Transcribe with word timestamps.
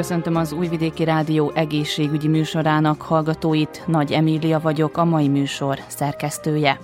Köszöntöm 0.00 0.36
az 0.36 0.52
Újvidéki 0.52 1.04
Rádió 1.04 1.52
egészségügyi 1.54 2.28
műsorának 2.28 3.02
hallgatóit. 3.02 3.82
Nagy 3.86 4.12
Emília 4.12 4.60
vagyok, 4.60 4.96
a 4.96 5.04
mai 5.04 5.28
műsor 5.28 5.78
szerkesztője. 5.86 6.80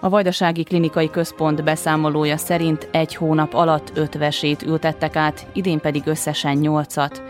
A 0.00 0.08
Vajdasági 0.08 0.62
Klinikai 0.62 1.10
Központ 1.10 1.64
beszámolója 1.64 2.36
szerint 2.36 2.88
egy 2.90 3.14
hónap 3.14 3.54
alatt 3.54 3.92
öt 3.94 4.14
vesét 4.14 4.62
ültettek 4.62 5.16
át, 5.16 5.46
idén 5.52 5.80
pedig 5.80 6.02
összesen 6.06 6.56
nyolcat. 6.56 7.22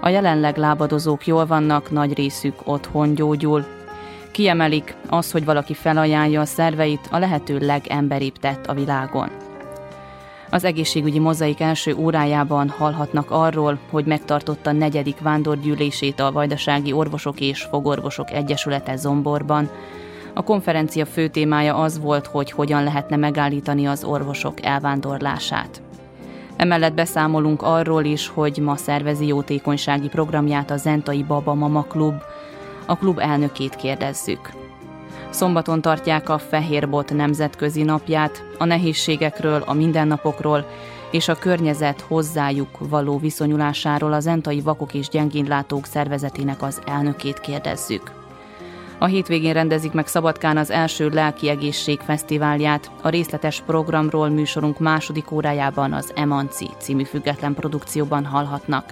A 0.00 0.08
jelenleg 0.08 0.56
lábadozók 0.56 1.26
jól 1.26 1.46
vannak, 1.46 1.90
nagy 1.90 2.14
részük 2.14 2.54
otthon 2.64 3.14
gyógyul. 3.14 3.64
Kiemelik 4.30 4.96
az, 5.08 5.30
hogy 5.30 5.44
valaki 5.44 5.74
felajánlja 5.74 6.40
a 6.40 6.44
szerveit, 6.44 7.08
a 7.10 7.18
lehető 7.18 7.58
legemberibb 7.58 8.36
tett 8.36 8.66
a 8.66 8.74
világon. 8.74 9.45
Az 10.56 10.64
egészségügyi 10.64 11.18
mozaik 11.18 11.60
első 11.60 11.94
órájában 11.94 12.68
hallhatnak 12.68 13.30
arról, 13.30 13.78
hogy 13.90 14.04
megtartotta 14.04 14.72
negyedik 14.72 15.20
vándorgyűlését 15.20 16.20
a 16.20 16.32
Vajdasági 16.32 16.92
Orvosok 16.92 17.40
és 17.40 17.62
Fogorvosok 17.62 18.30
Egyesülete 18.30 18.96
Zomborban. 18.96 19.68
A 20.34 20.42
konferencia 20.42 21.06
fő 21.06 21.28
témája 21.28 21.74
az 21.74 21.98
volt, 21.98 22.26
hogy 22.26 22.50
hogyan 22.50 22.84
lehetne 22.84 23.16
megállítani 23.16 23.86
az 23.86 24.04
orvosok 24.04 24.64
elvándorlását. 24.64 25.82
Emellett 26.56 26.94
beszámolunk 26.94 27.62
arról 27.62 28.04
is, 28.04 28.28
hogy 28.28 28.58
ma 28.58 28.76
szervezi 28.76 29.26
jótékonysági 29.26 30.08
programját 30.08 30.70
a 30.70 30.76
Zentai 30.76 31.22
Baba 31.22 31.54
Mama 31.54 31.82
Klub. 31.82 32.14
A 32.86 32.96
klub 32.96 33.18
elnökét 33.18 33.74
kérdezzük. 33.74 34.65
Szombaton 35.30 35.80
tartják 35.80 36.28
a 36.28 36.38
Fehérbot 36.38 37.14
nemzetközi 37.14 37.82
napját, 37.82 38.44
a 38.58 38.64
nehézségekről, 38.64 39.62
a 39.66 39.72
mindennapokról 39.72 40.66
és 41.10 41.28
a 41.28 41.34
környezet 41.34 42.00
hozzájuk 42.00 42.78
való 42.78 43.18
viszonyulásáról 43.18 44.12
az 44.12 44.26
Entai 44.26 44.60
Vakok 44.60 44.94
és 44.94 45.08
Gyengénlátók 45.08 45.86
szervezetének 45.86 46.62
az 46.62 46.80
elnökét 46.86 47.40
kérdezzük. 47.40 48.10
A 48.98 49.06
hétvégén 49.06 49.52
rendezik 49.52 49.92
meg 49.92 50.06
Szabadkán 50.06 50.56
az 50.56 50.70
első 50.70 51.08
lelki 51.08 51.48
egészség 51.48 52.00
fesztiválját. 52.00 52.90
A 53.02 53.08
részletes 53.08 53.62
programról 53.66 54.28
műsorunk 54.28 54.78
második 54.78 55.30
órájában 55.30 55.92
az 55.92 56.12
Emanci 56.14 56.68
című 56.78 57.04
független 57.04 57.54
produkcióban 57.54 58.24
hallhatnak. 58.24 58.84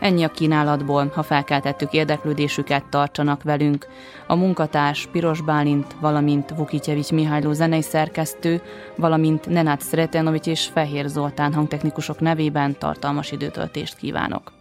Ennyi 0.00 0.22
a 0.22 0.28
kínálatból, 0.28 1.10
ha 1.14 1.22
felkeltettük 1.22 1.92
érdeklődésüket, 1.92 2.84
tartsanak 2.84 3.42
velünk. 3.42 3.86
A 4.26 4.34
munkatárs 4.34 5.08
Piros 5.12 5.40
Bálint, 5.40 5.96
valamint 6.00 6.54
Vukitjevics 6.56 7.10
Mihályló 7.10 7.52
zenei 7.52 7.82
szerkesztő, 7.82 8.62
valamint 8.96 9.46
Nenát 9.46 9.82
Sretenovics 9.82 10.46
és 10.46 10.66
Fehér 10.66 11.06
Zoltán 11.06 11.54
hangtechnikusok 11.54 12.20
nevében 12.20 12.78
tartalmas 12.78 13.32
időtöltést 13.32 13.96
kívánok. 13.96 14.52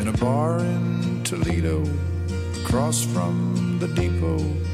In 0.00 0.06
a 0.06 0.18
bar 0.18 0.60
in 0.60 1.22
Toledo, 1.22 1.80
across 2.64 3.04
from 3.04 3.76
the 3.78 3.86
depot, 3.86 4.73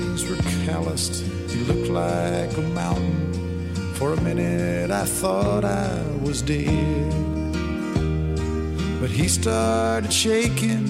calloused. 0.65 1.23
He 1.49 1.59
looked 1.63 1.89
like 1.89 2.55
a 2.57 2.61
mountain. 2.61 3.73
For 3.95 4.13
a 4.13 4.21
minute 4.21 4.91
I 4.91 5.05
thought 5.05 5.63
I 5.65 6.03
was 6.21 6.41
dead. 6.41 7.11
But 8.99 9.09
he 9.09 9.27
started 9.27 10.13
shaking. 10.13 10.87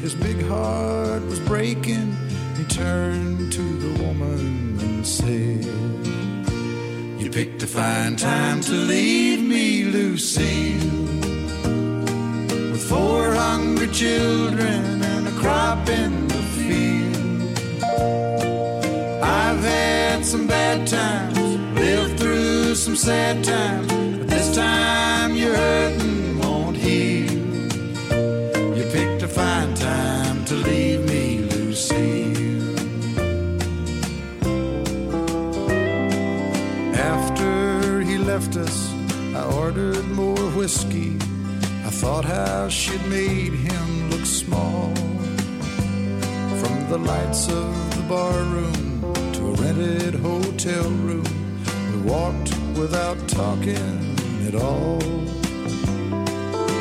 His 0.00 0.14
big 0.14 0.42
heart 0.46 1.22
was 1.26 1.40
breaking. 1.40 2.16
He 2.56 2.64
turned 2.64 3.52
to 3.52 3.62
the 3.62 4.02
woman 4.02 4.78
and 4.80 5.06
said, 5.06 5.64
You 7.20 7.30
picked 7.30 7.62
a 7.62 7.66
fine 7.66 8.16
time 8.16 8.60
to 8.62 8.72
leave 8.72 9.42
me, 9.42 9.84
Lucille. 9.84 10.90
With 12.72 12.88
four 12.88 13.32
hungry 13.32 13.88
children 13.88 15.02
and 15.02 15.28
a 15.28 15.32
crop 15.32 15.88
in 15.88 16.23
had 19.64 20.24
some 20.24 20.46
bad 20.46 20.86
times, 20.86 21.38
lived 21.74 22.18
through 22.20 22.74
some 22.74 22.96
sad 22.96 23.42
times, 23.44 23.86
but 24.18 24.28
this 24.28 24.54
time 24.54 25.34
you're 25.34 25.56
hurting 25.56 26.38
won't 26.38 26.76
heal. 26.76 27.32
You 28.76 28.84
picked 28.92 29.22
a 29.22 29.28
fine 29.28 29.74
time 29.74 30.44
to 30.46 30.54
leave 30.54 31.04
me, 31.08 31.38
Lucille. 31.38 32.76
After 36.94 38.00
he 38.00 38.18
left 38.18 38.56
us, 38.56 38.92
I 39.34 39.42
ordered 39.62 40.06
more 40.10 40.44
whiskey. 40.58 41.16
I 41.88 41.90
thought 41.90 42.24
how 42.24 42.68
she'd 42.68 43.06
made 43.08 43.52
him 43.52 44.10
look 44.10 44.26
small. 44.26 44.94
From 46.60 46.88
the 46.88 46.98
lights 46.98 47.48
of 47.48 47.96
the 47.96 48.02
bar 48.08 48.38
room 48.54 48.64
to 48.64 48.80
a 48.80 48.83
rented 49.60 50.14
hotel 50.14 50.84
room, 51.06 51.24
we 51.92 52.10
walked 52.10 52.56
without 52.76 53.18
talking 53.28 54.16
at 54.46 54.54
all. 54.54 55.00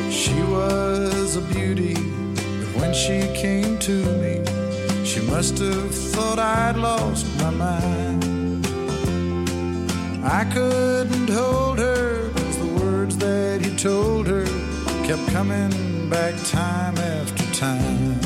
She 0.09 0.41
was 0.43 1.35
a 1.35 1.41
beauty, 1.53 1.95
but 1.95 2.81
when 2.81 2.93
she 2.93 3.27
came 3.33 3.77
to 3.79 3.97
me, 4.21 4.43
she 5.05 5.21
must 5.21 5.57
have 5.57 5.93
thought 5.93 6.39
I'd 6.39 6.77
lost 6.77 7.25
my 7.39 7.49
mind. 7.49 8.65
I 10.23 10.45
couldn't 10.45 11.29
hold 11.29 11.79
her, 11.79 12.29
cause 12.31 12.57
the 12.57 12.73
words 12.81 13.17
that 13.17 13.61
he 13.63 13.75
told 13.75 14.27
her 14.27 14.45
kept 15.03 15.27
coming 15.31 16.09
back 16.09 16.33
time 16.45 16.97
after 16.97 17.45
time. 17.53 18.22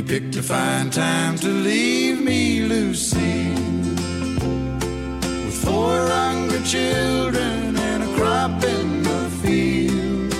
You 0.00 0.06
picked 0.06 0.34
a 0.36 0.42
fine 0.42 0.88
time 0.88 1.36
to 1.40 1.48
leave 1.48 2.22
me, 2.22 2.62
Lucy, 2.62 3.50
with 5.44 5.62
four 5.62 5.94
hungry 6.08 6.62
children 6.62 7.76
and 7.76 8.04
a 8.04 8.14
crop 8.16 8.64
in 8.64 9.02
the 9.02 9.28
field. 9.42 10.32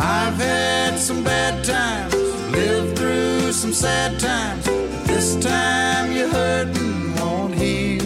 I've 0.00 0.34
had 0.34 0.98
some 0.98 1.22
bad 1.22 1.64
times, 1.64 2.12
lived 2.50 2.98
through 2.98 3.52
some 3.52 3.72
sad 3.72 4.18
times, 4.18 4.64
but 4.66 5.04
this 5.06 5.36
time 5.36 6.10
you're 6.10 6.26
hurting 6.26 7.14
won't 7.14 7.54
heal. 7.54 8.02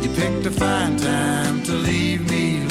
You 0.00 0.10
picked 0.14 0.46
a 0.46 0.52
fine 0.52 0.96
time 0.96 1.64
to 1.64 1.72
leave 1.72 2.30
me. 2.30 2.34
You 2.58 2.68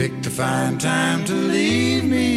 picked 0.00 0.24
a 0.24 0.30
fine 0.30 0.78
time 0.78 1.24
to 1.24 1.34
leave 1.34 2.04
me. 2.04 2.30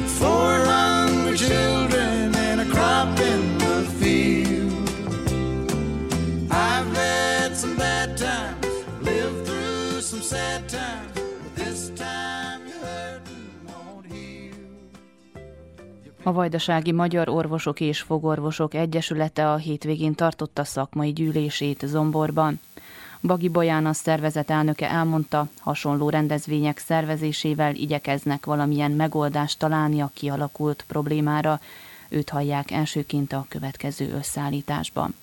With 0.00 0.10
four 0.18 0.52
hungry 0.64 1.36
children 1.36 2.34
and 2.34 2.60
a 2.60 2.64
crop 2.64 3.20
in 3.20 3.58
the 3.58 3.76
field. 3.98 4.90
I've 6.50 6.96
had 6.96 7.56
some 7.56 7.76
bad 7.76 8.16
times, 8.16 8.66
lived 9.02 9.46
through 9.46 10.00
some 10.00 10.22
sad 10.22 10.68
times. 10.68 11.04
A 16.26 16.32
Vajdasági 16.32 16.92
Magyar 16.92 17.28
Orvosok 17.28 17.80
és 17.80 18.00
Fogorvosok 18.00 18.74
Egyesülete 18.74 19.52
a 19.52 19.56
hétvégén 19.56 20.14
tartotta 20.14 20.64
szakmai 20.64 21.12
gyűlését 21.12 21.82
Zomborban. 21.86 22.60
Bagi 23.26 23.48
Boján 23.48 23.86
a 23.86 23.92
szervezet 23.92 24.50
elnöke 24.50 24.90
elmondta, 24.90 25.46
hasonló 25.60 26.10
rendezvények 26.10 26.78
szervezésével 26.78 27.74
igyekeznek 27.74 28.44
valamilyen 28.44 28.90
megoldást 28.90 29.58
találni 29.58 30.00
a 30.00 30.10
kialakult 30.14 30.84
problémára. 30.88 31.60
Őt 32.08 32.30
hallják 32.30 32.70
elsőként 32.70 33.32
a 33.32 33.46
következő 33.48 34.12
összeállításban. 34.12 35.14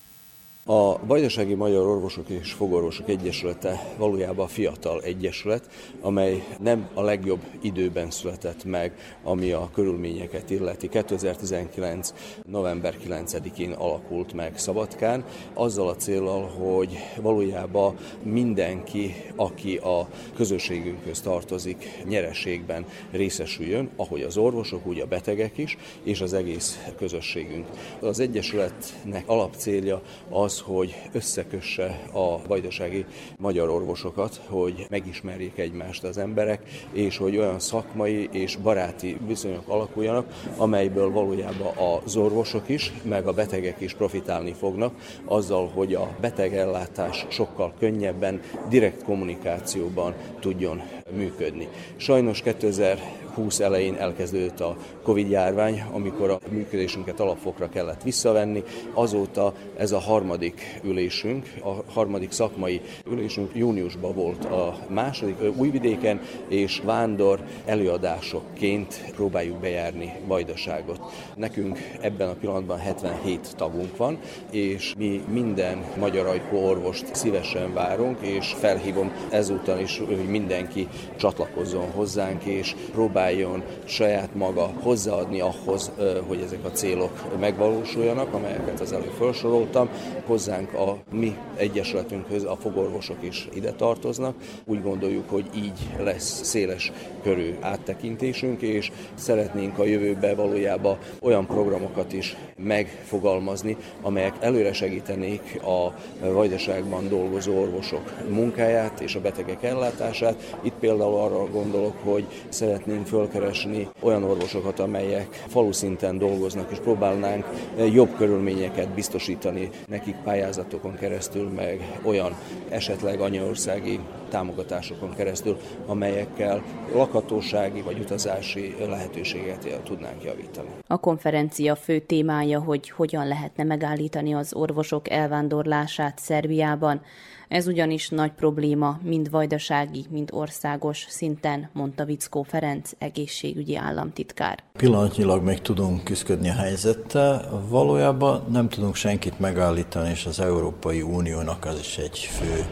A 0.66 1.06
Vajdasági 1.06 1.54
Magyar 1.54 1.88
Orvosok 1.88 2.30
és 2.30 2.52
Fogorvosok 2.52 3.10
Egyesülete 3.10 3.94
valójában 3.98 4.48
fiatal 4.48 5.02
egyesület, 5.02 5.70
amely 6.02 6.44
nem 6.60 6.90
a 6.94 7.02
legjobb 7.02 7.40
időben 7.62 8.12
született 8.12 8.64
meg, 8.64 9.18
ami 9.24 9.52
a 9.52 9.70
körülményeket 9.74 10.50
illeti. 10.50 10.90
2019. 10.90 12.14
november 12.46 12.98
9-én 13.08 13.72
alakult 13.72 14.34
meg 14.34 14.58
Szabadkán, 14.58 15.26
azzal 15.54 15.88
a 15.88 15.96
célral, 15.96 16.48
hogy 16.48 16.98
valójában 17.22 17.96
mindenki, 18.24 19.16
aki 19.36 19.78
a 19.78 20.08
közösségünkhöz 20.36 21.22
tartozik, 21.22 22.04
nyereségben 22.08 22.86
részesüljön, 23.12 23.90
ahogy 23.96 24.22
az 24.22 24.38
orvosok, 24.38 24.88
úgy 24.88 25.00
a 25.00 25.06
betegek 25.06 25.58
is, 25.58 25.78
és 26.04 26.22
az 26.22 26.34
egész 26.34 26.80
közösségünk. 26.98 27.68
Az 28.00 28.20
Egyesületnek 28.20 29.24
alapcélja 29.28 30.02
az, 30.30 30.51
az, 30.52 30.62
hogy 30.66 30.96
összekösse 31.12 32.02
a 32.12 32.48
vajdasági 32.48 33.06
magyar 33.38 33.70
orvosokat, 33.70 34.42
hogy 34.48 34.86
megismerjék 34.90 35.58
egymást 35.58 36.04
az 36.04 36.18
emberek, 36.18 36.62
és 36.92 37.18
hogy 37.18 37.38
olyan 37.38 37.60
szakmai 37.60 38.30
és 38.32 38.56
baráti 38.56 39.18
viszonyok 39.28 39.68
alakuljanak, 39.68 40.26
amelyből 40.58 41.12
valójában 41.12 41.78
az 42.04 42.16
orvosok 42.16 42.70
is, 42.70 42.94
meg 43.04 43.28
a 43.28 43.34
betegek 43.34 43.82
is 43.82 43.94
profitálni 43.94 44.54
fognak, 44.54 44.94
azzal, 45.26 45.68
hogy 45.68 45.94
a 45.94 46.16
betegellátás 46.22 47.26
sokkal 47.30 47.74
könnyebben, 47.80 48.42
direkt 48.70 49.04
kommunikációban 49.04 50.14
tudjon 50.40 50.82
működni. 51.16 51.68
Sajnos 51.96 52.42
2020 52.42 53.60
elején 53.60 53.96
elkezdődött 53.96 54.60
a 54.60 54.78
Covid 55.04 55.30
járvány, 55.30 55.84
amikor 55.92 56.30
a 56.30 56.40
működésünket 56.50 57.20
alapfokra 57.20 57.70
kellett 57.70 58.04
visszavenni. 58.04 58.64
Azóta 58.94 59.54
ez 59.78 59.92
a 59.92 60.00
harmadik 60.00 60.80
ülésünk, 60.84 61.54
a 61.64 61.92
harmadik 61.92 62.32
szakmai 62.32 62.82
ülésünk 63.10 63.52
júniusban 63.54 64.14
volt 64.14 64.46
a 64.46 64.78
második 64.90 65.36
Újvidéken, 65.58 66.22
és 66.48 66.82
vándor 66.86 67.40
előadásokként 67.66 69.12
próbáljuk 69.16 69.58
bejárni 69.58 70.14
Vajdaságot. 70.28 71.00
Nekünk 71.36 71.80
ebben 72.02 72.30
a 72.30 72.34
pillanatban 72.34 72.78
77 72.78 73.56
tagunk 73.56 73.98
van, 73.98 74.20
és 74.52 74.94
mi 74.98 75.24
minden 75.32 75.86
magyar 76.00 76.26
ajkú 76.28 76.56
orvost 76.56 77.16
szívesen 77.16 77.74
várunk, 77.74 78.18
és 78.22 78.54
felhívom 78.60 79.12
ezúttal 79.30 79.80
is, 79.80 79.98
hogy 79.98 80.30
mindenki 80.30 80.88
csatlakozzon 81.16 81.92
hozzánk, 81.92 82.44
és 82.44 82.76
próbáljon 82.92 83.64
saját 83.86 84.36
maga 84.36 84.72
hozzáadni 84.92 85.40
ahhoz, 85.40 85.92
hogy 86.28 86.42
ezek 86.42 86.66
a 86.66 86.72
célok 86.72 87.40
megvalósuljanak, 87.40 88.34
amelyeket 88.34 88.80
az 88.80 88.92
előbb 88.92 89.14
felsoroltam. 89.18 89.90
Hozzánk 90.26 90.74
a 90.74 90.98
mi 91.12 91.38
egyesületünkhöz 91.56 92.44
a 92.44 92.56
fogorvosok 92.56 93.18
is 93.20 93.48
ide 93.54 93.72
tartoznak. 93.72 94.36
Úgy 94.66 94.82
gondoljuk, 94.82 95.30
hogy 95.30 95.46
így 95.56 95.80
lesz 96.00 96.44
széles 96.44 96.92
körű 97.24 97.56
áttekintésünk, 97.60 98.62
és 98.62 98.92
szeretnénk 99.14 99.80
a 99.80 99.86
jövőbe 99.86 100.36
valójában 100.36 100.98
olyan 101.22 101.46
programokat 101.46 102.14
is 102.14 102.38
megfogalmazni, 102.58 103.78
amelyek 104.02 104.36
előre 104.40 104.74
segítenék 104.74 105.62
a 105.64 105.94
vajdaságban 106.32 107.10
dolgozó 107.10 107.60
orvosok 107.62 108.12
munkáját 108.30 109.00
és 109.00 109.16
a 109.16 109.22
betegek 109.22 109.64
ellátását. 109.64 110.58
Itt 110.62 110.76
például 110.80 111.16
arra 111.16 111.46
gondolok, 111.46 111.96
hogy 112.04 112.26
szeretnénk 112.50 113.08
fölkeresni 113.08 113.88
olyan 114.00 114.24
orvosokat, 114.24 114.80
amelyek 114.82 115.44
falu 115.48 115.72
szinten 115.72 116.18
dolgoznak, 116.18 116.72
és 116.72 116.78
próbálnánk 116.78 117.46
jobb 117.94 118.16
körülményeket 118.16 118.90
biztosítani 118.90 119.70
nekik 119.88 120.16
pályázatokon 120.24 120.96
keresztül, 120.96 121.50
meg 121.50 122.00
olyan 122.04 122.36
esetleg 122.70 123.20
anyaországi 123.20 124.00
támogatásokon 124.32 125.16
keresztül, 125.16 125.58
amelyekkel 125.86 126.64
lakhatósági 126.94 127.82
vagy 127.82 128.00
utazási 128.00 128.76
lehetőséget 128.80 129.82
tudnánk 129.84 130.24
javítani. 130.24 130.70
A 130.88 130.98
konferencia 131.00 131.76
fő 131.76 132.00
témája, 132.00 132.60
hogy 132.60 132.90
hogyan 132.90 133.28
lehetne 133.28 133.64
megállítani 133.64 134.34
az 134.34 134.54
orvosok 134.54 135.10
elvándorlását 135.10 136.20
Szerbiában. 136.20 137.02
Ez 137.48 137.68
ugyanis 137.68 138.10
nagy 138.10 138.32
probléma, 138.32 139.00
mind 139.04 139.30
vajdasági, 139.30 140.06
mind 140.10 140.30
országos 140.34 141.06
szinten, 141.10 141.70
mondta 141.74 142.06
Vickó 142.06 142.44
Ferenc, 142.44 142.92
egészségügyi 142.98 143.76
államtitkár. 143.76 144.64
Pillanatnyilag 144.78 145.44
még 145.44 145.60
tudunk 145.60 146.04
küzdködni 146.04 146.50
a 146.50 146.54
helyzettel, 146.54 147.64
valójában 147.70 148.44
nem 148.52 148.70
tudunk 148.70 148.96
senkit 148.96 149.40
megállítani, 149.40 150.10
és 150.10 150.26
az 150.26 150.40
Európai 150.40 151.02
Uniónak 151.02 151.66
az 151.66 151.80
is 151.80 151.98
egy 151.98 152.18
fő 152.18 152.66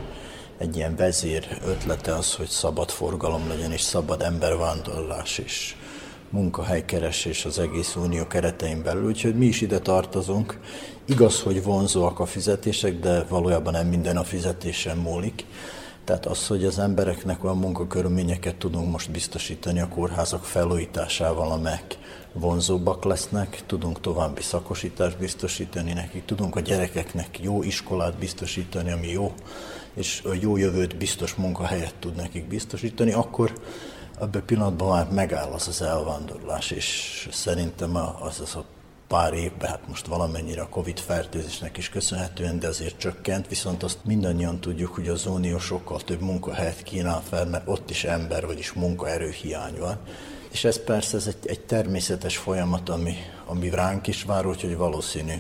egy 0.60 0.76
ilyen 0.76 0.96
vezér 0.96 1.58
ötlete 1.66 2.16
az, 2.16 2.34
hogy 2.34 2.48
szabad 2.48 2.90
forgalom 2.90 3.48
legyen, 3.48 3.72
és 3.72 3.82
szabad 3.82 4.22
embervándorlás 4.22 5.38
is 5.38 5.78
munkahelykeresés 6.30 7.46
az 7.46 7.60
egész 7.60 7.96
unió 7.96 8.28
keretein 8.28 8.84
belül, 8.84 9.06
úgyhogy 9.06 9.36
mi 9.36 9.46
is 9.46 9.62
ide 9.62 9.80
tartozunk. 9.80 10.60
Igaz, 11.06 11.42
hogy 11.42 11.64
vonzóak 11.64 12.20
a 12.20 12.26
fizetések, 12.26 13.00
de 13.00 13.24
valójában 13.24 13.74
nem 13.74 13.88
minden 13.88 14.18
a 14.18 14.24
fizetésen 14.24 14.98
múlik. 14.98 15.46
Tehát 16.04 16.26
az, 16.26 16.48
hogy 16.48 16.66
az 16.66 16.80
embereknek 16.80 17.44
olyan 17.44 17.58
munkakörülményeket 17.58 18.56
tudunk 18.56 18.92
most 18.92 19.12
biztosítani 19.12 19.80
a 19.80 19.88
kórházak 19.88 20.44
felújításával, 20.44 21.52
amelyek 21.52 21.98
vonzóbbak 22.34 23.04
lesznek, 23.04 23.64
tudunk 23.66 24.02
további 24.02 24.42
szakosítást 24.42 25.18
biztosítani 25.18 25.94
nekik, 25.94 26.26
tudunk 26.26 26.56
a 26.56 26.60
gyerekeknek 26.60 27.40
jó 27.42 27.64
iskolát 27.64 28.18
biztosítani, 28.18 28.92
ami 28.92 29.08
jó, 29.08 29.34
és 30.00 30.22
a 30.26 30.34
jó 30.40 30.58
jövőt 30.58 30.98
biztos 30.98 31.36
munkahelyet 31.36 31.96
tud 32.00 32.16
nekik 32.16 32.48
biztosítani, 32.48 33.12
akkor 33.12 33.54
ebben 34.22 34.42
a 34.42 34.46
pillanatban 34.46 34.90
már 34.90 35.12
megáll 35.12 35.52
az 35.52 35.68
az 35.68 35.82
elvándorlás, 35.82 36.72
és 36.72 37.28
szerintem 37.32 37.96
az 38.22 38.40
az 38.40 38.56
a 38.56 38.66
pár 39.08 39.34
évben, 39.34 39.70
hát 39.70 39.88
most 39.88 40.08
valamennyire 40.08 40.62
a 40.62 40.70
Covid 40.70 41.00
fertőzésnek 41.00 41.78
is 41.78 41.90
köszönhetően, 41.90 42.60
de 42.60 42.68
azért 42.68 42.98
csökkent, 42.98 43.48
viszont 43.48 43.84
azt 43.84 43.98
mindannyian 44.04 44.60
tudjuk, 44.60 44.94
hogy 44.96 45.08
az 45.08 45.26
Unió 45.26 45.60
sokkal 45.60 46.02
több 46.02 46.22
munkahelyet 46.22 46.84
kínál 46.84 47.22
fel, 47.30 47.46
mert 47.46 47.68
ott 47.68 47.90
is 47.90 48.04
ember, 48.04 48.46
vagyis 48.46 48.74
munkaerő 48.74 49.30
hiány 49.30 49.80
van. 49.80 49.98
És 50.52 50.64
ez 50.64 50.84
persze 50.84 51.18
ez 51.18 51.28
egy, 51.28 51.50
egy 51.50 51.60
természetes 51.60 52.38
folyamat, 52.38 52.90
ami, 52.90 53.16
ami 53.46 53.70
ránk 53.70 54.08
is 54.08 54.24
vár, 54.24 54.46
úgyhogy 54.46 54.78
valószínű 54.78 55.36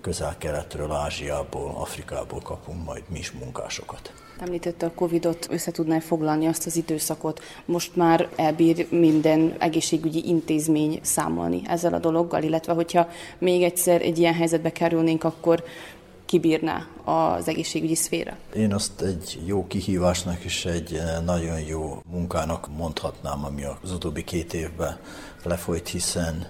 közel-keletről, 0.00 0.92
Ázsiából, 0.92 1.74
Afrikából 1.74 2.40
kapunk 2.40 2.84
majd 2.84 3.02
mi 3.08 3.18
is 3.18 3.32
munkásokat. 3.32 4.12
Említette 4.40 4.86
a 4.86 4.92
Covid-ot, 4.94 5.46
össze 5.50 5.70
tudná 5.70 5.98
foglalni 5.98 6.46
azt 6.46 6.66
az 6.66 6.76
időszakot. 6.76 7.40
Most 7.64 7.96
már 7.96 8.28
elbír 8.36 8.86
minden 8.90 9.54
egészségügyi 9.58 10.28
intézmény 10.28 10.98
számolni 11.02 11.62
ezzel 11.66 11.94
a 11.94 11.98
dologgal, 11.98 12.42
illetve 12.42 12.72
hogyha 12.72 13.08
még 13.38 13.62
egyszer 13.62 14.02
egy 14.02 14.18
ilyen 14.18 14.34
helyzetbe 14.34 14.72
kerülnénk, 14.72 15.24
akkor 15.24 15.64
kibírná 16.24 16.86
az 17.04 17.48
egészségügyi 17.48 17.94
szféra? 17.94 18.36
Én 18.54 18.74
azt 18.74 19.00
egy 19.00 19.40
jó 19.46 19.66
kihívásnak 19.66 20.44
és 20.44 20.64
egy 20.64 21.00
nagyon 21.24 21.60
jó 21.60 22.02
munkának 22.10 22.68
mondhatnám, 22.76 23.44
ami 23.44 23.62
az 23.82 23.92
utóbbi 23.92 24.24
két 24.24 24.54
évben 24.54 24.98
lefolyt, 25.42 25.88
hiszen 25.88 26.46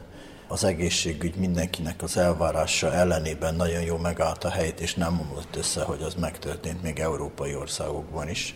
az 0.49 0.65
egészségügy 0.65 1.35
mindenkinek 1.35 2.03
az 2.03 2.17
elvárása 2.17 2.93
ellenében 2.93 3.55
nagyon 3.55 3.83
jó 3.83 3.97
megállt 3.97 4.45
a 4.45 4.51
helyét, 4.51 4.81
és 4.81 4.95
nem 4.95 5.21
omlott 5.21 5.57
össze, 5.57 5.83
hogy 5.83 6.03
az 6.03 6.15
megtörtént 6.15 6.83
még 6.83 6.99
európai 6.99 7.55
országokban 7.55 8.29
is. 8.29 8.55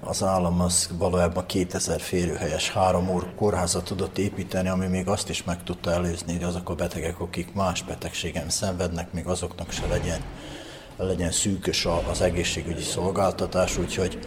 Az 0.00 0.22
állam 0.22 0.60
az 0.60 0.90
valójában 0.98 1.46
2000 1.46 2.00
férőhelyes 2.00 2.70
három 2.70 3.08
ór 3.08 3.34
kórházat 3.34 3.84
tudott 3.84 4.18
építeni, 4.18 4.68
ami 4.68 4.86
még 4.86 5.08
azt 5.08 5.28
is 5.28 5.44
meg 5.44 5.62
tudta 5.62 5.90
előzni, 5.90 6.32
hogy 6.32 6.42
azok 6.42 6.68
a 6.68 6.74
betegek, 6.74 7.20
akik 7.20 7.52
más 7.54 7.82
betegségen 7.82 8.48
szenvednek, 8.48 9.12
még 9.12 9.26
azoknak 9.26 9.70
se 9.70 9.86
legyen 9.86 10.20
legyen 11.04 11.30
szűkös 11.30 11.86
az 12.10 12.20
egészségügyi 12.20 12.82
szolgáltatás, 12.82 13.78
úgyhogy 13.78 14.18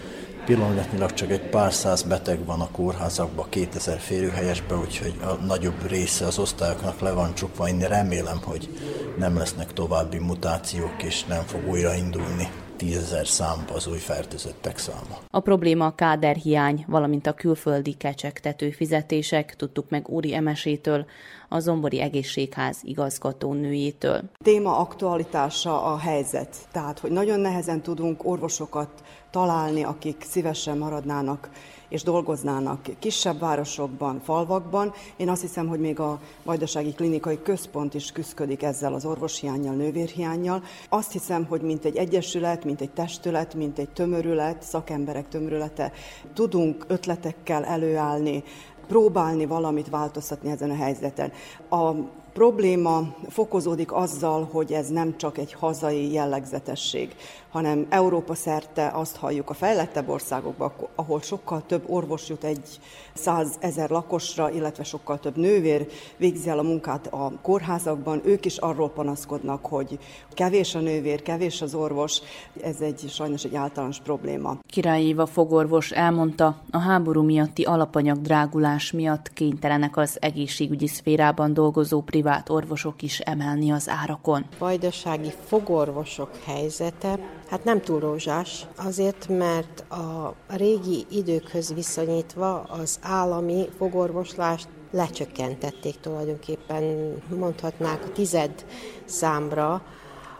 Pillanatnyilag 0.46 1.14
csak 1.14 1.32
egy 1.32 1.50
pár 1.50 1.74
száz 1.74 2.02
beteg 2.02 2.46
van 2.46 2.62
a 2.62 2.72
kórházakban, 2.72 3.50
2000 3.50 4.00
férőhelyesben, 4.00 4.80
úgyhogy 4.80 5.14
a 5.22 5.46
nagyobb 5.46 5.88
része 5.88 6.26
az 6.26 6.40
osztályoknak 6.40 7.00
le 7.00 7.12
van 7.12 7.34
csukva. 7.34 7.68
Én 7.68 7.80
remélem, 7.80 8.42
hogy 8.44 8.70
nem 9.18 9.38
lesznek 9.38 9.74
további 9.74 10.18
mutációk, 10.18 11.04
és 11.04 11.24
nem 11.24 11.44
fog 11.46 11.68
újra 11.68 11.94
indulni 11.94 12.50
tízezer 12.82 13.28
számba 13.28 13.74
az 13.74 13.88
új 13.88 13.98
fertőzöttek 13.98 14.78
száma. 14.78 15.18
A 15.30 15.40
probléma 15.40 15.86
a 15.86 15.96
káderhiány, 15.96 16.86
valamint 16.88 17.28
a 17.28 17.34
külföldi 17.34 17.94
kecsegtető 17.94 18.72
fizetések, 18.72 19.56
tudtuk 19.56 19.90
meg 19.90 20.10
Úri 20.10 20.34
Emesétől, 20.34 21.06
a 21.50 21.60
Zombori 21.60 22.02
Egészségház 22.02 22.78
igazgató 22.82 23.54
nőjétől. 23.54 24.22
Téma 24.44 24.78
aktualitása 24.78 25.84
a 25.84 25.98
helyzet, 25.98 26.56
tehát 26.72 27.00
hogy 27.00 27.12
nagyon 27.12 27.40
nehezen 27.40 27.82
tudunk 27.82 28.26
orvosokat 28.26 28.90
találni, 29.32 29.84
akik 29.84 30.24
szívesen 30.30 30.78
maradnának 30.78 31.50
és 31.92 32.04
dolgoznának 32.04 32.90
kisebb 33.00 33.40
városokban, 33.40 34.22
falvakban. 34.24 34.94
Én 35.18 35.30
azt 35.30 35.42
hiszem, 35.42 35.68
hogy 35.68 35.80
még 35.80 36.00
a 36.00 36.20
Vajdasági 36.44 36.94
Klinikai 36.94 37.42
Központ 37.42 37.94
is 37.94 38.12
küzdik 38.12 38.64
ezzel 38.64 38.94
az 38.94 39.06
orvoshiányjal, 39.06 39.76
nővérhiányjal. 39.76 40.64
Azt 40.90 41.12
hiszem, 41.12 41.46
hogy 41.46 41.62
mint 41.62 41.86
egy 41.86 41.96
egyesület, 41.96 42.66
mint 42.66 42.82
egy 42.82 42.92
testület, 42.92 43.54
mint 43.54 43.80
egy 43.80 43.90
tömörület, 43.90 44.64
szakemberek 44.64 45.28
tömörülete, 45.28 45.92
tudunk 46.34 46.86
ötletekkel 46.88 47.66
előállni, 47.66 48.44
próbálni 48.88 49.46
valamit 49.46 49.90
változtatni 49.90 50.52
ezen 50.52 50.70
a 50.70 50.76
helyzeten. 50.76 51.32
A 51.70 51.92
probléma 52.34 53.16
fokozódik 53.30 53.92
azzal, 53.92 54.50
hogy 54.52 54.72
ez 54.72 54.88
nem 54.88 55.18
csak 55.18 55.38
egy 55.38 55.54
hazai 55.54 56.12
jellegzetesség, 56.12 57.16
hanem 57.50 57.86
Európa 57.90 58.36
szerte 58.36 58.92
azt 58.94 59.16
halljuk 59.16 59.50
a 59.50 59.54
fejlettebb 59.54 60.10
országokban, 60.10 60.72
ahol 60.96 61.22
sokkal 61.22 61.64
több 61.66 61.84
orvos 61.88 62.30
jut 62.30 62.44
egy 62.44 62.80
százezer 63.14 63.90
lakosra, 63.90 64.52
illetve 64.52 64.84
sokkal 64.84 65.20
több 65.20 65.38
nővér 65.38 65.88
végzi 66.18 66.50
el 66.50 66.60
a 66.60 66.64
munkát 66.64 67.08
a 67.08 67.32
kórházakban, 67.42 68.22
ők 68.26 68.46
is 68.46 68.58
arról 68.58 68.90
panaszkodnak, 68.90 69.66
hogy 69.66 70.00
kevés 70.34 70.76
a 70.76 70.80
nővér, 70.80 71.22
kevés 71.22 71.62
az 71.62 71.76
orvos, 71.76 72.20
ez 72.62 72.82
egy 72.82 73.10
sajnos 73.10 73.44
egy 73.44 73.56
általános 73.56 74.00
probléma. 74.00 74.58
Király 74.68 75.04
Éva 75.04 75.26
fogorvos 75.26 75.92
elmondta, 75.92 76.62
a 76.72 76.78
háború 76.78 77.22
miatti 77.22 77.64
alapanyag 77.64 78.22
drágulás 78.22 78.92
miatt 78.92 79.34
kénytelenek 79.34 79.98
az 79.98 80.18
egészségügyi 80.20 80.88
szférában 80.88 81.54
dolgozó 81.54 82.02
privát 82.02 82.21
orvosok 82.50 83.02
is 83.02 83.20
emelni 83.20 83.72
az 83.72 83.90
árakon. 83.90 84.46
Vajdasági 84.60 85.34
fogorvosok 85.48 86.30
helyzete 86.46 87.20
Hát 87.52 87.64
nem 87.64 87.82
túl 87.82 88.00
rózsás, 88.00 88.66
azért, 88.76 89.28
mert 89.28 89.84
a 89.90 90.36
régi 90.48 91.06
időkhöz 91.10 91.74
viszonyítva 91.74 92.60
az 92.62 93.00
állami 93.02 93.70
fogorvoslást 93.78 94.68
lecsökkentették 94.92 96.00
tulajdonképpen, 96.00 97.16
mondhatnák 97.40 98.04
a 98.04 98.12
tized 98.12 98.66
számra, 99.06 99.82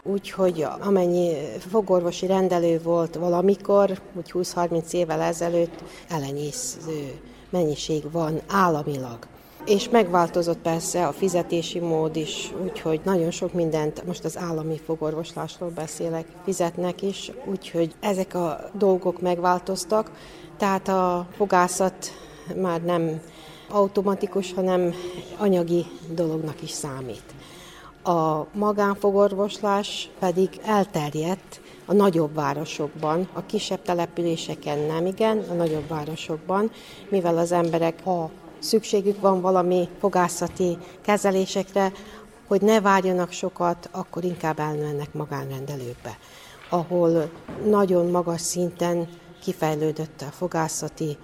Úgyhogy 0.04 0.66
amennyi 0.80 1.34
fogorvosi 1.58 2.26
rendelő 2.26 2.80
volt 2.82 3.14
valamikor, 3.14 4.00
úgy 4.14 4.30
20-30 4.32 4.92
évvel 4.92 5.20
ezelőtt, 5.20 5.82
elenyésző 6.08 7.20
mennyiség 7.50 8.10
van 8.10 8.40
államilag. 8.48 9.26
És 9.64 9.88
megváltozott 9.88 10.58
persze 10.58 11.06
a 11.06 11.12
fizetési 11.12 11.78
mód 11.78 12.16
is, 12.16 12.52
úgyhogy 12.62 13.00
nagyon 13.04 13.30
sok 13.30 13.52
mindent, 13.52 14.06
most 14.06 14.24
az 14.24 14.38
állami 14.38 14.80
fogorvoslásról 14.84 15.70
beszélek, 15.70 16.26
fizetnek 16.44 17.02
is, 17.02 17.30
úgyhogy 17.50 17.94
ezek 18.00 18.34
a 18.34 18.70
dolgok 18.72 19.20
megváltoztak, 19.20 20.10
tehát 20.56 20.88
a 20.88 21.26
fogászat 21.36 22.06
már 22.56 22.82
nem 22.82 23.20
automatikus, 23.70 24.52
hanem 24.52 24.94
anyagi 25.38 25.86
dolognak 26.14 26.62
is 26.62 26.70
számít. 26.70 27.34
A 28.04 28.46
magánfogorvoslás 28.54 30.10
pedig 30.18 30.48
elterjedt 30.64 31.60
a 31.86 31.92
nagyobb 31.92 32.34
városokban, 32.34 33.28
a 33.32 33.46
kisebb 33.46 33.82
településeken 33.82 34.78
nem 34.78 35.06
igen, 35.06 35.44
a 35.50 35.52
nagyobb 35.52 35.88
városokban, 35.88 36.70
mivel 37.08 37.38
az 37.38 37.52
emberek 37.52 38.06
a 38.06 38.30
szükségük 38.62 39.20
van 39.20 39.40
valami 39.40 39.88
fogászati 40.00 40.78
kezelésekre, 41.00 41.92
hogy 42.46 42.62
ne 42.62 42.80
várjanak 42.80 43.32
sokat, 43.32 43.88
akkor 43.92 44.24
inkább 44.24 44.58
elmennek 44.58 45.12
magánrendelőkbe, 45.12 46.18
ahol 46.70 47.30
nagyon 47.64 48.10
magas 48.10 48.40
szinten 48.40 49.08
kifejlődött 49.42 50.20
a 50.20 50.30
fogászati 50.30 51.16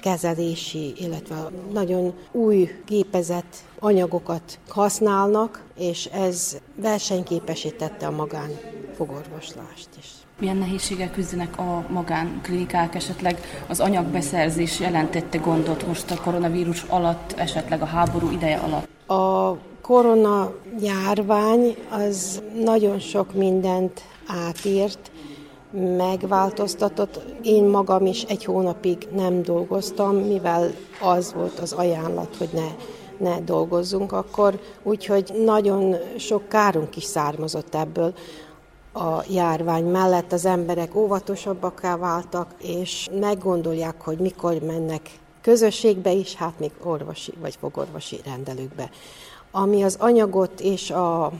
kezelési, 0.00 0.92
illetve 0.96 1.50
nagyon 1.72 2.14
új 2.32 2.82
gépezett 2.86 3.56
anyagokat 3.78 4.58
használnak, 4.68 5.64
és 5.76 6.06
ez 6.06 6.56
versenyképesítette 6.76 8.06
a 8.06 8.10
magánfogorvoslást 8.10 9.88
is. 9.98 10.19
Milyen 10.40 10.56
nehézségek 10.56 11.12
küzdenek 11.12 11.58
a 11.58 11.84
magánklinikák, 11.88 12.94
esetleg 12.94 13.40
az 13.68 13.80
anyagbeszerzés 13.80 14.80
jelentette 14.80 15.38
gondot 15.38 15.86
most 15.86 16.10
a 16.10 16.20
koronavírus 16.22 16.84
alatt, 16.88 17.34
esetleg 17.36 17.82
a 17.82 17.84
háború 17.84 18.30
ideje 18.30 18.56
alatt? 18.56 18.88
A 19.06 19.56
korona 19.80 20.52
járvány 20.80 21.76
az 21.90 22.42
nagyon 22.64 22.98
sok 22.98 23.34
mindent 23.34 24.02
átírt, 24.26 25.10
megváltoztatott. 25.96 27.20
Én 27.42 27.64
magam 27.64 28.06
is 28.06 28.22
egy 28.22 28.44
hónapig 28.44 29.08
nem 29.16 29.42
dolgoztam, 29.42 30.16
mivel 30.16 30.70
az 31.00 31.32
volt 31.32 31.58
az 31.58 31.72
ajánlat, 31.72 32.36
hogy 32.36 32.50
ne, 32.52 32.68
ne 33.28 33.40
dolgozzunk 33.40 34.12
akkor, 34.12 34.60
úgyhogy 34.82 35.32
nagyon 35.44 35.96
sok 36.18 36.48
kárunk 36.48 36.96
is 36.96 37.04
származott 37.04 37.74
ebből 37.74 38.14
a 38.92 39.24
járvány 39.30 39.84
mellett 39.84 40.32
az 40.32 40.44
emberek 40.44 40.94
óvatosabbakká 40.94 41.96
váltak, 41.96 42.54
és 42.58 43.08
meggondolják, 43.20 44.00
hogy 44.00 44.18
mikor 44.18 44.58
mennek 44.58 45.10
közösségbe 45.40 46.12
is, 46.12 46.34
hát 46.34 46.58
még 46.58 46.70
orvosi 46.82 47.32
vagy 47.40 47.56
fogorvosi 47.60 48.20
rendelőkbe. 48.24 48.90
Ami 49.50 49.82
az 49.82 49.96
anyagot 49.98 50.60
és 50.60 50.90
a 50.90 51.32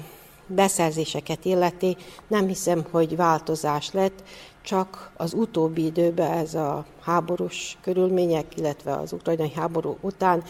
beszerzéseket 0.47 1.45
illeti, 1.45 1.97
nem 2.28 2.47
hiszem, 2.47 2.85
hogy 2.90 3.16
változás 3.16 3.92
lett, 3.92 4.23
csak 4.62 5.11
az 5.16 5.35
utóbbi 5.35 5.85
időben 5.85 6.33
ez 6.33 6.54
a 6.54 6.85
háborús 7.00 7.78
körülmények, 7.83 8.57
illetve 8.57 8.92
az 8.92 9.12
ukrajnai 9.12 9.52
háború 9.52 9.97
után 10.00 10.42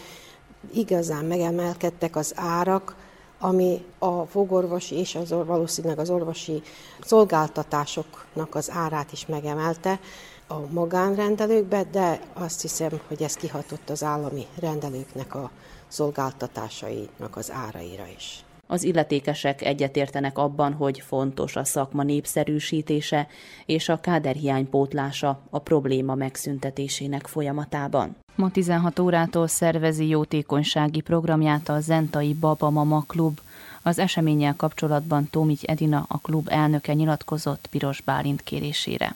igazán 0.75 1.25
megemelkedtek 1.25 2.17
az 2.17 2.33
árak, 2.37 2.95
ami 3.41 3.85
a 3.99 4.25
fogorvosi 4.25 4.95
és 4.95 5.15
az, 5.15 5.31
valószínűleg 5.31 5.99
az 5.99 6.11
orvosi 6.11 6.63
szolgáltatásoknak 7.01 8.55
az 8.55 8.71
árát 8.71 9.13
is 9.13 9.27
megemelte 9.27 10.01
a 10.49 10.59
magánrendelőkbe, 10.71 11.85
de 11.85 12.21
azt 12.33 12.61
hiszem, 12.61 13.01
hogy 13.09 13.23
ez 13.23 13.35
kihatott 13.35 13.91
az 13.91 14.03
állami 14.03 14.47
rendelőknek 14.61 15.35
a 15.35 15.51
szolgáltatásainak 15.89 17.37
az 17.37 17.51
áraira 17.51 18.07
is. 18.17 18.45
Az 18.67 18.83
illetékesek 18.83 19.63
egyetértenek 19.63 20.39
abban, 20.39 20.73
hogy 20.73 21.01
fontos 21.01 21.57
a 21.57 21.65
szakma 21.65 22.03
népszerűsítése 22.03 23.27
és 23.67 23.89
a 23.89 24.01
káderhiány 24.01 24.69
pótlása 24.69 25.41
a 25.51 25.59
probléma 25.59 26.15
megszüntetésének 26.15 27.27
folyamatában. 27.27 28.17
Ma 28.41 28.51
16 28.51 28.99
órától 28.99 29.47
szervezi 29.47 30.09
jótékonysági 30.09 31.01
programját 31.01 31.69
a 31.69 31.81
Zentai 31.81 32.35
Baba 32.35 32.71
Mama 32.71 33.05
Klub. 33.07 33.41
Az 33.83 33.99
eseménnyel 33.99 34.55
kapcsolatban 34.57 35.29
Tomigy 35.31 35.65
Edina, 35.65 36.05
a 36.09 36.19
klub 36.19 36.49
elnöke 36.51 36.95
nyilatkozott 36.95 37.67
Piros 37.71 38.01
Bálint 38.01 38.43
kérésére. 38.43 39.15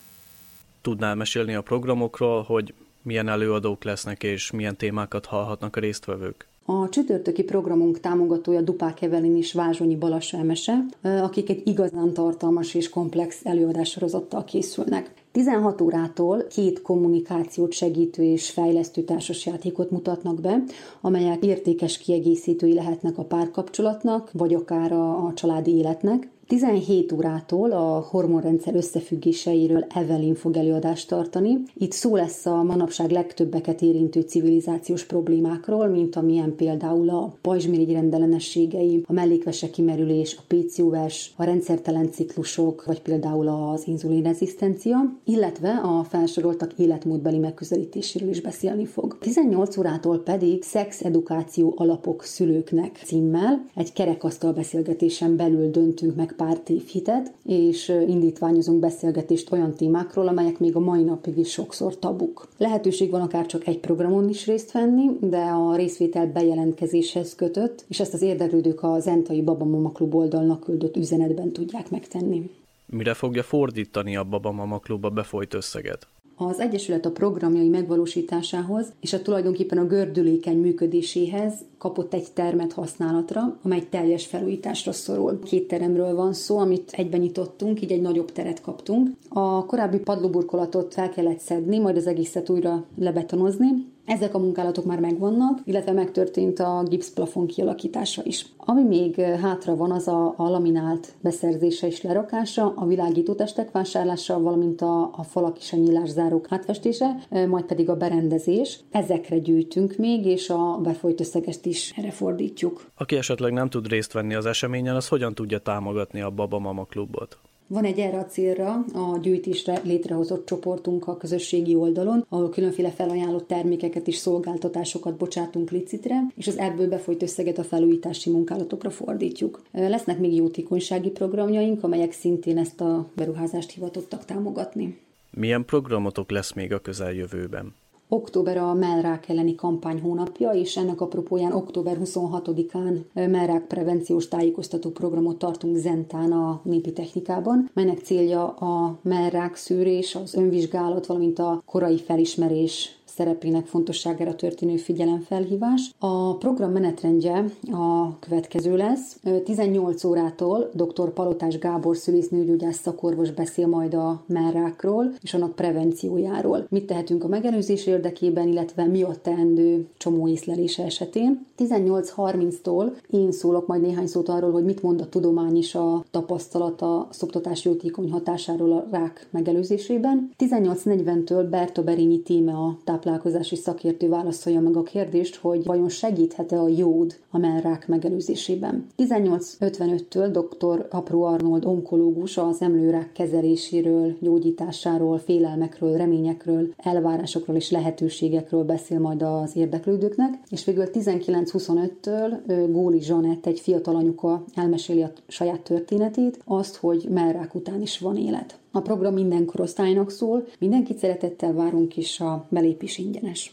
Tudnál 0.80 1.14
mesélni 1.14 1.54
a 1.54 1.62
programokról, 1.62 2.42
hogy 2.42 2.74
milyen 3.02 3.28
előadók 3.28 3.84
lesznek 3.84 4.22
és 4.22 4.50
milyen 4.50 4.76
témákat 4.76 5.26
hallhatnak 5.26 5.76
a 5.76 5.80
résztvevők? 5.80 6.46
A 6.64 6.88
csütörtöki 6.88 7.42
programunk 7.42 8.00
támogatója 8.00 8.60
Dupák 8.60 9.02
Evelin 9.02 9.36
és 9.36 9.52
Vázsonyi 9.52 9.96
Balassa 9.96 10.38
Emese, 10.38 10.84
akik 11.02 11.48
egy 11.50 11.66
igazán 11.66 12.12
tartalmas 12.12 12.74
és 12.74 12.88
komplex 12.88 13.40
előadássorozattal 13.44 14.44
készülnek. 14.44 15.23
16 15.34 15.80
órától 15.80 16.46
két 16.46 16.82
kommunikációt 16.82 17.72
segítő 17.72 18.22
és 18.22 18.50
fejlesztő 18.50 19.02
társasjátékot 19.02 19.90
mutatnak 19.90 20.40
be, 20.40 20.62
amelyek 21.00 21.44
értékes 21.44 21.98
kiegészítői 21.98 22.74
lehetnek 22.74 23.18
a 23.18 23.24
párkapcsolatnak, 23.24 24.30
vagy 24.32 24.54
akár 24.54 24.92
a, 24.92 25.26
a 25.26 25.32
családi 25.34 25.76
életnek. 25.76 26.28
17 26.46 27.12
órától 27.12 27.70
a 27.70 28.06
hormonrendszer 28.10 28.74
összefüggéseiről 28.74 29.84
Evelyn 29.94 30.34
fog 30.34 30.56
előadást 30.56 31.08
tartani. 31.08 31.62
Itt 31.74 31.92
szó 31.92 32.16
lesz 32.16 32.46
a 32.46 32.62
manapság 32.62 33.10
legtöbbeket 33.10 33.82
érintő 33.82 34.20
civilizációs 34.20 35.04
problémákról, 35.04 35.86
mint 35.86 36.16
amilyen 36.16 36.56
például 36.56 37.10
a 37.10 37.36
pajzsmirigy 37.40 37.92
rendellenességei, 37.92 39.04
a 39.06 39.12
mellékvese 39.12 39.70
kimerülés, 39.70 40.36
a 40.38 40.54
PCOS, 40.54 41.32
a 41.36 41.44
rendszertelen 41.44 42.10
ciklusok, 42.10 42.84
vagy 42.84 43.02
például 43.02 43.48
az 43.48 43.86
inzulinrezisztencia, 43.86 45.12
illetve 45.24 45.70
a 45.70 46.04
felsoroltak 46.04 46.72
életmódbeli 46.78 47.38
megközelítéséről 47.38 48.28
is 48.28 48.40
beszélni 48.40 48.84
fog. 48.84 49.18
18 49.18 49.76
órától 49.76 50.18
pedig 50.18 50.62
Szex 50.62 51.00
Edukáció 51.00 51.74
Alapok 51.76 52.22
szülőknek 52.22 53.00
címmel 53.04 53.64
egy 53.74 53.92
kerekasztal 53.92 54.52
beszélgetésen 54.52 55.36
belül 55.36 55.70
döntünk 55.70 56.16
meg 56.16 56.33
pár 56.36 56.58
tévhitet, 56.58 57.32
és 57.44 57.88
indítványozunk 57.88 58.80
beszélgetést 58.80 59.52
olyan 59.52 59.74
témákról, 59.74 60.28
amelyek 60.28 60.58
még 60.58 60.76
a 60.76 60.80
mai 60.80 61.02
napig 61.02 61.38
is 61.38 61.50
sokszor 61.50 61.98
tabuk. 61.98 62.48
Lehetőség 62.58 63.10
van 63.10 63.20
akár 63.20 63.46
csak 63.46 63.66
egy 63.66 63.78
programon 63.78 64.28
is 64.28 64.46
részt 64.46 64.72
venni, 64.72 65.10
de 65.20 65.42
a 65.42 65.76
részvétel 65.76 66.26
bejelentkezéshez 66.26 67.34
kötött, 67.34 67.84
és 67.88 68.00
ezt 68.00 68.14
az 68.14 68.22
érdeklődők 68.22 68.82
a 68.82 69.00
Zentai 69.00 69.42
Babamama 69.42 69.90
Klub 69.90 70.14
oldalnak 70.14 70.60
küldött 70.60 70.96
üzenetben 70.96 71.52
tudják 71.52 71.90
megtenni. 71.90 72.50
Mire 72.86 73.14
fogja 73.14 73.42
fordítani 73.42 74.16
a 74.16 74.24
Babamama 74.24 74.78
Klubba 74.78 75.10
befolyt 75.10 75.54
összeget? 75.54 76.08
Az 76.36 76.60
Egyesület 76.60 77.06
a 77.06 77.10
programjai 77.10 77.68
megvalósításához 77.68 78.92
és 79.00 79.12
a 79.12 79.22
tulajdonképpen 79.22 79.78
a 79.78 79.86
gördülékeny 79.86 80.60
működéséhez 80.60 81.54
kapott 81.78 82.14
egy 82.14 82.32
termet 82.32 82.72
használatra, 82.72 83.58
amely 83.62 83.86
teljes 83.90 84.26
felújításra 84.26 84.92
szorul. 84.92 85.38
Két 85.38 85.68
teremről 85.68 86.14
van 86.14 86.32
szó, 86.32 86.58
amit 86.58 86.92
egyben 86.92 87.20
nyitottunk, 87.20 87.82
így 87.82 87.92
egy 87.92 88.00
nagyobb 88.00 88.32
teret 88.32 88.60
kaptunk. 88.60 89.10
A 89.28 89.66
korábbi 89.66 89.98
padlóburkolatot 89.98 90.94
fel 90.94 91.08
kellett 91.08 91.38
szedni, 91.38 91.78
majd 91.78 91.96
az 91.96 92.06
egészet 92.06 92.50
újra 92.50 92.84
lebetonozni, 92.98 93.92
ezek 94.04 94.34
a 94.34 94.38
munkálatok 94.38 94.84
már 94.84 95.00
megvannak, 95.00 95.60
illetve 95.64 95.92
megtörtént 95.92 96.58
a 96.58 96.82
gipszplafon 96.88 97.46
kialakítása 97.46 98.22
is. 98.24 98.46
Ami 98.56 98.82
még 98.82 99.20
hátra 99.20 99.76
van, 99.76 99.90
az 99.90 100.08
a, 100.08 100.34
a 100.36 100.48
laminált 100.48 101.14
beszerzése 101.20 101.86
és 101.86 102.02
lerakása, 102.02 102.72
a 102.76 102.86
világító 102.86 103.34
testek 103.34 103.70
vásárlása, 103.70 104.40
valamint 104.40 104.80
a, 104.80 105.02
a 105.02 105.22
falak 105.22 105.58
és 105.58 105.72
a 105.72 105.76
nyílászárók 105.76 106.46
átfestése, 106.50 107.16
majd 107.48 107.64
pedig 107.64 107.88
a 107.88 107.96
berendezés. 107.96 108.80
Ezekre 108.90 109.38
gyűjtünk 109.38 109.96
még, 109.96 110.26
és 110.26 110.50
a 110.50 110.78
befolyt 110.82 111.20
összegest 111.20 111.66
is 111.66 111.92
erre 111.96 112.10
fordítjuk. 112.10 112.84
Aki 112.96 113.16
esetleg 113.16 113.52
nem 113.52 113.68
tud 113.68 113.88
részt 113.88 114.12
venni 114.12 114.34
az 114.34 114.46
eseményen, 114.46 114.96
az 114.96 115.08
hogyan 115.08 115.34
tudja 115.34 115.58
támogatni 115.58 116.20
a 116.20 116.30
Baba 116.30 116.58
Mama 116.58 116.84
klubot? 116.84 117.38
Van 117.66 117.84
egy 117.84 117.98
erre 117.98 118.18
a 118.18 118.24
célra 118.24 118.84
a 118.92 119.18
gyűjtésre 119.22 119.80
létrehozott 119.84 120.46
csoportunk 120.46 121.08
a 121.08 121.16
közösségi 121.16 121.74
oldalon, 121.74 122.26
ahol 122.28 122.48
különféle 122.48 122.90
felajánlott 122.90 123.46
termékeket 123.46 124.06
és 124.06 124.16
szolgáltatásokat 124.16 125.16
bocsátunk 125.16 125.70
licitre, 125.70 126.20
és 126.36 126.46
az 126.46 126.58
ebből 126.58 126.88
befolyt 126.88 127.22
összeget 127.22 127.58
a 127.58 127.64
felújítási 127.64 128.30
munkálatokra 128.30 128.90
fordítjuk. 128.90 129.62
Lesznek 129.72 130.18
még 130.18 130.34
jótékonysági 130.34 131.10
programjaink, 131.10 131.84
amelyek 131.84 132.12
szintén 132.12 132.58
ezt 132.58 132.80
a 132.80 133.08
beruházást 133.14 133.70
hivatottak 133.70 134.24
támogatni. 134.24 134.98
Milyen 135.30 135.64
programotok 135.64 136.30
lesz 136.30 136.52
még 136.52 136.72
a 136.72 136.78
közeljövőben? 136.78 137.74
Október 138.14 138.56
a 138.56 138.74
mellrák 138.74 139.28
elleni 139.28 139.54
kampány 139.54 140.00
hónapja, 140.00 140.50
és 140.50 140.76
ennek 140.76 141.00
apropóján 141.00 141.52
október 141.52 141.98
26-án 142.04 142.98
mellrák 143.12 143.66
prevenciós 143.66 144.28
tájékoztató 144.28 144.90
programot 144.90 145.38
tartunk 145.38 145.76
Zentán 145.76 146.32
a 146.32 146.60
népi 146.64 146.92
technikában, 146.92 147.70
melynek 147.72 147.98
célja 147.98 148.48
a 148.48 148.98
mellrák 149.02 149.54
szűrés, 149.54 150.14
az 150.14 150.34
önvizsgálat, 150.34 151.06
valamint 151.06 151.38
a 151.38 151.62
korai 151.66 151.98
felismerés 151.98 152.98
szerepének 153.16 153.66
fontosságára 153.66 154.34
történő 154.34 154.76
figyelemfelhívás. 154.76 155.94
A 155.98 156.36
program 156.36 156.72
menetrendje 156.72 157.44
a 157.72 158.18
következő 158.18 158.76
lesz. 158.76 159.20
18 159.44 160.04
órától 160.04 160.70
dr. 160.72 161.12
Palotás 161.12 161.58
Gábor 161.58 161.96
szülésznőgyógyász 161.96 162.80
szakorvos 162.80 163.30
beszél 163.30 163.66
majd 163.66 163.94
a 163.94 164.22
merrákról 164.26 165.12
és 165.22 165.34
annak 165.34 165.54
prevenciójáról. 165.54 166.66
Mit 166.70 166.86
tehetünk 166.86 167.24
a 167.24 167.28
megelőzés 167.28 167.86
érdekében, 167.86 168.48
illetve 168.48 168.84
mi 168.84 169.02
a 169.02 169.14
teendő 169.22 169.86
csomó 169.96 170.28
észlelése 170.28 170.84
esetén. 170.84 171.46
18.30-tól 171.58 172.92
én 173.10 173.32
szólok 173.32 173.66
majd 173.66 173.80
néhány 173.80 174.06
szót 174.06 174.28
arról, 174.28 174.52
hogy 174.52 174.64
mit 174.64 174.82
mond 174.82 175.00
a 175.00 175.08
tudomány 175.08 175.56
és 175.56 175.74
a 175.74 176.04
tapasztalata 176.10 176.98
a 176.98 177.08
szoktatás 177.10 177.64
jótékony 177.64 178.10
hatásáról 178.10 178.72
a 178.72 178.86
rák 178.90 179.28
megelőzésében. 179.30 180.30
18.40-től 180.38 181.46
Berta 181.50 181.82
Berényi 181.82 182.20
tíme 182.20 182.52
a 182.52 182.78
táp 182.84 183.03
táplálkozási 183.04 183.56
szakértő 183.56 184.08
válaszolja 184.08 184.60
meg 184.60 184.76
a 184.76 184.82
kérdést, 184.82 185.36
hogy 185.36 185.64
vajon 185.64 185.88
segíthet-e 185.88 186.60
a 186.60 186.68
jód 186.68 187.16
a 187.30 187.38
mellrák 187.38 187.88
megelőzésében. 187.88 188.86
1855-től 188.98 190.28
dr. 190.58 190.86
Apró 190.90 191.22
Arnold 191.22 191.64
onkológus 191.64 192.36
az 192.36 192.62
emlőrák 192.62 193.12
kezeléséről, 193.12 194.16
gyógyításáról, 194.20 195.18
félelmekről, 195.18 195.96
reményekről, 195.96 196.72
elvárásokról 196.76 197.56
és 197.56 197.70
lehetőségekről 197.70 198.64
beszél 198.64 198.98
majd 198.98 199.22
az 199.22 199.56
érdeklődőknek, 199.56 200.38
és 200.50 200.64
végül 200.64 200.84
1925-től 200.92 202.66
Góli 202.70 203.00
Zsanett, 203.00 203.46
egy 203.46 203.60
fiatal 203.60 203.96
anyuka 203.96 204.44
elmeséli 204.54 205.02
a 205.02 205.12
saját 205.26 205.60
történetét, 205.60 206.38
azt, 206.44 206.76
hogy 206.76 207.08
mellrák 207.10 207.54
után 207.54 207.80
is 207.80 207.98
van 207.98 208.16
élet. 208.16 208.58
A 208.76 208.80
program 208.80 209.14
minden 209.14 209.44
korosztálynak 209.44 210.10
szól, 210.10 210.46
mindenkit 210.58 210.98
szeretettel 210.98 211.52
várunk, 211.52 211.96
és 211.96 212.20
a 212.20 212.46
belépés 212.50 212.98
ingyenes. 212.98 213.52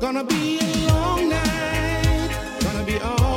Gonna 0.00 0.24
be 0.24 0.58
a 0.58 0.86
long 0.88 1.28
night, 1.28 2.58
gonna 2.62 2.84
be 2.84 2.98
all. 2.98 3.29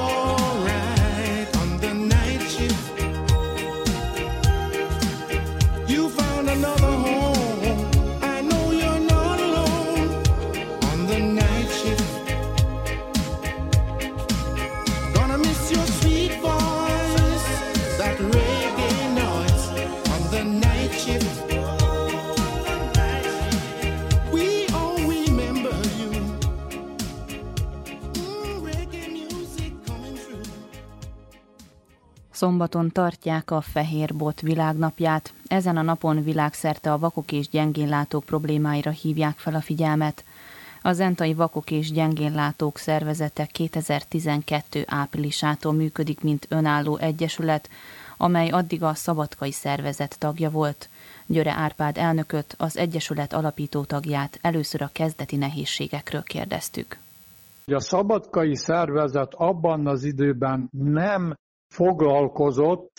Szombaton 32.43 32.91
tartják 32.91 33.51
a 33.51 33.61
Fehér 33.61 34.15
Bot 34.15 34.41
világnapját. 34.41 35.33
Ezen 35.47 35.77
a 35.77 35.81
napon 35.81 36.23
világszerte 36.23 36.91
a 36.91 36.97
vakok 36.97 37.31
és 37.31 37.49
gyengénlátók 37.49 38.23
problémáira 38.23 38.91
hívják 38.91 39.37
fel 39.37 39.55
a 39.55 39.61
figyelmet. 39.61 40.23
A 40.81 40.93
Zentai 40.93 41.33
Vakok 41.33 41.71
és 41.71 41.91
Gyengénlátók 41.91 42.77
Szervezete 42.77 43.45
2012. 43.45 44.83
áprilisától 44.87 45.73
működik, 45.73 46.21
mint 46.21 46.45
önálló 46.49 46.97
egyesület, 46.97 47.69
amely 48.17 48.49
addig 48.49 48.83
a 48.83 48.93
Szabadkai 48.93 49.51
Szervezet 49.51 50.19
tagja 50.19 50.49
volt. 50.49 50.89
Györe 51.25 51.51
Árpád 51.51 51.97
elnököt, 51.97 52.55
az 52.57 52.77
Egyesület 52.77 53.33
alapító 53.33 53.83
tagját 53.83 54.39
először 54.41 54.81
a 54.81 54.89
kezdeti 54.93 55.35
nehézségekről 55.35 56.23
kérdeztük. 56.23 56.97
A 57.65 57.79
szabadkai 57.79 58.55
szervezet 58.55 59.33
abban 59.33 59.87
az 59.87 60.03
időben 60.03 60.69
nem 60.71 61.35
foglalkozott 61.73 62.91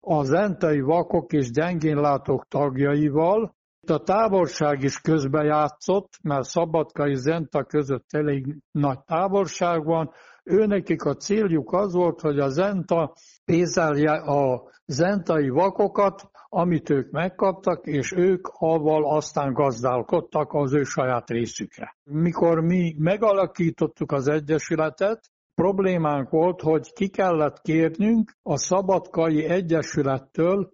az 0.00 0.32
entai 0.32 0.80
vakok 0.80 1.32
és 1.32 1.50
gyengénlátók 1.50 2.48
tagjaival. 2.48 3.54
A 3.86 4.02
távolság 4.02 4.82
is 4.82 5.00
közbejátszott, 5.00 6.18
mert 6.22 6.44
Szabadkai 6.44 7.14
Zenta 7.14 7.64
között 7.64 8.06
elég 8.10 8.56
nagy 8.70 8.98
távolság 9.04 9.84
van. 9.84 10.10
Őnekik 10.44 11.04
a 11.04 11.14
céljuk 11.14 11.72
az 11.72 11.92
volt, 11.92 12.20
hogy 12.20 12.38
a 12.38 12.48
Zenta 12.48 13.14
pénzelje 13.44 14.12
a 14.12 14.70
zentai 14.86 15.48
vakokat, 15.48 16.30
amit 16.48 16.90
ők 16.90 17.10
megkaptak, 17.10 17.86
és 17.86 18.12
ők 18.12 18.48
avval 18.52 19.16
aztán 19.16 19.52
gazdálkodtak 19.52 20.52
az 20.52 20.74
ő 20.74 20.82
saját 20.82 21.30
részükre. 21.30 21.96
Mikor 22.02 22.60
mi 22.60 22.94
megalakítottuk 22.98 24.12
az 24.12 24.28
Egyesületet, 24.28 25.30
problémánk 25.54 26.30
volt, 26.30 26.60
hogy 26.60 26.92
ki 26.92 27.08
kellett 27.08 27.60
kérnünk 27.60 28.32
a 28.42 28.56
Szabadkai 28.56 29.44
Egyesülettől 29.44 30.70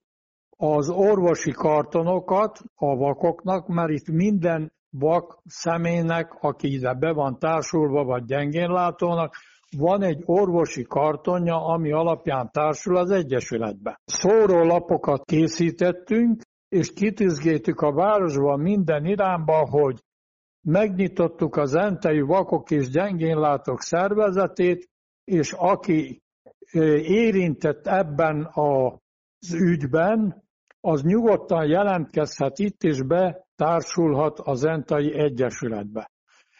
az 0.56 0.88
orvosi 0.88 1.50
kartonokat 1.50 2.58
a 2.74 2.96
vakoknak, 2.96 3.66
mert 3.66 3.90
itt 3.90 4.08
minden 4.08 4.72
vak 4.90 5.38
személynek, 5.44 6.36
aki 6.40 6.72
ide 6.72 6.94
be 6.94 7.12
van 7.12 7.38
társulva, 7.38 8.04
vagy 8.04 8.24
gyengénlátónak, 8.24 9.34
van 9.76 10.02
egy 10.02 10.22
orvosi 10.24 10.82
kartonja, 10.82 11.66
ami 11.66 11.92
alapján 11.92 12.50
társul 12.52 12.96
az 12.96 13.10
Egyesületbe. 13.10 14.00
Szórólapokat 14.04 15.24
készítettünk, 15.24 16.42
és 16.68 16.92
kitizgéltük 16.92 17.80
a 17.80 17.92
városban 17.92 18.60
minden 18.60 19.04
irányba, 19.04 19.68
hogy 19.70 20.00
megnyitottuk 20.62 21.56
az 21.56 21.74
Entei 21.74 22.20
Vakok 22.20 22.70
és 22.70 22.88
Gyengénlátók 22.88 23.80
szervezetét, 23.80 24.88
és 25.24 25.52
aki 25.52 26.22
érintett 27.02 27.86
ebben 27.86 28.48
az 28.52 29.52
ügyben, 29.52 30.42
az 30.80 31.02
nyugodtan 31.02 31.66
jelentkezhet 31.66 32.58
itt, 32.58 32.82
és 32.82 33.02
betársulhat 33.02 34.38
az 34.38 34.64
Entai 34.64 35.18
Egyesületbe. 35.18 36.10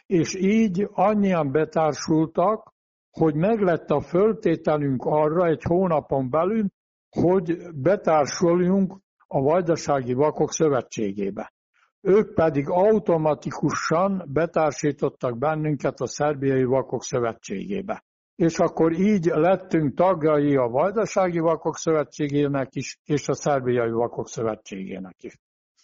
És 0.07 0.35
így 0.35 0.89
annyian 0.93 1.53
betársultak, 1.53 2.73
hogy 3.11 3.35
meglett 3.35 3.91
a 3.91 4.01
föltételünk 4.01 5.05
arra 5.05 5.47
egy 5.47 5.63
hónapon 5.63 6.31
belül, 6.31 6.67
hogy 7.11 7.59
betársuljunk 7.75 8.99
a 9.27 9.41
Vajdasági 9.41 10.13
Vakok 10.13 10.53
Szövetségébe. 10.53 11.53
Ők 12.01 12.35
pedig 12.35 12.69
automatikusan 12.69 14.25
betársítottak 14.33 15.39
bennünket 15.39 16.01
a 16.01 16.07
Szerbiai 16.07 16.65
Vakok 16.65 17.03
Szövetségébe. 17.03 18.05
És 18.37 18.59
akkor 18.59 18.93
így 18.93 19.25
lettünk 19.25 19.95
tagjai 19.95 20.57
a 20.57 20.69
Vajdasági 20.69 21.39
Vakok 21.39 21.77
Szövetségének 21.77 22.75
is, 22.75 22.99
és 23.05 23.29
a 23.29 23.35
Szerbiai 23.35 23.91
Vakok 23.91 24.29
Szövetségének 24.29 25.17
is. 25.23 25.37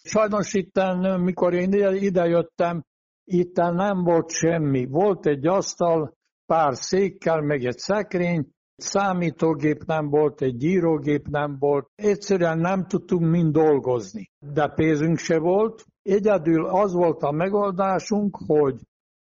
Sajnos 0.03 0.53
itten, 0.53 1.21
mikor 1.21 1.53
én 1.53 1.71
idejöttem, 1.93 2.83
itten 3.23 3.73
nem 3.73 4.03
volt 4.03 4.29
semmi. 4.29 4.85
Volt 4.85 5.25
egy 5.25 5.47
asztal, 5.47 6.13
pár 6.45 6.75
székkel, 6.75 7.41
meg 7.41 7.65
egy 7.65 7.77
szekrény, 7.77 8.47
számítógép 8.77 9.83
nem 9.85 10.09
volt, 10.09 10.41
egy 10.41 10.57
gyírógép 10.57 11.27
nem 11.27 11.55
volt. 11.59 11.89
Egyszerűen 11.95 12.57
nem 12.57 12.85
tudtunk 12.85 13.29
mind 13.29 13.53
dolgozni. 13.53 14.31
De 14.39 14.67
pénzünk 14.67 15.17
se 15.17 15.39
volt, 15.39 15.85
Egyedül 16.07 16.65
az 16.65 16.93
volt 16.93 17.23
a 17.23 17.31
megoldásunk, 17.31 18.37
hogy 18.47 18.75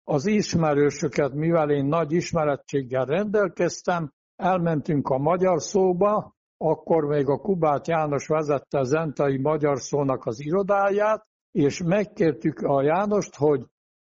az 0.04 0.26
ismerősöket, 0.26 1.32
mivel 1.32 1.70
én 1.70 1.84
nagy 1.84 2.12
ismerettséggel 2.12 3.04
rendelkeztem, 3.04 4.10
elmentünk 4.36 5.08
a 5.08 5.18
magyar 5.18 5.62
szóba, 5.62 6.34
akkor 6.56 7.04
még 7.04 7.28
a 7.28 7.38
Kubát 7.38 7.86
János 7.86 8.26
vezette 8.26 8.78
a 8.78 8.84
Zentai 8.84 9.38
Magyar 9.38 9.78
Szónak 9.80 10.26
az 10.26 10.40
irodáját, 10.40 11.26
és 11.50 11.82
megkértük 11.82 12.58
a 12.58 12.82
Jánost, 12.82 13.36
hogy 13.36 13.64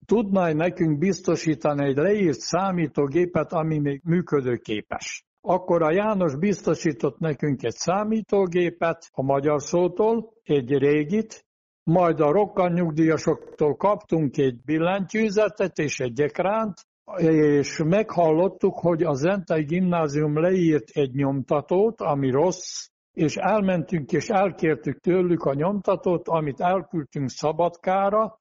tudna 0.10 0.54
nekünk 0.54 0.98
biztosítani 0.98 1.86
egy 1.86 1.98
leírt 1.98 2.39
számítógépet, 2.39 3.54
ami 3.54 3.80
még 3.80 4.02
működőképes. 4.04 5.26
Akkor 5.41 5.82
a 5.82 5.91
János 5.91 6.36
biztosított 6.36 7.19
nekünk 7.19 7.63
egy 7.63 7.76
számítógépet 7.76 9.10
a 9.12 9.24
magyar 9.24 9.62
szótól, 9.62 10.34
egy 10.43 10.69
régit, 10.69 11.45
majd 11.84 12.19
a 12.19 12.32
rokkan 12.32 12.72
nyugdíjasoktól 12.72 13.76
kaptunk 13.76 14.38
egy 14.38 14.62
billentyűzetet 14.65 15.78
és 15.78 16.00
egy 16.00 16.22
ekránt, 16.22 16.74
és 17.17 17.82
meghallottuk, 17.86 18.80
hogy 18.80 19.04
a 19.04 19.13
Zentai 19.13 19.63
Gimnázium 19.63 20.39
leírt 20.41 20.89
egy 20.89 21.13
nyomtatót, 21.13 22.02
ami 22.02 22.32
rossz, 22.32 22.88
és 23.13 23.36
elmentünk 23.36 24.12
és 24.12 24.30
elkértük 24.30 25.00
tőlük 25.00 25.43
a 25.43 25.54
nyomtatót, 25.54 26.28
amit 26.28 26.60
elküldtünk 26.60 27.30
Szabadkára, 27.30 28.38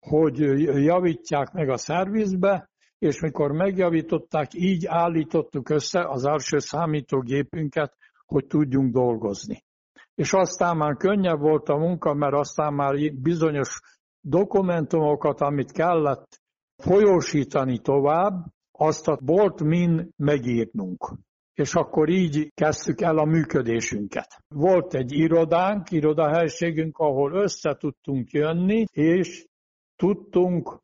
hogy 0.00 0.38
javítják 0.84 1.52
meg 1.52 1.68
a 1.68 1.76
szervizbe, 1.76 2.70
és 2.98 3.20
mikor 3.20 3.52
megjavították, 3.52 4.54
így 4.54 4.86
állítottuk 4.86 5.68
össze 5.68 6.08
az 6.08 6.24
első 6.24 6.58
számítógépünket, 6.58 7.96
hogy 8.26 8.46
tudjunk 8.46 8.92
dolgozni 8.92 9.62
és 10.20 10.32
aztán 10.32 10.76
már 10.76 10.96
könnyebb 10.96 11.40
volt 11.40 11.68
a 11.68 11.76
munka, 11.76 12.14
mert 12.14 12.34
aztán 12.34 12.74
már 12.74 12.94
bizonyos 13.14 13.80
dokumentumokat, 14.20 15.40
amit 15.40 15.72
kellett 15.72 16.40
folyósítani 16.76 17.78
tovább, 17.78 18.44
azt 18.72 19.08
a 19.08 19.18
bolt 19.24 19.62
min 19.62 20.10
megírnunk. 20.16 21.12
És 21.54 21.74
akkor 21.74 22.08
így 22.08 22.52
kezdtük 22.54 23.00
el 23.00 23.18
a 23.18 23.24
működésünket. 23.24 24.26
Volt 24.48 24.94
egy 24.94 25.12
irodánk, 25.12 25.90
irodahelységünk, 25.90 26.98
ahol 26.98 27.32
össze 27.32 27.76
tudtunk 27.78 28.30
jönni, 28.30 28.84
és 28.92 29.46
tudtunk 30.00 30.78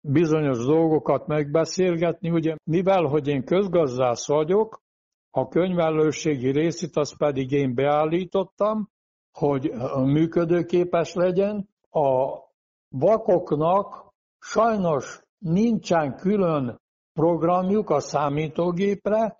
bizonyos 0.00 0.64
dolgokat 0.64 1.26
megbeszélgetni. 1.26 2.30
Ugye, 2.30 2.56
mivel, 2.64 3.04
hogy 3.04 3.28
én 3.28 3.44
közgazdász 3.44 4.26
vagyok, 4.26 4.82
a 5.30 5.48
könyvelőségi 5.48 6.50
részét 6.50 6.96
azt 6.96 7.16
pedig 7.16 7.50
én 7.50 7.74
beállítottam, 7.74 8.88
hogy 9.32 9.72
működőképes 10.04 11.14
legyen. 11.14 11.68
A 11.90 12.38
vakoknak 12.88 14.12
sajnos 14.38 15.22
nincsen 15.38 16.16
külön 16.16 16.80
programjuk 17.12 17.90
a 17.90 18.00
számítógépre, 18.00 19.38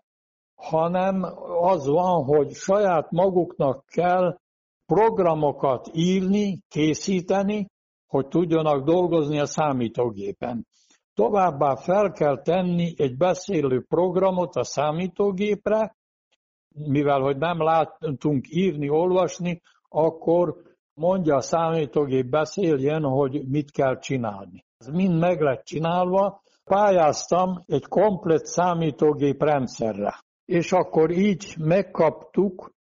hanem 0.55 1.23
az 1.61 1.87
van, 1.87 2.25
hogy 2.25 2.53
saját 2.53 3.11
maguknak 3.11 3.85
kell 3.87 4.39
programokat 4.87 5.91
írni, 5.93 6.61
készíteni, 6.69 7.70
hogy 8.11 8.29
tudjanak 8.29 8.85
dolgozni 8.85 9.39
a 9.39 9.47
számítógépen. 9.47 10.67
Továbbá 11.15 11.75
fel 11.75 12.13
kell 12.13 12.43
tenni 12.43 12.95
egy 12.97 13.17
beszélő 13.17 13.85
programot 13.89 14.57
a 14.57 14.65
számítógépre, 14.65 15.97
mivel 16.75 17.21
hogy 17.21 17.37
nem 17.37 17.63
látunk 17.63 18.45
írni, 18.49 18.89
olvasni, 18.89 19.63
akkor 19.89 20.57
mondja 20.95 21.37
a 21.37 21.41
számítógép 21.41 22.27
beszéljen, 22.27 23.03
hogy 23.03 23.49
mit 23.49 23.71
kell 23.71 23.99
csinálni. 23.99 24.65
Ez 24.79 24.87
mind 24.87 25.19
meg 25.19 25.41
lett 25.41 25.65
csinálva, 25.65 26.43
pályáztam 26.65 27.63
egy 27.67 27.87
komplet 27.87 28.45
számítógép 28.45 29.43
rendszerre. 29.43 30.25
És 30.45 30.73
akkor 30.73 31.11
így 31.11 31.55
megkaptuk 31.59 32.73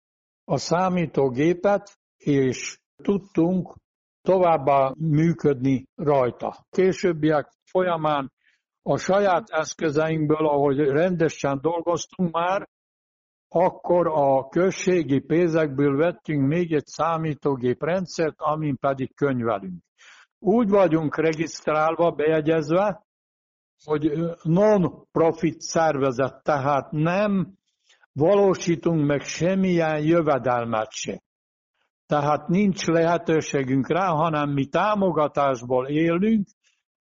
a 0.45 0.57
számítógépet, 0.57 1.99
és 2.17 2.79
tudtunk 3.03 3.75
továbbá 4.21 4.93
működni 4.97 5.87
rajta. 5.95 6.65
Későbbiek 6.69 7.51
folyamán 7.63 8.31
a 8.81 8.97
saját 8.97 9.49
eszközeinkből, 9.49 10.47
ahogy 10.47 10.77
rendesen 10.77 11.59
dolgoztunk 11.61 12.31
már, 12.31 12.69
akkor 13.47 14.07
a 14.07 14.47
községi 14.47 15.19
pénzekből 15.19 15.97
vettünk 15.97 16.47
még 16.47 16.73
egy 16.73 16.85
számítógép 16.85 17.83
rendszert, 17.83 18.35
amin 18.37 18.77
pedig 18.77 19.15
könyvelünk. 19.15 19.83
Úgy 20.39 20.69
vagyunk 20.69 21.17
regisztrálva, 21.17 22.11
bejegyezve, 22.11 23.05
hogy 23.83 24.11
non-profit 24.43 25.61
szervezet, 25.61 26.43
tehát 26.43 26.91
nem 26.91 27.57
valósítunk 28.11 29.05
meg 29.05 29.21
semmilyen 29.21 29.99
jövedelmet 29.99 30.91
se. 30.91 31.21
Tehát 32.09 32.47
nincs 32.47 32.85
lehetőségünk 32.85 33.87
rá, 33.87 34.07
hanem 34.07 34.49
mi 34.49 34.65
támogatásból 34.65 35.87
élünk, 35.87 36.47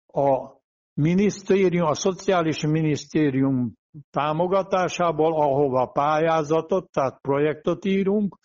a 0.06 0.60
minisztérium, 0.94 1.86
a 1.86 1.94
szociális 1.94 2.60
minisztérium 2.60 3.72
támogatásából, 4.10 5.32
ahova 5.32 5.86
pályázatot, 5.86 6.90
tehát 6.90 7.20
projektot 7.20 7.84
írunk, 7.84 8.38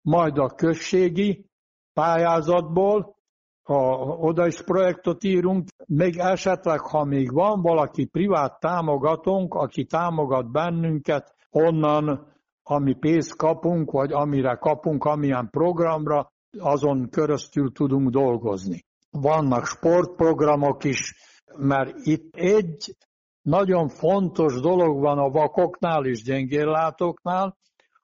majd 0.00 0.38
a 0.38 0.46
községi 0.46 1.46
pályázatból, 1.92 3.16
a, 3.62 3.74
oda 4.02 4.46
is 4.46 4.62
projektot 4.62 5.24
írunk, 5.24 5.68
még 5.86 6.18
esetleg, 6.18 6.80
ha 6.80 7.04
még 7.04 7.32
van 7.32 7.62
valaki 7.62 8.04
privát 8.04 8.60
támogatónk, 8.60 9.54
aki 9.54 9.84
támogat 9.84 10.50
bennünket, 10.50 11.34
onnan, 11.50 12.31
ami 12.62 12.94
pénzt 12.94 13.36
kapunk, 13.36 13.90
vagy 13.90 14.12
amire 14.12 14.54
kapunk, 14.54 15.04
amilyen 15.04 15.48
programra, 15.50 16.32
azon 16.58 17.08
köröztül 17.10 17.72
tudunk 17.72 18.10
dolgozni. 18.10 18.84
Vannak 19.10 19.66
sportprogramok 19.66 20.84
is, 20.84 21.14
mert 21.56 21.94
itt 22.02 22.34
egy 22.34 22.96
nagyon 23.42 23.88
fontos 23.88 24.60
dolog 24.60 25.00
van 25.00 25.18
a 25.18 25.30
vakoknál 25.30 26.04
és 26.04 26.22
gyengéllátóknál, 26.22 27.56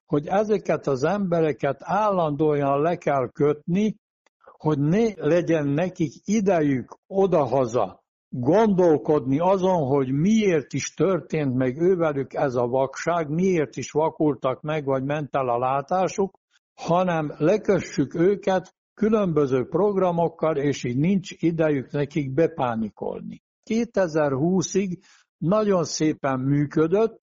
hogy 0.07 0.27
ezeket 0.27 0.87
az 0.87 1.05
embereket 1.05 1.79
állandóan 1.81 2.81
le 2.81 2.97
kell 2.97 3.29
kötni, 3.33 3.97
hogy 4.59 4.79
ne 4.79 5.14
legyen 5.14 5.66
nekik 5.66 6.12
idejük 6.25 6.99
odahaza 7.07 7.97
gondolkodni 8.28 9.38
azon, 9.38 9.86
hogy 9.86 10.12
miért 10.12 10.72
is 10.72 10.94
történt 10.94 11.54
meg 11.54 11.80
ővelük 11.80 12.34
ez 12.34 12.54
a 12.54 12.66
vakság, 12.66 13.28
miért 13.28 13.76
is 13.76 13.90
vakultak 13.90 14.62
meg, 14.62 14.84
vagy 14.84 15.04
ment 15.04 15.36
el 15.36 15.48
a 15.48 15.58
látásuk, 15.58 16.38
hanem 16.74 17.34
lekössük 17.36 18.14
őket 18.14 18.74
különböző 18.94 19.68
programokkal, 19.68 20.56
és 20.56 20.84
így 20.84 20.96
nincs 20.96 21.30
idejük 21.42 21.90
nekik 21.90 22.34
bepánikolni. 22.34 23.42
2020-ig 23.70 24.98
nagyon 25.38 25.84
szépen 25.84 26.40
működött, 26.40 27.20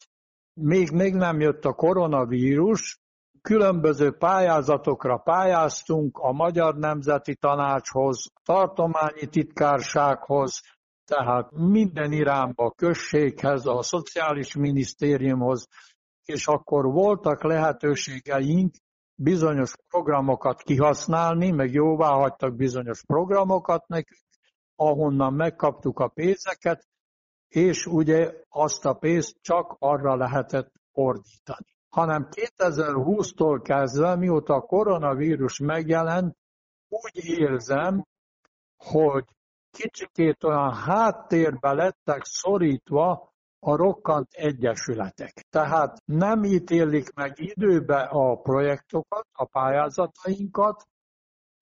még, 0.53 0.91
még 0.91 1.13
nem 1.13 1.39
jött 1.39 1.65
a 1.65 1.73
koronavírus, 1.73 2.99
különböző 3.41 4.11
pályázatokra 4.11 5.17
pályáztunk 5.17 6.17
a 6.17 6.31
Magyar 6.31 6.75
Nemzeti 6.75 7.35
Tanácshoz, 7.35 8.31
tartományi 8.43 9.25
titkársághoz, 9.29 10.61
tehát 11.05 11.51
minden 11.51 12.11
irányba, 12.11 12.65
a 12.65 12.71
községhez, 12.71 13.65
a 13.65 13.81
Szociális 13.81 14.55
Minisztériumhoz, 14.55 15.67
és 16.25 16.47
akkor 16.47 16.85
voltak 16.85 17.43
lehetőségeink 17.43 18.73
bizonyos 19.15 19.73
programokat 19.87 20.61
kihasználni, 20.61 21.51
meg 21.51 21.71
jóvá 21.71 22.09
hagytak 22.09 22.55
bizonyos 22.55 23.03
programokat 23.05 23.87
nekünk, 23.87 24.21
ahonnan 24.75 25.33
megkaptuk 25.33 25.99
a 25.99 26.07
pénzeket, 26.07 26.87
és 27.47 27.85
ugye 27.85 28.33
azt 28.49 28.85
a 28.85 28.93
pénzt 28.93 29.37
csak 29.41 29.75
arra 29.79 30.15
lehetett 30.15 30.71
fordítani. 30.91 31.75
Hanem 31.89 32.27
2020-tól 32.31 33.59
kezdve, 33.63 34.15
mióta 34.15 34.53
a 34.53 34.61
koronavírus 34.61 35.59
megjelent, 35.59 36.37
úgy 36.87 37.25
érzem, 37.25 38.05
hogy 38.77 39.25
kicsikét 39.75 40.43
olyan 40.43 40.73
háttérbe 40.73 41.73
lettek 41.73 42.21
szorítva 42.23 43.33
a 43.59 43.75
rokkant 43.75 44.27
egyesületek. 44.31 45.33
Tehát 45.49 45.97
nem 46.05 46.43
ítélik 46.43 47.13
meg 47.13 47.33
időbe 47.35 48.01
a 48.01 48.35
projektokat, 48.35 49.27
a 49.31 49.45
pályázatainkat, 49.45 50.83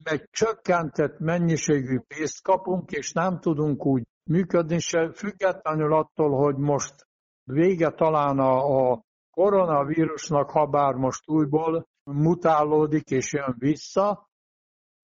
meg 0.03 0.27
csökkentett 0.31 1.19
mennyiségű 1.19 1.99
pénzt 1.99 2.41
kapunk, 2.41 2.91
és 2.91 3.11
nem 3.11 3.39
tudunk 3.39 3.85
úgy 3.85 4.03
működni 4.29 4.79
se, 4.79 5.11
függetlenül 5.13 5.93
attól, 5.93 6.37
hogy 6.37 6.57
most 6.57 7.07
vége 7.43 7.89
talán 7.89 8.39
a, 8.39 8.91
a 8.91 9.01
koronavírusnak, 9.31 10.49
ha 10.49 10.65
bár 10.65 10.93
most 10.93 11.29
újból 11.29 11.87
mutálódik 12.03 13.09
és 13.09 13.33
jön 13.33 13.55
vissza, 13.57 14.27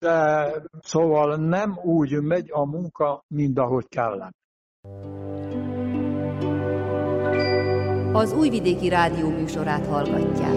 de 0.00 0.52
szóval 0.82 1.36
nem 1.36 1.78
úgy 1.82 2.20
megy 2.20 2.50
a 2.52 2.64
munka, 2.64 3.24
mint 3.26 3.58
ahogy 3.58 3.88
kellene. 3.88 4.30
Az 8.12 8.32
Újvidéki 8.32 8.88
Rádió 8.88 9.28
műsorát 9.28 9.86
hallgatják. 9.86 10.54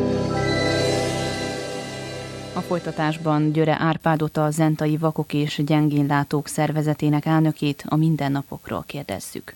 A 2.56 2.60
folytatásban 2.60 3.52
Györe 3.52 3.78
Árpádot 3.80 4.38
a 4.38 4.50
Zentai 4.50 4.98
Vakok 4.98 5.34
és 5.34 5.62
Gyengénlátók 5.66 6.48
szervezetének 6.48 7.26
elnökét 7.26 7.84
a 7.88 7.96
mindennapokról 7.96 8.84
kérdezzük. 8.88 9.56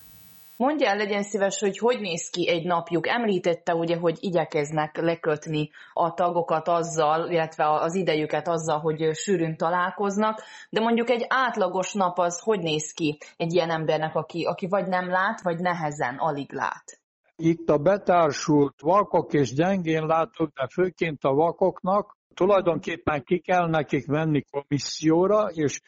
Mondja 0.57 0.87
el, 0.87 0.97
legyen 0.97 1.23
szíves, 1.23 1.59
hogy 1.59 1.77
hogy 1.77 1.99
néz 1.99 2.29
ki 2.29 2.49
egy 2.49 2.65
napjuk. 2.65 3.07
Említette 3.07 3.75
ugye, 3.75 3.97
hogy 3.97 4.17
igyekeznek 4.19 4.97
lekötni 4.97 5.69
a 5.93 6.13
tagokat 6.13 6.67
azzal, 6.67 7.29
illetve 7.29 7.69
az 7.69 7.95
idejüket 7.95 8.47
azzal, 8.47 8.79
hogy 8.79 9.15
sűrűn 9.15 9.57
találkoznak, 9.57 10.41
de 10.69 10.79
mondjuk 10.79 11.09
egy 11.09 11.25
átlagos 11.27 11.93
nap 11.93 12.19
az 12.19 12.39
hogy 12.39 12.59
néz 12.59 12.91
ki 12.91 13.17
egy 13.37 13.53
ilyen 13.53 13.69
embernek, 13.69 14.15
aki, 14.15 14.43
aki 14.43 14.67
vagy 14.67 14.87
nem 14.87 15.09
lát, 15.09 15.41
vagy 15.41 15.59
nehezen 15.59 16.15
alig 16.15 16.53
lát? 16.53 16.99
Itt 17.35 17.69
a 17.69 17.77
betársult 17.77 18.81
vakok 18.81 19.33
és 19.33 19.53
gyengén 19.53 20.05
látók, 20.05 20.49
de 20.53 20.67
főként 20.67 21.23
a 21.23 21.33
vakoknak 21.33 22.17
tulajdonképpen 22.33 23.23
ki 23.23 23.39
kell 23.39 23.67
nekik 23.67 24.07
menni 24.07 24.43
komisszióra, 24.51 25.47
és 25.51 25.81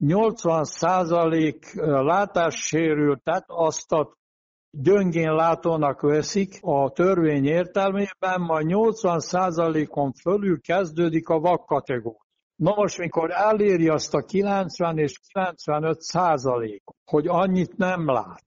80 0.00 0.64
százalék 0.64 1.74
látássérültet 1.80 3.44
azt 3.46 3.92
a 3.92 4.16
gyöngén 4.70 5.32
látónak 5.32 6.00
veszik 6.00 6.58
a 6.60 6.90
törvény 6.90 7.44
értelmében, 7.44 8.40
majd 8.40 8.66
80%-on 8.68 10.12
fölül 10.12 10.60
kezdődik 10.60 11.28
a 11.28 11.40
vak 11.40 11.66
kategória. 11.66 12.28
Na 12.56 12.74
most, 12.74 12.98
mikor 12.98 13.30
eléri 13.30 13.88
azt 13.88 14.14
a 14.14 14.24
90 14.24 14.98
és 14.98 15.18
95 15.32 16.00
százalék, 16.00 16.82
hogy 17.04 17.26
annyit 17.26 17.76
nem 17.76 18.06
lát, 18.06 18.44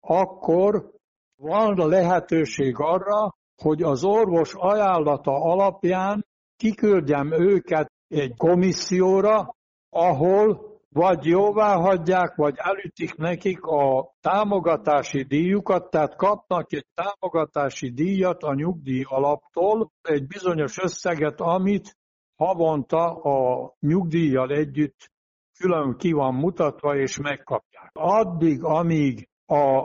akkor 0.00 0.90
van 1.36 1.88
lehetőség 1.88 2.74
arra, 2.78 3.34
hogy 3.62 3.82
az 3.82 4.04
orvos 4.04 4.54
ajánlata 4.54 5.32
alapján 5.32 6.26
kiküldjem 6.56 7.32
őket 7.32 7.92
egy 8.08 8.36
komisszióra, 8.36 9.54
ahol 9.88 10.69
vagy 10.92 11.24
jóvá 11.24 11.74
hagyják, 11.74 12.34
vagy 12.34 12.54
elütik 12.56 13.14
nekik 13.14 13.62
a 13.62 14.14
támogatási 14.20 15.22
díjukat, 15.22 15.90
tehát 15.90 16.16
kapnak 16.16 16.72
egy 16.72 16.86
támogatási 16.94 17.90
díjat 17.90 18.42
a 18.42 18.54
nyugdíj 18.54 19.02
alaptól, 19.06 19.92
egy 20.02 20.26
bizonyos 20.26 20.78
összeget, 20.78 21.40
amit 21.40 21.96
havonta 22.36 23.14
a 23.14 23.70
nyugdíjjal 23.80 24.50
együtt 24.50 25.10
külön 25.58 25.96
ki 25.96 26.12
van 26.12 26.34
mutatva, 26.34 26.96
és 26.96 27.18
megkapják. 27.18 27.90
Addig, 27.92 28.64
amíg 28.64 29.28
a 29.46 29.84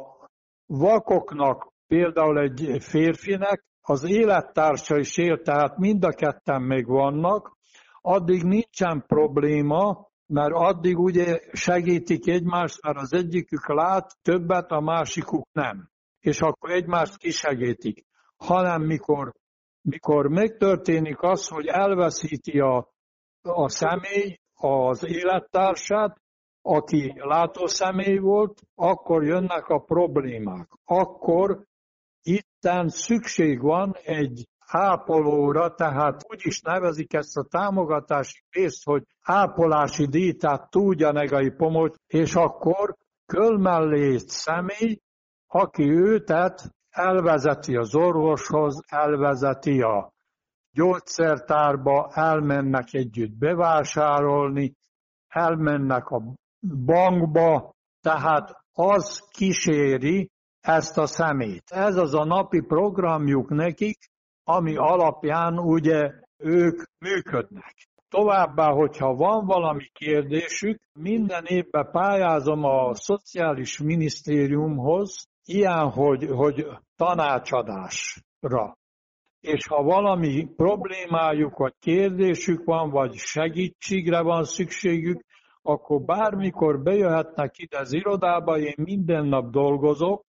vakoknak, 0.66 1.74
például 1.88 2.40
egy 2.40 2.78
férfinek, 2.80 3.66
az 3.82 4.04
élettársa 4.04 4.98
is 4.98 5.18
él, 5.18 5.42
tehát 5.42 5.78
mind 5.78 6.04
a 6.04 6.10
ketten 6.10 6.62
még 6.62 6.88
vannak, 6.88 7.58
addig 8.02 8.44
nincsen 8.44 9.04
probléma, 9.08 10.08
mert 10.28 10.54
addig 10.54 11.00
ugye 11.00 11.40
segítik 11.52 12.28
egymást, 12.28 12.82
mert 12.82 12.98
az 12.98 13.14
egyikük 13.14 13.68
lát 13.68 14.18
többet, 14.22 14.72
a 14.72 14.80
másikuk 14.80 15.48
nem. 15.52 15.90
És 16.20 16.42
akkor 16.42 16.70
egymást 16.72 17.18
kisegítik. 17.18 18.06
Hanem 18.38 18.82
mikor, 18.82 19.34
mikor 19.82 20.28
megtörténik 20.28 21.22
az, 21.22 21.48
hogy 21.48 21.66
elveszíti 21.66 22.60
a, 22.60 22.94
a 23.42 23.70
személy 23.70 24.40
az 24.54 25.06
élettársát, 25.06 26.22
aki 26.62 27.14
látó 27.16 27.66
személy 27.66 28.18
volt, 28.18 28.62
akkor 28.76 29.24
jönnek 29.24 29.68
a 29.68 29.80
problémák. 29.80 30.68
Akkor 30.84 31.64
itten 32.22 32.88
szükség 32.88 33.62
van 33.62 33.96
egy 34.04 34.48
ápolóra, 34.68 35.74
tehát 35.74 36.26
úgy 36.30 36.42
is 36.44 36.62
nevezik 36.62 37.14
ezt 37.14 37.38
a 37.38 37.44
támogatási 37.44 38.44
részt, 38.50 38.84
hogy 38.84 39.04
ápolási 39.22 40.06
díj, 40.06 40.34
tehát 40.34 40.70
tudja 40.70 41.12
negai 41.12 41.50
pomot, 41.50 41.96
és 42.08 42.36
akkor 42.36 42.96
kölmellé 43.26 44.18
személy, 44.18 45.00
aki 45.48 45.84
őtet 45.84 46.70
elvezeti 46.90 47.76
az 47.76 47.96
orvoshoz, 47.96 48.82
elvezeti 48.88 49.82
a 49.82 50.14
gyógyszertárba, 50.72 52.10
elmennek 52.14 52.94
együtt 52.94 53.38
bevásárolni, 53.38 54.74
elmennek 55.28 56.10
a 56.10 56.22
bankba, 56.86 57.72
tehát 58.02 58.64
az 58.74 59.20
kíséri 59.32 60.30
ezt 60.60 60.98
a 60.98 61.06
szemét. 61.06 61.64
Ez 61.72 61.96
az 61.96 62.14
a 62.14 62.24
napi 62.26 62.62
programjuk 62.62 63.50
nekik, 63.50 63.98
ami 64.48 64.76
alapján 64.76 65.60
ugye 65.60 66.12
ők 66.38 66.84
működnek. 67.00 67.76
Továbbá, 68.10 68.72
hogyha 68.72 69.16
van 69.16 69.46
valami 69.46 69.86
kérdésük, 69.94 70.82
minden 70.94 71.46
évben 71.46 71.92
pályázom 71.92 72.64
a 72.64 72.96
Szociális 72.96 73.80
Minisztériumhoz, 73.80 75.28
ilyen, 75.46 75.90
hogy, 75.90 76.30
hogy 76.30 76.68
tanácsadásra. 76.96 78.78
És 79.40 79.68
ha 79.68 79.84
valami 79.84 80.48
problémájuk, 80.56 81.58
vagy 81.58 81.74
kérdésük 81.80 82.64
van, 82.64 82.90
vagy 82.90 83.14
segítségre 83.14 84.22
van 84.22 84.44
szükségük, 84.44 85.22
akkor 85.62 86.02
bármikor 86.02 86.82
bejöhetnek 86.82 87.58
ide 87.58 87.78
az 87.78 87.94
irodába, 87.94 88.58
én 88.58 88.76
minden 88.76 89.26
nap 89.26 89.50
dolgozok, 89.52 90.24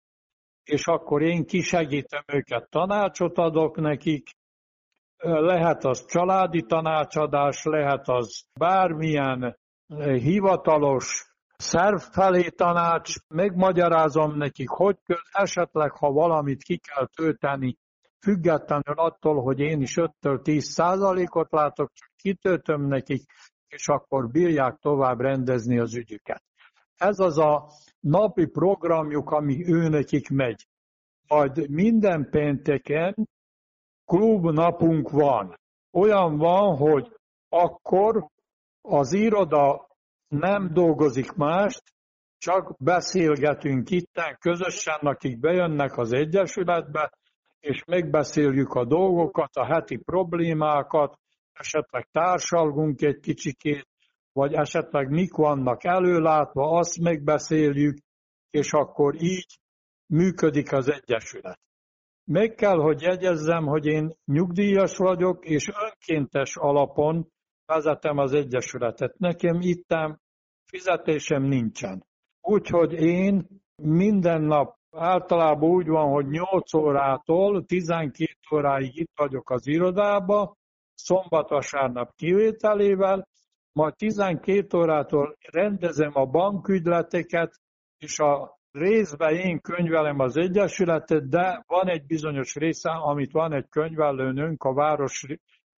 és 0.64 0.88
akkor 0.88 1.22
én 1.22 1.46
kisegítem 1.46 2.24
őket, 2.28 2.70
tanácsot 2.70 3.38
adok 3.38 3.76
nekik, 3.76 4.30
lehet 5.24 5.86
az 5.86 6.06
családi 6.06 6.62
tanácsadás, 6.62 7.64
lehet 7.64 8.08
az 8.10 8.44
bármilyen 8.60 9.58
hivatalos 10.04 11.34
szerv 11.58 11.98
felé 11.98 12.50
tanács, 12.50 13.14
megmagyarázom 13.28 14.38
nekik, 14.38 14.70
hogy 14.70 14.98
kell, 15.06 15.18
esetleg, 15.32 15.92
ha 15.92 16.12
valamit 16.12 16.64
ki 16.64 16.78
kell 16.78 17.08
tölteni, 17.16 17.78
függetlenül 18.20 18.96
attól, 18.96 19.42
hogy 19.42 19.60
én 19.60 19.82
is 19.82 19.94
5-10 20.22 20.60
százalékot 20.60 21.52
látok, 21.52 21.92
csak 21.94 22.10
kitöltöm 22.16 22.88
nekik, 22.88 23.24
és 23.68 23.88
akkor 23.88 24.28
bírják 24.28 24.78
tovább 24.80 25.20
rendezni 25.20 25.80
az 25.80 25.96
ügyüket. 25.96 26.44
Ez 26.98 27.20
az 27.20 27.38
a 27.38 27.68
napi 28.04 28.46
programjuk, 28.46 29.30
ami 29.32 29.68
őnekik 29.68 30.30
megy. 30.30 30.68
Majd 31.28 31.70
minden 31.70 32.30
pénteken 32.30 33.16
klub 34.06 34.46
napunk 34.46 35.10
van. 35.10 35.60
Olyan 35.92 36.38
van, 36.38 36.78
hogy 36.78 37.12
akkor 37.50 38.28
az 38.82 39.14
iroda 39.14 39.88
nem 40.28 40.74
dolgozik 40.74 41.34
mást, 41.34 41.84
csak 42.38 42.76
beszélgetünk 42.78 43.90
itten 43.90 44.38
közösen, 44.40 45.00
akik 45.00 45.40
bejönnek 45.40 45.98
az 45.98 46.14
Egyesületbe, 46.14 47.12
és 47.60 47.84
megbeszéljük 47.86 48.74
a 48.74 48.86
dolgokat, 48.86 49.56
a 49.56 49.66
heti 49.66 49.98
problémákat, 49.98 51.20
esetleg 51.54 52.08
társalgunk 52.12 53.02
egy 53.02 53.20
kicsikét, 53.20 53.88
vagy 54.34 54.54
esetleg 54.54 55.10
mik 55.10 55.34
vannak 55.34 55.84
előlátva, 55.84 56.70
azt 56.70 57.00
megbeszéljük, 57.00 57.98
és 58.50 58.72
akkor 58.72 59.16
így 59.22 59.60
működik 60.14 60.72
az 60.72 60.92
Egyesület. 60.92 61.60
Meg 62.32 62.54
kell, 62.54 62.78
hogy 62.78 63.02
jegyezzem, 63.02 63.66
hogy 63.66 63.86
én 63.86 64.16
nyugdíjas 64.26 64.98
vagyok, 64.98 65.46
és 65.46 65.72
önkéntes 65.84 66.56
alapon 66.56 67.28
vezetem 67.66 68.18
az 68.18 68.34
Egyesületet. 68.34 69.18
Nekem 69.18 69.58
ittem 69.62 70.20
fizetésem 70.66 71.44
nincsen. 71.44 72.06
Úgyhogy 72.42 72.94
én 72.94 73.48
minden 73.76 74.42
nap 74.42 74.76
általában 74.92 75.70
úgy 75.70 75.88
van, 75.88 76.12
hogy 76.12 76.28
8 76.28 76.74
órától 76.74 77.66
12 77.66 78.34
óráig 78.56 79.00
itt 79.00 79.12
vagyok 79.16 79.50
az 79.50 79.68
irodába, 79.68 80.56
szombat-vasárnap 80.94 82.16
kivételével, 82.16 83.28
majd 83.74 83.96
12 83.96 84.78
órától 84.78 85.38
rendezem 85.52 86.12
a 86.14 86.26
bankügyleteket, 86.26 87.60
és 87.98 88.20
a 88.20 88.58
részben 88.72 89.36
én 89.36 89.62
könyvelem 89.62 90.20
az 90.20 90.38
Egyesületet, 90.38 91.30
de 91.30 91.64
van 91.68 91.88
egy 91.88 92.06
bizonyos 92.06 92.56
része, 92.56 92.90
amit 92.90 93.32
van 93.32 93.54
egy 93.54 93.70
könyvelőnünk, 93.70 94.64
a 94.64 94.74
város 94.74 95.26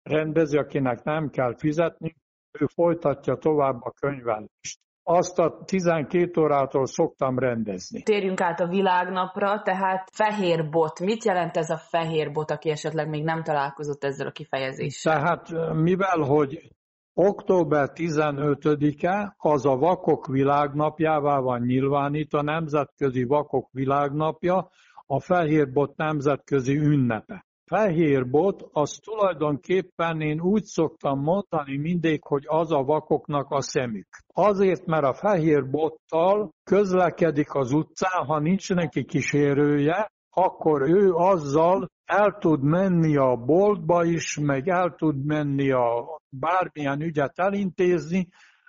rendezi, 0.03 0.58
akinek 0.58 1.03
nem 1.03 1.29
kell 1.29 1.55
fizetni, 1.58 2.15
ő 2.60 2.65
folytatja 2.65 3.36
tovább 3.36 3.81
a 3.81 3.91
könyvelést. 3.99 4.79
Azt 5.08 5.39
a 5.39 5.63
12 5.65 6.41
órától 6.41 6.86
szoktam 6.86 7.39
rendezni. 7.39 8.03
Térjünk 8.03 8.41
át 8.41 8.60
a 8.60 8.67
világnapra, 8.67 9.62
tehát 9.62 10.10
fehér 10.13 10.69
bot. 10.69 10.99
Mit 10.99 11.23
jelent 11.23 11.58
ez 11.58 11.69
a 11.69 11.77
fehér 11.77 12.31
bot, 12.31 12.51
aki 12.51 12.69
esetleg 12.69 13.10
még 13.10 13.23
nem 13.23 13.43
találkozott 13.43 14.04
ezzel 14.04 14.27
a 14.27 14.31
kifejezéssel? 14.31 15.13
Tehát 15.13 15.73
mivel, 15.73 16.19
hogy 16.19 16.75
Október 17.18 17.90
15-e 17.94 19.36
az 19.38 19.66
a 19.66 19.78
Vakok 19.78 20.28
Világnapjává 20.28 21.40
van 21.40 21.62
nyilvánítva, 21.62 22.42
Nemzetközi 22.42 23.24
Vakok 23.24 23.70
Világnapja, 23.72 24.70
a 25.06 25.20
Fehérbot 25.20 25.98
nemzetközi 25.98 26.78
ünnepe. 26.78 27.46
Fehérbot 27.66 28.70
az 28.72 29.00
tulajdonképpen 29.04 30.22
én 30.22 30.42
úgy 30.42 30.63
szoktam 30.63 31.20
mondani 31.20 31.78
mindig, 31.78 32.24
hogy 32.24 32.44
az 32.48 32.72
a 32.72 32.84
vakoknak 32.84 33.50
a 33.50 33.62
szemük. 33.62 34.08
Azért, 34.34 34.86
mert 34.86 35.06
a 35.06 35.13
fehérbottal 35.13 36.52
közlekedik 36.63 37.54
az 37.54 37.72
utcán, 37.72 38.26
ha 38.26 38.40
nincs 38.40 38.74
neki 38.74 39.06
kísérője, 39.06 40.12
akkor 40.30 40.82
ő 40.82 41.13
azzal 41.13 41.88
el 42.06 42.37
tud 42.39 42.63
menni 42.63 43.17
a 43.17 43.35
boltba 43.35 44.03
is, 44.03 44.37
meg 44.37 44.67
el 44.67 44.95
tud 44.95 45.25
menni 45.25 45.71
a 45.71 46.19
bármilyen 46.29 47.01
ügyet 47.01 47.39
elintézni, 47.39 48.27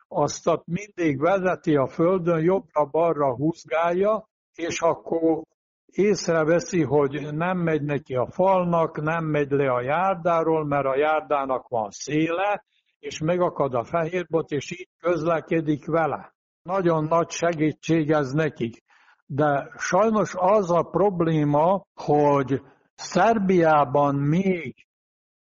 azt 0.08 0.50
mindig 0.64 1.20
vezeti 1.20 1.76
a 1.76 1.86
földön, 1.86 2.42
jobbra-balra 2.42 3.34
húzgálja, 3.34 4.28
és 4.54 4.80
akkor 4.80 5.42
észreveszi, 5.86 6.82
hogy 6.82 7.34
nem 7.34 7.58
megy 7.58 7.82
neki 7.82 8.14
a 8.14 8.26
falnak, 8.26 9.00
nem 9.00 9.24
megy 9.24 9.50
le 9.50 9.70
a 9.70 9.80
járdáról, 9.80 10.64
mert 10.64 10.86
a 10.86 10.96
járdának 10.96 11.68
van 11.68 11.90
széle, 11.90 12.64
és 12.98 13.20
megakad 13.20 13.74
a 13.74 13.84
fehérbot, 13.84 14.50
és 14.50 14.70
így 14.70 14.88
közlekedik 14.98 15.86
vele. 15.86 16.34
Nagyon 16.62 17.04
nagy 17.04 17.30
segítség 17.30 18.10
ez 18.10 18.32
nekik. 18.32 18.84
de 19.28 19.68
sajnos 19.76 20.34
az 20.36 20.70
a 20.70 20.82
probléma, 20.82 21.86
hogy 21.94 22.62
Szerbiában 22.96 24.14
még 24.14 24.86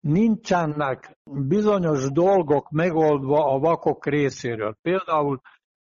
nincsenek 0.00 1.18
bizonyos 1.24 2.10
dolgok 2.10 2.70
megoldva 2.70 3.44
a 3.44 3.58
vakok 3.58 4.06
részéről. 4.06 4.76
Például 4.82 5.40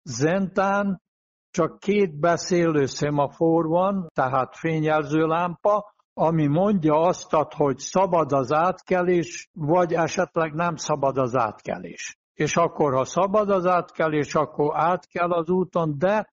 Zentán 0.02 1.02
csak 1.50 1.78
két 1.78 2.18
beszélő 2.18 2.86
szemafor 2.86 3.66
van, 3.66 4.06
tehát 4.14 4.56
fényjelző 4.56 5.26
lámpa, 5.26 5.94
ami 6.14 6.46
mondja 6.46 6.94
azt, 6.94 7.30
hogy 7.56 7.78
szabad 7.78 8.32
az 8.32 8.52
átkelés, 8.52 9.48
vagy 9.52 9.92
esetleg 9.92 10.52
nem 10.52 10.76
szabad 10.76 11.18
az 11.18 11.36
átkelés. 11.36 12.18
És 12.34 12.56
akkor, 12.56 12.94
ha 12.94 13.04
szabad 13.04 13.50
az 13.50 13.66
átkelés, 13.66 14.34
akkor 14.34 14.72
át 14.76 15.06
kell 15.06 15.30
az 15.30 15.48
úton, 15.48 15.98
de 15.98 16.32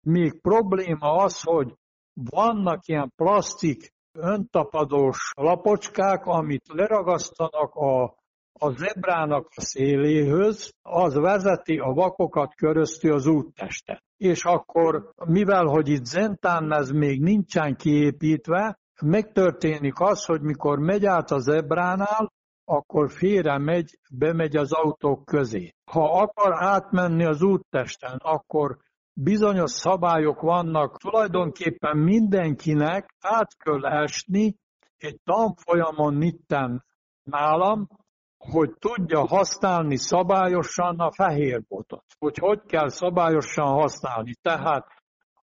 még 0.00 0.40
probléma 0.40 1.12
az, 1.12 1.42
hogy 1.42 1.74
vannak 2.12 2.86
ilyen 2.86 3.12
plastik 3.16 3.94
öntapadós 4.16 5.32
lapocskák, 5.36 6.26
amit 6.26 6.62
leragasztanak 6.72 7.74
a, 7.74 8.02
a 8.58 8.70
zebrának 8.70 9.48
a 9.56 9.60
széléhöz, 9.60 10.72
az 10.82 11.14
vezeti 11.14 11.78
a 11.78 11.92
vakokat 11.92 12.54
köröztül 12.54 13.12
az 13.12 13.26
úttesten. 13.26 14.02
És 14.16 14.44
akkor, 14.44 15.12
mivel 15.24 15.64
hogy 15.64 15.88
itt 15.88 16.04
Zentán 16.04 16.72
ez 16.72 16.90
még 16.90 17.20
nincsen 17.20 17.76
kiépítve, 17.76 18.78
megtörténik 19.02 20.00
az, 20.00 20.24
hogy 20.24 20.40
mikor 20.40 20.78
megy 20.78 21.06
át 21.06 21.30
a 21.30 21.38
zebránál, 21.38 22.32
akkor 22.64 23.10
félre 23.10 23.58
megy, 23.58 23.98
bemegy 24.10 24.56
az 24.56 24.72
autók 24.72 25.24
közé. 25.24 25.74
Ha 25.90 26.20
akar 26.20 26.52
átmenni 26.62 27.24
az 27.24 27.42
úttesten, 27.42 28.16
akkor 28.22 28.76
bizonyos 29.18 29.70
szabályok 29.70 30.40
vannak, 30.40 30.98
tulajdonképpen 30.98 31.96
mindenkinek 31.96 33.14
át 33.20 33.56
kell 33.56 33.86
esni 33.86 34.56
egy 34.96 35.20
tanfolyamon 35.24 36.14
nitten 36.14 36.84
nálam, 37.22 37.88
hogy 38.38 38.74
tudja 38.78 39.26
használni 39.26 39.96
szabályosan 39.96 40.98
a 40.98 41.12
fehér 41.12 41.62
botot. 41.68 42.04
Hogy 42.18 42.38
hogy 42.38 42.60
kell 42.66 42.88
szabályosan 42.88 43.66
használni. 43.66 44.34
Tehát 44.42 44.86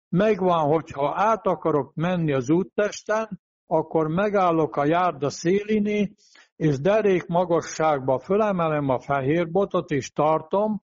megvan, 0.09 0.68
hogyha 0.68 1.14
át 1.16 1.47
akarok 1.47 1.93
menni 1.93 2.34
az 2.34 2.49
úttesten, 2.49 3.41
akkor 3.68 4.07
megállok 4.07 4.76
a 4.76 4.86
járda 4.86 5.30
széliné, 5.30 6.11
és 6.55 6.80
derék 6.80 7.26
magasságba 7.26 8.20
fölemelem 8.20 8.89
a 8.89 8.99
fehér 8.99 9.51
botot, 9.51 9.91
és 9.91 10.11
tartom, 10.11 10.82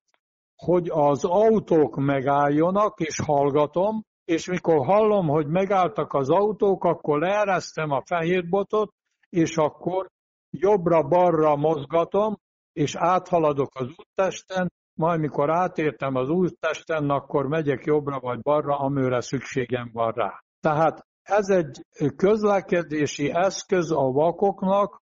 hogy 0.64 0.88
az 0.90 1.24
autók 1.24 1.96
megálljonak, 1.96 3.00
és 3.00 3.20
hallgatom, 3.24 4.02
és 4.24 4.46
mikor 4.48 4.86
hallom, 4.86 5.26
hogy 5.26 5.46
megálltak 5.46 6.12
az 6.12 6.30
autók, 6.30 6.84
akkor 6.84 7.18
leeresztem 7.20 7.90
a 7.90 8.02
fehér 8.04 8.48
botot, 8.48 8.92
és 9.28 9.56
akkor 9.56 10.06
jobbra-balra 10.50 11.56
mozgatom, 11.56 12.36
és 12.72 12.94
áthaladok 12.96 13.70
az 13.74 13.88
úttesten, 13.96 14.72
majd 14.94 15.20
mikor 15.20 15.50
átértem 15.50 16.14
az 16.14 16.28
úttesten, 16.28 17.10
akkor 17.10 17.46
megyek 17.46 17.84
jobbra 17.84 18.20
vagy 18.20 18.40
balra, 18.40 18.78
amőre 18.78 19.20
szükségem 19.20 19.90
van 19.92 20.12
rá. 20.12 20.42
Tehát 20.60 21.06
ez 21.22 21.48
egy 21.48 21.84
közlekedési 22.16 23.30
eszköz 23.34 23.90
a 23.90 24.10
vakoknak, 24.12 25.00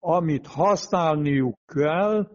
amit 0.00 0.46
használniuk 0.46 1.56
kell, 1.66 2.28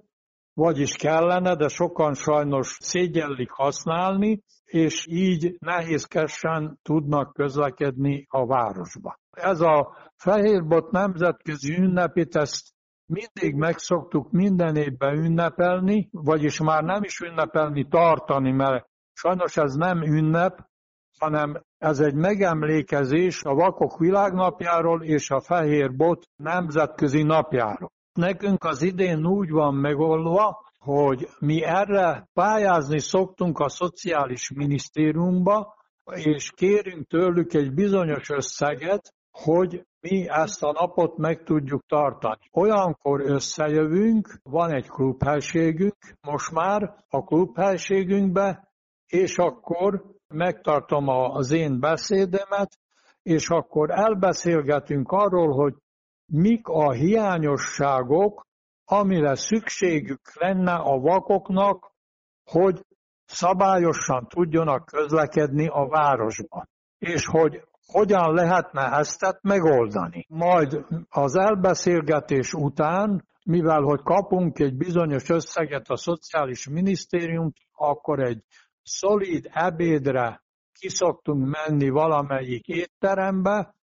vagyis 0.53 0.95
kellene, 0.95 1.55
de 1.55 1.67
sokan 1.67 2.13
sajnos 2.13 2.77
szégyellik 2.79 3.49
használni, 3.51 4.43
és 4.65 5.05
így 5.09 5.55
nehézkesen 5.59 6.79
tudnak 6.81 7.33
közlekedni 7.33 8.25
a 8.29 8.45
városba. 8.45 9.19
Ez 9.31 9.61
a 9.61 9.95
Fehérbot 10.15 10.91
nemzetközi 10.91 11.77
ünnepét, 11.77 12.35
ezt 12.35 12.73
mindig 13.05 13.55
megszoktuk 13.55 14.31
minden 14.31 14.75
évben 14.75 15.17
ünnepelni, 15.17 16.09
vagyis 16.11 16.59
már 16.59 16.83
nem 16.83 17.03
is 17.03 17.19
ünnepelni, 17.19 17.87
tartani, 17.87 18.51
mert 18.51 18.85
sajnos 19.13 19.57
ez 19.57 19.73
nem 19.73 20.01
ünnep, 20.01 20.71
hanem 21.19 21.61
ez 21.77 21.99
egy 21.99 22.13
megemlékezés 22.13 23.43
a 23.43 23.53
Vakok 23.53 23.97
Világnapjáról 23.97 25.03
és 25.03 25.29
a 25.29 25.41
Fehér 25.41 25.95
Bot 25.95 26.25
nemzetközi 26.35 27.23
napjáról. 27.23 27.91
Nekünk 28.13 28.63
az 28.63 28.81
idén 28.81 29.25
úgy 29.25 29.49
van 29.49 29.75
megoldva, 29.75 30.65
hogy 30.77 31.27
mi 31.39 31.63
erre 31.63 32.29
pályázni 32.33 32.99
szoktunk 32.99 33.59
a 33.59 33.69
Szociális 33.69 34.51
Minisztériumba, 34.51 35.75
és 36.15 36.51
kérünk 36.51 37.07
tőlük 37.07 37.53
egy 37.53 37.73
bizonyos 37.73 38.29
összeget, 38.29 39.13
hogy 39.31 39.85
mi 39.99 40.29
ezt 40.29 40.63
a 40.63 40.71
napot 40.71 41.17
meg 41.17 41.43
tudjuk 41.43 41.85
tartani. 41.85 42.49
Olyankor 42.51 43.21
összejövünk, 43.21 44.39
van 44.43 44.71
egy 44.71 44.87
klubhelységünk 44.87 45.95
most 46.21 46.51
már 46.51 46.95
a 47.09 47.23
klubhelységünkbe, 47.23 48.73
és 49.07 49.37
akkor 49.37 50.03
megtartom 50.27 51.07
az 51.07 51.51
én 51.51 51.79
beszédemet, 51.79 52.79
és 53.21 53.49
akkor 53.49 53.89
elbeszélgetünk 53.91 55.11
arról, 55.11 55.53
hogy 55.53 55.73
mik 56.33 56.67
a 56.67 56.91
hiányosságok, 56.91 58.45
amire 58.85 59.35
szükségük 59.35 60.21
lenne 60.33 60.73
a 60.73 60.99
vakoknak, 60.99 61.91
hogy 62.43 62.85
szabályosan 63.25 64.27
tudjanak 64.27 64.85
közlekedni 64.85 65.67
a 65.67 65.87
városban, 65.87 66.69
és 66.97 67.25
hogy 67.25 67.67
hogyan 67.85 68.33
lehetne 68.33 68.81
ezt 68.81 69.39
megoldani. 69.41 70.25
Majd 70.29 70.85
az 71.09 71.35
elbeszélgetés 71.35 72.53
után, 72.53 73.27
mivel 73.45 73.81
hogy 73.81 74.01
kapunk 74.01 74.59
egy 74.59 74.75
bizonyos 74.75 75.29
összeget 75.29 75.89
a 75.89 75.97
Szociális 75.97 76.67
Minisztérium, 76.67 77.51
akkor 77.71 78.19
egy 78.19 78.43
szolid 78.83 79.49
ebédre 79.51 80.43
kiszoktunk 80.79 81.49
menni 81.49 81.89
valamelyik 81.89 82.67
étterembe, 82.67 83.75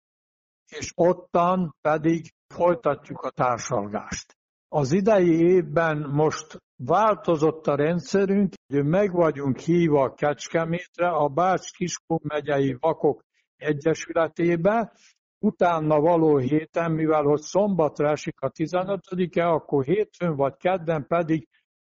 és 0.68 0.92
ottan 0.96 1.76
pedig 1.82 2.34
folytatjuk 2.54 3.22
a 3.22 3.30
társalgást. 3.30 4.38
Az 4.68 4.92
idei 4.92 5.40
évben 5.40 6.10
most 6.12 6.58
változott 6.76 7.68
a 7.68 7.76
rendszerünk, 7.76 8.54
hogy 8.68 8.86
meg 8.86 9.12
vagyunk 9.12 9.58
hívva 9.58 10.04
a 10.04 10.14
Kecskemétre, 10.14 11.08
a 11.10 11.28
Bács-Kiskun 11.28 12.20
megyei 12.24 12.78
Vakok 12.80 13.24
Egyesületébe, 13.56 14.92
utána 15.40 16.00
való 16.00 16.38
héten, 16.38 16.92
mivel 16.92 17.24
hogy 17.24 17.42
szombatra 17.42 18.10
esik 18.10 18.40
a 18.42 18.52
15-e, 18.52 19.48
akkor 19.48 19.84
hétfőn 19.84 20.36
vagy 20.36 20.58
kedden 20.58 21.08
pedig 21.08 21.48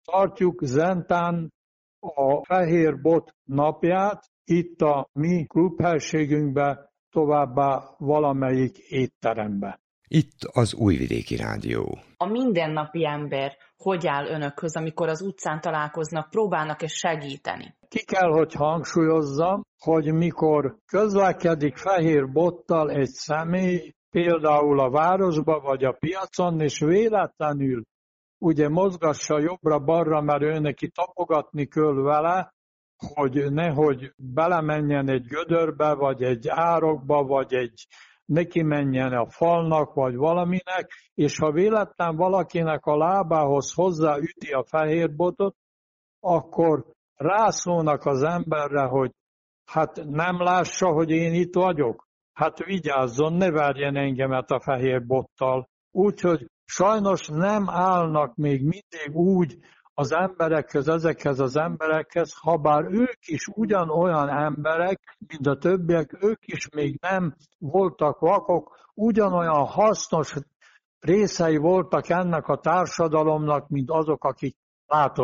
tartjuk 0.04 0.64
Zentán 0.64 1.52
a 1.98 2.44
Fehér 2.44 3.00
Bot 3.00 3.34
napját, 3.44 4.24
itt 4.44 4.80
a 4.80 5.08
mi 5.12 5.46
klubhelységünkbe, 5.46 6.90
továbbá 7.10 7.94
valamelyik 7.98 8.78
étterembe. 8.78 9.80
Itt 10.12 10.38
az 10.52 10.74
Újvidéki 10.74 11.36
Rádió. 11.36 11.98
A 12.16 12.26
mindennapi 12.26 13.06
ember 13.06 13.56
hogy 13.76 14.06
áll 14.06 14.26
önökhöz, 14.26 14.76
amikor 14.76 15.08
az 15.08 15.22
utcán 15.22 15.60
találkoznak, 15.60 16.30
próbálnak-e 16.30 16.86
segíteni? 16.86 17.74
Ki 17.88 18.04
kell, 18.04 18.30
hogy 18.30 18.52
hangsúlyozzam, 18.52 19.62
hogy 19.78 20.12
mikor 20.12 20.76
közlekedik 20.86 21.76
fehér 21.76 22.32
bottal 22.32 22.90
egy 22.90 23.08
személy, 23.08 23.94
például 24.10 24.80
a 24.80 24.90
városba 24.90 25.60
vagy 25.60 25.84
a 25.84 25.92
piacon, 25.92 26.60
és 26.60 26.78
véletlenül 26.78 27.82
ugye 28.38 28.68
mozgassa 28.68 29.38
jobbra-balra, 29.38 30.20
mert 30.20 30.42
ő 30.42 30.58
neki 30.58 30.88
tapogatni 30.88 31.66
kell 31.66 31.94
vele, 31.94 32.54
hogy 33.14 33.52
nehogy 33.52 34.12
belemenjen 34.16 35.08
egy 35.08 35.26
gödörbe, 35.26 35.94
vagy 35.94 36.22
egy 36.22 36.48
árokba, 36.48 37.22
vagy 37.22 37.54
egy 37.54 37.86
neki 38.30 38.62
menjen 38.62 39.12
a 39.12 39.30
falnak, 39.30 39.94
vagy 39.94 40.16
valaminek, 40.16 40.90
és 41.14 41.38
ha 41.38 41.52
véletlen 41.52 42.16
valakinek 42.16 42.86
a 42.86 42.96
lábához 42.96 43.72
hozzáüti 43.74 44.52
a 44.52 44.64
fehér 44.64 45.14
botot, 45.14 45.56
akkor 46.20 46.84
rászólnak 47.14 48.04
az 48.04 48.22
emberre, 48.22 48.82
hogy 48.82 49.10
hát 49.64 50.04
nem 50.04 50.42
lássa, 50.42 50.88
hogy 50.88 51.10
én 51.10 51.34
itt 51.34 51.54
vagyok. 51.54 52.08
Hát 52.32 52.64
vigyázzon, 52.64 53.32
ne 53.32 53.50
verjen 53.50 53.96
engemet 53.96 54.50
a 54.50 54.60
fehér 54.60 55.06
bottal. 55.06 55.68
Úgyhogy 55.90 56.46
sajnos 56.64 57.28
nem 57.28 57.68
állnak 57.68 58.34
még 58.34 58.60
mindig 58.60 59.10
úgy 59.12 59.58
az 60.00 60.12
emberekhez, 60.12 60.88
ezekhez 60.88 61.40
az 61.40 61.56
emberekhez, 61.56 62.34
ha 62.40 62.56
bár 62.56 62.84
ők 62.84 63.26
is 63.26 63.46
ugyanolyan 63.46 64.28
emberek, 64.28 65.16
mint 65.28 65.46
a 65.46 65.58
többiek, 65.58 66.16
ők 66.20 66.46
is 66.46 66.68
még 66.68 66.98
nem 67.00 67.34
voltak 67.58 68.18
vakok, 68.18 68.78
ugyanolyan 68.94 69.66
hasznos 69.66 70.34
részei 71.00 71.56
voltak 71.56 72.08
ennek 72.08 72.48
a 72.48 72.56
társadalomnak, 72.56 73.68
mint 73.68 73.90
azok, 73.90 74.24
akik 74.24 74.56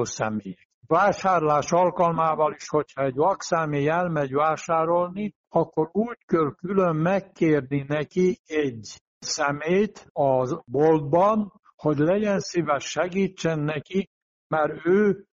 személyek. 0.03 0.69
vásárlás 0.87 1.73
alkalmával 1.73 2.53
is, 2.53 2.69
hogyha 2.69 3.05
egy 3.05 3.15
vakszámély 3.17 3.89
elmegy 3.89 4.33
vásárolni, 4.33 5.35
akkor 5.49 5.89
úgy 5.93 6.19
kell 6.27 6.55
külön 6.55 6.97
megkérni 6.97 7.85
neki 7.89 8.39
egy 8.47 9.01
szemét 9.19 10.07
a 10.13 10.63
boltban, 10.65 11.53
hogy 11.77 11.99
legyen 11.99 12.41
szíves 12.41 12.85
segítsen 12.85 13.59
neki, 13.59 14.11
mert 14.49 14.87
ő 14.87 15.27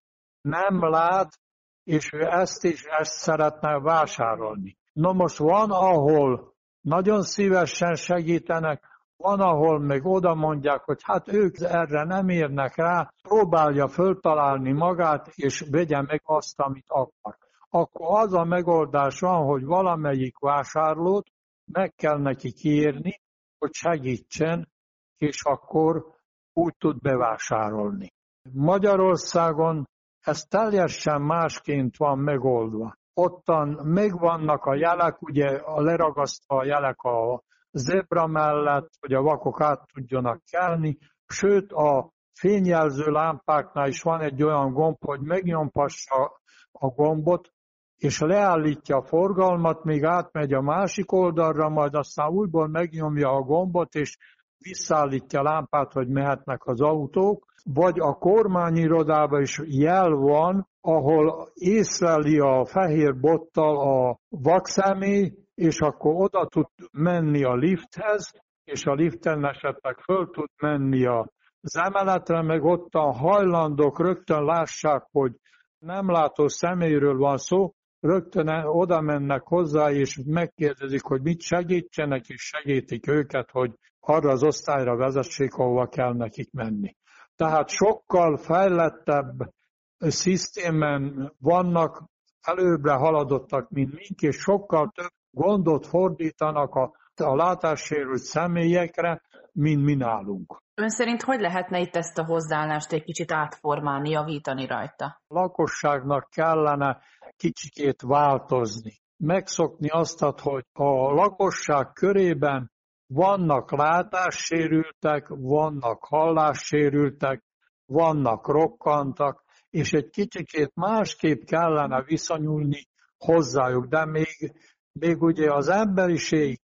nem 0.40 0.80
lát, 0.80 1.38
és 1.84 2.12
ő 2.12 2.20
ezt 2.20 2.64
is 2.64 2.84
ezt 2.84 3.12
szeretne 3.12 3.78
vásárolni. 3.78 4.78
Na 4.92 5.12
most 5.12 5.38
van, 5.38 5.70
ahol 5.70 6.54
nagyon 6.80 7.22
szívesen 7.22 7.94
segítenek, 7.94 8.88
van, 9.16 9.40
ahol 9.40 9.78
még 9.78 10.06
oda 10.06 10.34
mondják, 10.34 10.84
hogy 10.84 11.00
hát 11.02 11.32
ők 11.32 11.56
erre 11.58 12.04
nem 12.04 12.28
érnek 12.28 12.76
rá, 12.76 13.12
próbálja 13.22 13.88
föltalálni 13.88 14.72
magát, 14.72 15.26
és 15.34 15.64
vegye 15.70 16.02
meg 16.02 16.22
azt, 16.24 16.60
amit 16.60 16.88
akar. 16.88 17.36
Akkor 17.68 18.20
az 18.20 18.34
a 18.34 18.44
megoldás 18.44 19.20
van, 19.20 19.44
hogy 19.44 19.64
valamelyik 19.64 20.38
vásárlót 20.38 21.26
meg 21.72 21.94
kell 21.94 22.18
neki 22.18 22.52
kérni, 22.52 23.20
hogy 23.58 23.72
segítsen, 23.72 24.68
és 25.16 25.42
akkor 25.44 26.04
úgy 26.52 26.74
tud 26.78 27.00
bevásárolni. 27.00 28.12
Magyarországon 28.52 29.88
ez 30.20 30.42
teljesen 30.42 31.22
másként 31.22 31.96
van 31.96 32.18
megoldva. 32.18 32.94
Ottan 33.14 33.68
megvannak 33.84 34.64
a 34.64 34.74
jelek, 34.74 35.22
ugye 35.22 35.46
a 35.48 35.80
leragasztva 35.80 36.56
a 36.56 36.64
jelek 36.64 37.02
a 37.02 37.42
zebra 37.72 38.26
mellett, 38.26 38.90
hogy 39.00 39.12
a 39.12 39.22
vakok 39.22 39.60
át 39.60 39.86
tudjanak 39.92 40.42
kelni, 40.50 40.98
sőt 41.26 41.72
a 41.72 42.10
fényjelző 42.32 43.10
lámpáknál 43.10 43.88
is 43.88 44.02
van 44.02 44.20
egy 44.20 44.42
olyan 44.42 44.72
gomb, 44.72 44.96
hogy 45.04 45.20
megnyompassa 45.20 46.40
a 46.72 46.86
gombot, 46.86 47.48
és 47.96 48.20
leállítja 48.20 48.96
a 48.96 49.06
forgalmat, 49.06 49.84
még 49.84 50.04
átmegy 50.04 50.52
a 50.52 50.60
másik 50.60 51.12
oldalra, 51.12 51.68
majd 51.68 51.94
aztán 51.94 52.28
újból 52.28 52.68
megnyomja 52.68 53.30
a 53.30 53.40
gombot, 53.40 53.94
és 53.94 54.16
visszaállítja 54.62 55.40
a 55.40 55.42
lámpát, 55.42 55.92
hogy 55.92 56.08
mehetnek 56.08 56.66
az 56.66 56.80
autók, 56.80 57.44
vagy 57.64 58.00
a 58.00 58.12
kormányirodában 58.14 59.40
is 59.40 59.60
jel 59.64 60.10
van, 60.10 60.68
ahol 60.80 61.48
észleli 61.54 62.38
a 62.38 62.64
fehér 62.64 63.20
bottal 63.20 63.78
a 63.78 64.18
vakszemély, 64.28 65.32
és 65.54 65.80
akkor 65.80 66.14
oda 66.14 66.46
tud 66.46 66.66
menni 66.92 67.44
a 67.44 67.54
lifthez, 67.54 68.32
és 68.64 68.84
a 68.84 68.94
liften 68.94 69.44
esetleg 69.44 69.98
föl 69.98 70.30
tud 70.30 70.48
menni 70.62 71.06
az 71.06 71.76
emeletre, 71.76 72.42
meg 72.42 72.64
ott 72.64 72.94
a 72.94 73.12
hajlandók 73.12 74.00
rögtön 74.00 74.44
lássák, 74.44 75.06
hogy 75.12 75.32
nem 75.78 76.10
látó 76.10 76.48
személyről 76.48 77.16
van 77.16 77.36
szó, 77.36 77.72
rögtön 78.00 78.48
oda 78.66 79.00
mennek 79.00 79.42
hozzá, 79.42 79.90
és 79.90 80.20
megkérdezik, 80.26 81.02
hogy 81.02 81.22
mit 81.22 81.40
segítsenek, 81.40 82.28
és 82.28 82.42
segítik 82.42 83.08
őket, 83.08 83.50
hogy 83.50 83.70
arra 84.00 84.30
az 84.30 84.42
osztályra 84.42 84.96
vezessék, 84.96 85.54
ahova 85.54 85.86
kell 85.86 86.12
nekik 86.12 86.52
menni. 86.52 86.96
Tehát 87.36 87.68
sokkal 87.68 88.36
fejlettebb 88.36 89.52
szisztémen 89.98 91.32
vannak, 91.38 92.04
előbbre 92.40 92.92
haladottak, 92.92 93.70
mint 93.70 93.92
mink, 93.92 94.20
és 94.20 94.36
sokkal 94.36 94.90
több 94.94 95.12
gondot 95.30 95.86
fordítanak 95.86 96.74
a, 96.74 96.92
a 97.14 97.34
látássérült 97.34 98.22
személyekre, 98.22 99.22
mint 99.52 99.84
mi 99.84 99.94
nálunk. 99.94 100.62
Ön 100.74 100.88
szerint 100.88 101.22
hogy 101.22 101.40
lehetne 101.40 101.80
itt 101.80 101.96
ezt 101.96 102.18
a 102.18 102.24
hozzáállást 102.24 102.92
egy 102.92 103.04
kicsit 103.04 103.32
átformálni, 103.32 104.10
javítani 104.10 104.66
rajta? 104.66 105.20
A 105.26 105.34
lakosságnak 105.34 106.28
kellene 106.30 106.98
kicsikét 107.36 108.02
változni. 108.02 108.92
Megszokni 109.16 109.88
azt, 109.88 110.20
hogy 110.20 110.64
a 110.72 111.12
lakosság 111.12 111.92
körében 111.92 112.72
vannak 113.12 113.70
látássérültek, 113.70 115.28
vannak 115.28 116.04
hallássérültek, 116.04 117.44
vannak 117.86 118.46
rokkantak, 118.46 119.44
és 119.70 119.92
egy 119.92 120.10
kicsikét 120.10 120.72
másképp 120.74 121.42
kellene 121.42 122.02
viszonyulni 122.02 122.88
hozzájuk, 123.18 123.86
de 123.86 124.04
még, 124.04 124.52
még 124.92 125.22
ugye 125.22 125.52
az 125.52 125.68
emberiség 125.68 126.60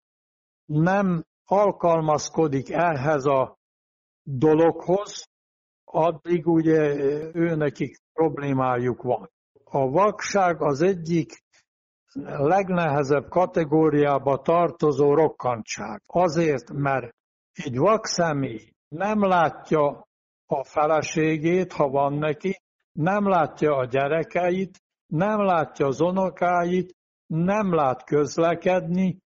nem 0.65 1.23
alkalmazkodik 1.45 2.69
ehhez 2.71 3.25
a 3.25 3.57
dologhoz, 4.23 5.27
addig 5.83 6.47
ugye 6.47 6.95
őnekik 7.33 7.97
problémájuk 8.13 9.01
van. 9.01 9.29
A 9.63 9.89
vakság 9.89 10.61
az 10.61 10.81
egyik 10.81 11.42
legnehezebb 12.37 13.29
kategóriába 13.29 14.41
tartozó 14.41 15.13
rokkantság. 15.13 16.01
Azért, 16.05 16.71
mert 16.71 17.15
egy 17.53 17.77
vakszemély 17.77 18.73
nem 18.87 19.27
látja 19.27 20.07
a 20.45 20.63
feleségét, 20.63 21.73
ha 21.73 21.89
van 21.89 22.13
neki, 22.13 22.61
nem 22.91 23.27
látja 23.27 23.75
a 23.75 23.85
gyerekeit, 23.85 24.81
nem 25.05 25.41
látja 25.41 25.85
az 25.87 26.01
unokáit, 26.01 26.95
nem 27.25 27.73
lát 27.73 28.03
közlekedni, 28.03 29.17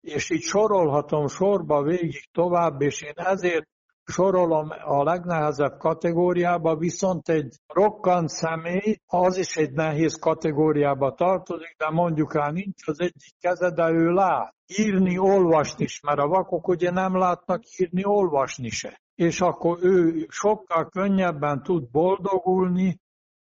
és 0.00 0.30
így 0.30 0.42
sorolhatom 0.42 1.26
sorba 1.26 1.82
végig 1.82 2.30
tovább, 2.32 2.80
és 2.80 3.02
én 3.02 3.12
ezért 3.14 3.66
sorolom 4.06 4.68
a 4.84 5.02
legnehezebb 5.02 5.78
kategóriába, 5.78 6.76
viszont 6.76 7.28
egy 7.28 7.56
rokkant 7.66 8.28
személy, 8.28 8.96
az 9.06 9.36
is 9.36 9.56
egy 9.56 9.72
nehéz 9.72 10.14
kategóriába 10.14 11.14
tartozik, 11.14 11.74
de 11.78 11.90
mondjuk 11.90 12.34
rá 12.34 12.50
nincs 12.50 12.86
az 12.86 13.00
egyik 13.00 13.34
keze, 13.40 13.70
de 13.70 13.90
ő 13.90 14.10
lát. 14.10 14.54
Írni, 14.76 15.18
olvasni 15.18 15.84
is, 15.84 16.00
mert 16.00 16.18
a 16.18 16.26
vakok 16.26 16.68
ugye 16.68 16.90
nem 16.90 17.16
látnak 17.16 17.62
írni, 17.76 18.04
olvasni 18.04 18.68
se. 18.68 19.00
És 19.14 19.40
akkor 19.40 19.78
ő 19.82 20.26
sokkal 20.28 20.88
könnyebben 20.88 21.62
tud 21.62 21.90
boldogulni, 21.90 23.00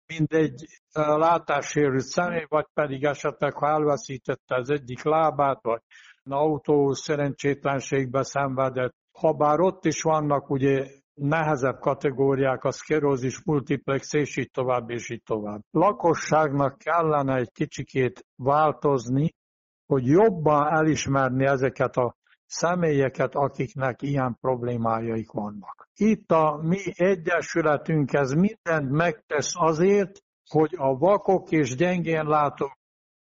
mint 0.05 0.33
egy 0.33 0.65
látássérült 0.93 2.03
személy, 2.03 2.45
vagy 2.47 2.65
pedig 2.73 3.03
esetleg, 3.03 3.53
ha 3.53 3.67
elveszítette 3.67 4.55
az 4.55 4.69
egyik 4.69 5.03
lábát, 5.03 5.59
vagy 5.61 5.81
autó 6.29 6.93
szerencsétlenségbe 6.93 8.23
szenvedett, 8.23 8.95
ha 9.21 9.33
bár 9.33 9.59
ott 9.59 9.85
is 9.85 10.01
vannak 10.01 10.49
ugye 10.49 10.87
nehezebb 11.13 11.79
kategóriák, 11.79 12.63
a 12.63 12.71
szkerózis, 12.71 13.43
multiplex, 13.43 14.13
és 14.13 14.37
így 14.37 14.51
tovább, 14.51 14.89
és 14.89 15.09
így 15.09 15.23
tovább. 15.23 15.61
Lakosságnak 15.71 16.77
kellene 16.77 17.35
egy 17.35 17.51
kicsikét 17.51 18.25
változni, 18.35 19.33
hogy 19.85 20.05
jobban 20.05 20.67
elismerni 20.67 21.45
ezeket 21.45 21.97
a 21.97 22.15
személyeket, 22.45 23.35
akiknek 23.35 24.01
ilyen 24.01 24.37
problémájaik 24.41 25.31
vannak. 25.31 25.89
Itt 25.95 26.31
a 26.31 26.59
mi 26.61 26.79
egyesületünk 26.95 28.13
ez 28.13 28.31
mindent 28.31 28.91
megtesz 28.91 29.51
azért, 29.53 30.19
hogy 30.49 30.73
a 30.77 30.97
vakok 30.97 31.51
és 31.51 31.75
gyengén 31.75 32.25
látók 32.25 32.77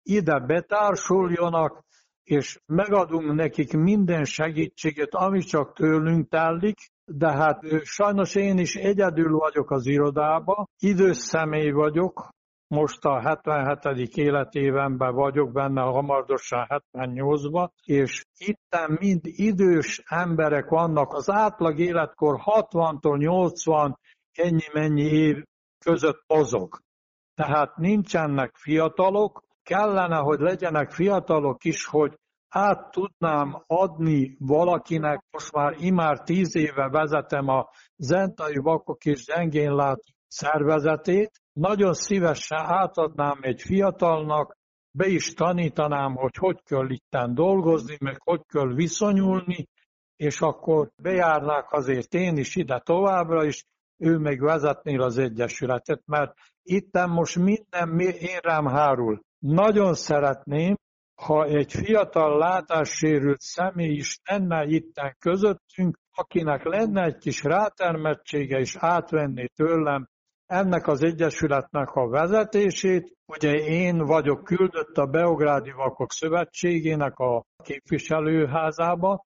ide 0.02 0.40
betársuljanak, 0.40 1.84
és 2.26 2.58
megadunk 2.66 3.34
nekik 3.34 3.72
minden 3.72 4.24
segítséget, 4.24 5.14
ami 5.14 5.40
csak 5.40 5.72
tőlünk 5.72 6.28
tellik, 6.28 6.76
de 7.04 7.32
hát 7.32 7.64
sajnos 7.82 8.34
én 8.34 8.58
is 8.58 8.74
egyedül 8.74 9.38
vagyok 9.38 9.70
az 9.70 9.86
irodába, 9.86 10.66
idős 10.78 11.16
személy 11.16 11.70
vagyok, 11.70 12.28
most 12.68 13.04
a 13.04 13.20
77. 13.20 14.16
életévenben 14.16 15.14
vagyok 15.14 15.52
benne, 15.52 15.80
hamarosan 15.80 16.66
78-ba, 16.94 17.68
és 17.84 18.24
itt 18.38 18.76
mind 18.98 19.20
idős 19.22 20.02
emberek 20.06 20.68
vannak, 20.68 21.12
az 21.12 21.30
átlag 21.30 21.78
életkor 21.78 22.40
60-tól 22.44 23.18
80 23.18 23.98
ennyi-mennyi 24.32 25.02
év 25.02 25.42
között 25.84 26.24
mozog. 26.26 26.78
Tehát 27.34 27.76
nincsenek 27.76 28.56
fiatalok, 28.56 29.45
kellene, 29.66 30.16
hogy 30.16 30.40
legyenek 30.40 30.90
fiatalok 30.90 31.64
is, 31.64 31.86
hogy 31.86 32.18
át 32.48 32.90
tudnám 32.90 33.62
adni 33.66 34.36
valakinek, 34.38 35.24
most 35.30 35.52
már 35.52 35.74
imár 35.78 36.20
tíz 36.20 36.56
éve 36.56 36.88
vezetem 36.88 37.48
a 37.48 37.68
Zentai 37.96 38.56
Vakok 38.56 39.04
és 39.04 39.24
Gyengén 39.24 39.74
Lát 39.74 40.00
szervezetét, 40.28 41.30
nagyon 41.52 41.92
szívesen 41.92 42.58
átadnám 42.58 43.38
egy 43.40 43.62
fiatalnak, 43.62 44.56
be 44.90 45.06
is 45.06 45.34
tanítanám, 45.34 46.14
hogy 46.14 46.36
hogy 46.36 46.62
kell 46.62 46.90
itten 46.90 47.34
dolgozni, 47.34 47.96
meg 48.00 48.16
hogy 48.24 48.40
kell 48.46 48.74
viszonyulni, 48.74 49.68
és 50.16 50.40
akkor 50.40 50.90
bejárnák 51.02 51.72
azért 51.72 52.14
én 52.14 52.36
is 52.36 52.56
ide 52.56 52.80
továbbra 52.84 53.44
is, 53.44 53.64
ő 53.98 54.18
meg 54.18 54.40
vezetnél 54.40 55.02
az 55.02 55.18
Egyesületet, 55.18 56.02
mert 56.06 56.32
itten 56.62 57.10
most 57.10 57.38
minden 57.38 58.00
én 58.00 58.38
rám 58.42 58.66
hárul. 58.66 59.20
Nagyon 59.46 59.94
szeretném, 59.94 60.74
ha 61.22 61.44
egy 61.44 61.72
fiatal 61.72 62.38
látássérült 62.38 63.40
személy 63.40 63.94
is 63.94 64.18
lenne 64.24 64.64
itten 64.64 65.16
közöttünk, 65.18 65.98
akinek 66.14 66.64
lenne 66.64 67.04
egy 67.04 67.18
kis 67.18 67.42
rátermettsége 67.42 68.58
és 68.58 68.76
átvenné 68.78 69.46
tőlem 69.54 70.08
ennek 70.46 70.86
az 70.86 71.02
egyesületnek 71.02 71.94
a 71.94 72.08
vezetését. 72.08 73.16
Ugye 73.26 73.52
én 73.54 73.98
vagyok 73.98 74.44
küldött 74.44 74.96
a 74.96 75.06
Beográdi 75.06 75.70
Vakok 75.70 76.12
Szövetségének 76.12 77.18
a 77.18 77.44
képviselőházába, 77.62 79.24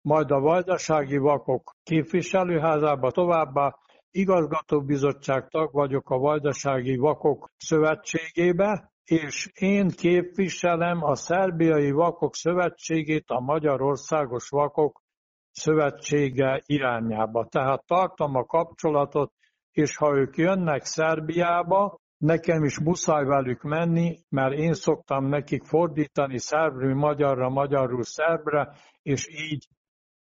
majd 0.00 0.30
a 0.30 0.40
Vajdasági 0.40 1.18
Vakok 1.18 1.72
képviselőházába 1.82 3.10
továbbá 3.10 3.76
igazgatóbizottság 4.10 5.48
tag 5.48 5.72
vagyok 5.72 6.10
a 6.10 6.18
Vajdasági 6.18 6.96
Vakok 6.96 7.50
Szövetségébe, 7.56 8.90
és 9.10 9.50
én 9.54 9.88
képviselem 9.88 11.02
a 11.02 11.14
Szerbiai 11.14 11.90
Vakok 11.90 12.34
Szövetségét 12.34 13.24
a 13.26 13.40
Magyarországos 13.40 14.48
Vakok 14.48 15.02
Szövetsége 15.50 16.62
irányába. 16.66 17.46
Tehát 17.46 17.86
tartom 17.86 18.34
a 18.34 18.44
kapcsolatot, 18.44 19.32
és 19.72 19.96
ha 19.96 20.16
ők 20.16 20.36
jönnek 20.36 20.84
Szerbiába, 20.84 21.98
nekem 22.16 22.64
is 22.64 22.80
muszáj 22.80 23.24
velük 23.24 23.62
menni, 23.62 24.18
mert 24.28 24.54
én 24.54 24.72
szoktam 24.72 25.24
nekik 25.24 25.62
fordítani 25.64 26.38
szerbről 26.38 26.94
magyarra, 26.94 27.48
magyarul 27.48 28.02
szerbre, 28.02 28.72
és 29.02 29.28
így 29.28 29.66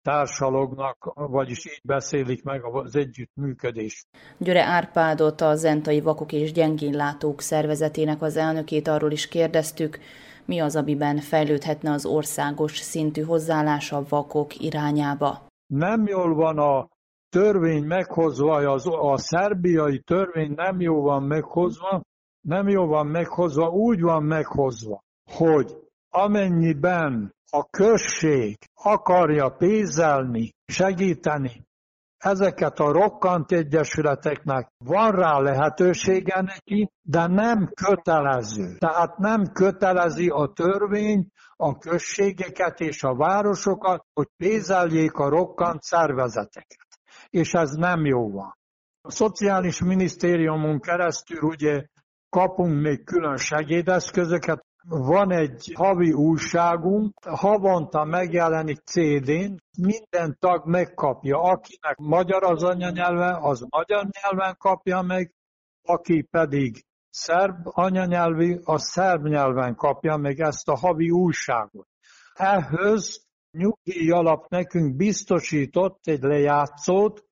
társalognak, 0.01 1.13
vagyis 1.13 1.65
így 1.65 1.81
beszélik 1.83 2.43
meg 2.43 2.63
az 2.63 2.95
együttműködést. 2.95 4.07
Györe 4.37 4.63
Árpádot, 4.63 5.41
a 5.41 5.55
Zentai 5.55 6.01
Vakok 6.01 6.31
és 6.31 6.51
Gyengénlátók 6.51 7.41
szervezetének 7.41 8.21
az 8.21 8.37
elnökét 8.37 8.87
arról 8.87 9.11
is 9.11 9.27
kérdeztük, 9.27 9.99
mi 10.45 10.59
az, 10.59 10.75
amiben 10.75 11.17
fejlődhetne 11.17 11.91
az 11.91 12.05
országos 12.05 12.77
szintű 12.77 13.21
hozzáállás 13.21 13.91
a 13.91 14.03
vakok 14.09 14.59
irányába. 14.59 15.47
Nem 15.73 16.07
jól 16.07 16.33
van 16.33 16.57
a 16.57 16.87
törvény 17.29 17.83
meghozva, 17.83 18.55
az, 18.55 18.87
a 18.87 19.17
szerbiai 19.17 19.99
törvény 19.99 20.53
nem 20.55 20.81
jó 20.81 21.01
van 21.01 21.23
meghozva, 21.23 22.01
nem 22.47 22.67
jó 22.67 22.85
van 22.85 23.07
meghozva, 23.07 23.69
úgy 23.69 24.01
van 24.01 24.23
meghozva, 24.23 25.03
hogy 25.31 25.75
amennyiben 26.09 27.35
a 27.49 27.69
község 27.69 28.57
akarja 28.73 29.49
pénzelni, 29.49 30.53
segíteni 30.65 31.67
ezeket 32.17 32.79
a 32.79 32.91
rokkant 32.91 33.51
egyesületeknek 33.51 34.71
van 34.77 35.11
rá 35.11 35.39
lehetősége 35.39 36.41
neki, 36.41 36.91
de 37.01 37.27
nem 37.27 37.71
kötelező. 37.73 38.77
Tehát 38.77 39.17
nem 39.17 39.51
kötelezi 39.53 40.29
a 40.29 40.51
törvény 40.53 41.27
a 41.55 41.77
községeket 41.77 42.79
és 42.79 43.03
a 43.03 43.15
városokat, 43.15 44.05
hogy 44.13 44.27
pénzeljék 44.37 45.13
a 45.13 45.29
rokkant 45.29 45.81
szervezeteket. 45.81 46.87
És 47.29 47.53
ez 47.53 47.71
nem 47.71 48.05
jó 48.05 48.31
van. 48.31 48.57
A 49.01 49.11
Szociális 49.11 49.81
Minisztériumon 49.81 50.79
keresztül 50.79 51.39
ugye 51.41 51.85
kapunk 52.29 52.81
még 52.81 53.03
külön 53.03 53.37
segédeszközöket, 53.37 54.65
van 54.89 55.31
egy 55.31 55.73
havi 55.75 56.11
újságunk, 56.11 57.13
havonta 57.23 58.03
megjelenik 58.03 58.79
CD-n, 58.79 59.55
minden 59.77 60.37
tag 60.39 60.65
megkapja. 60.65 61.41
Akinek 61.41 61.97
magyar 61.97 62.43
az 62.43 62.63
anyanyelve, 62.63 63.37
az 63.41 63.65
magyar 63.69 64.07
nyelven 64.21 64.55
kapja 64.57 65.01
meg, 65.01 65.33
aki 65.83 66.21
pedig 66.21 66.85
szerb 67.09 67.55
anyanyelvi, 67.63 68.59
a 68.63 68.77
szerb 68.77 69.25
nyelven 69.25 69.75
kapja 69.75 70.17
meg 70.17 70.39
ezt 70.39 70.67
a 70.67 70.77
havi 70.77 71.09
újságot. 71.09 71.87
Ehhez 72.33 73.25
nyugdíj 73.51 74.11
alap 74.11 74.49
nekünk 74.49 74.95
biztosított 74.95 75.99
egy 76.03 76.21
lejátszót, 76.21 77.25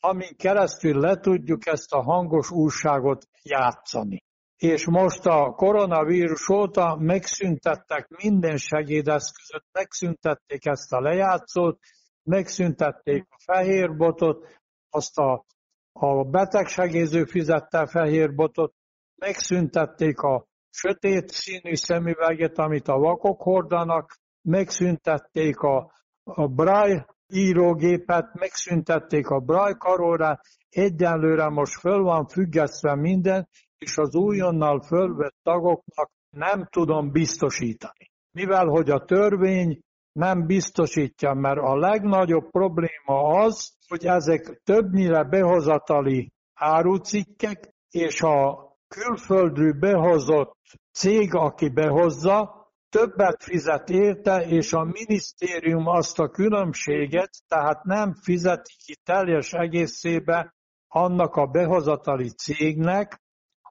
amin 0.00 0.36
keresztül 0.36 1.00
le 1.00 1.16
tudjuk 1.16 1.66
ezt 1.66 1.92
a 1.92 2.02
hangos 2.02 2.50
újságot 2.50 3.26
játszani 3.42 4.22
és 4.56 4.86
most 4.86 5.26
a 5.26 5.50
koronavírus 5.50 6.48
óta 6.48 6.96
megszüntettek 6.96 8.08
minden 8.22 8.56
segédeszközöt, 8.56 9.64
megszüntették 9.72 10.66
ezt 10.66 10.92
a 10.92 11.00
lejátszót, 11.00 11.78
megszüntették 12.22 13.26
a 13.30 13.36
fehérbotot, 13.52 14.46
azt 14.90 15.18
a, 15.18 15.44
a 15.92 16.24
betegsegélyző 16.24 17.24
fizette 17.24 17.86
fehérbotot, 17.86 18.74
megszüntették 19.14 20.20
a 20.20 20.46
sötét 20.70 21.28
színű 21.28 21.74
szemüveget, 21.74 22.58
amit 22.58 22.88
a 22.88 22.98
vakok 22.98 23.42
hordanak, 23.42 24.18
megszüntették 24.42 25.58
a, 25.58 25.92
a 26.24 26.46
braille 26.46 27.06
írógépet, 27.28 28.34
megszüntették 28.34 29.28
a 29.28 29.38
braille 29.38 29.76
karórát, 29.78 30.40
egyenlőre 30.68 31.48
most 31.48 31.80
föl 31.80 32.02
van 32.02 32.26
függesztve 32.26 32.94
minden, 32.94 33.48
és 33.84 33.96
az 33.96 34.14
újonnal 34.14 34.80
fölvett 34.80 35.36
tagoknak 35.42 36.10
nem 36.30 36.66
tudom 36.70 37.10
biztosítani. 37.10 38.10
Mivel 38.30 38.66
hogy 38.66 38.90
a 38.90 39.04
törvény 39.04 39.80
nem 40.12 40.46
biztosítja, 40.46 41.32
mert 41.32 41.58
a 41.58 41.76
legnagyobb 41.76 42.50
probléma 42.50 43.42
az, 43.44 43.76
hogy 43.88 44.06
ezek 44.06 44.60
többnyire 44.64 45.24
behozatali 45.24 46.32
árucikkek, 46.54 47.74
és 47.90 48.22
a 48.22 48.68
külföldről 48.88 49.72
behozott 49.72 50.58
cég, 50.92 51.34
aki 51.34 51.68
behozza, 51.68 52.68
többet 52.88 53.42
fizet 53.42 53.88
érte, 53.88 54.46
és 54.46 54.72
a 54.72 54.84
minisztérium 54.84 55.86
azt 55.86 56.18
a 56.18 56.28
különbséget, 56.28 57.30
tehát 57.48 57.84
nem 57.84 58.14
fizeti 58.14 58.72
ki 58.84 58.96
teljes 59.04 59.52
egészébe 59.52 60.54
annak 60.88 61.34
a 61.34 61.46
behozatali 61.46 62.28
cégnek, 62.28 63.22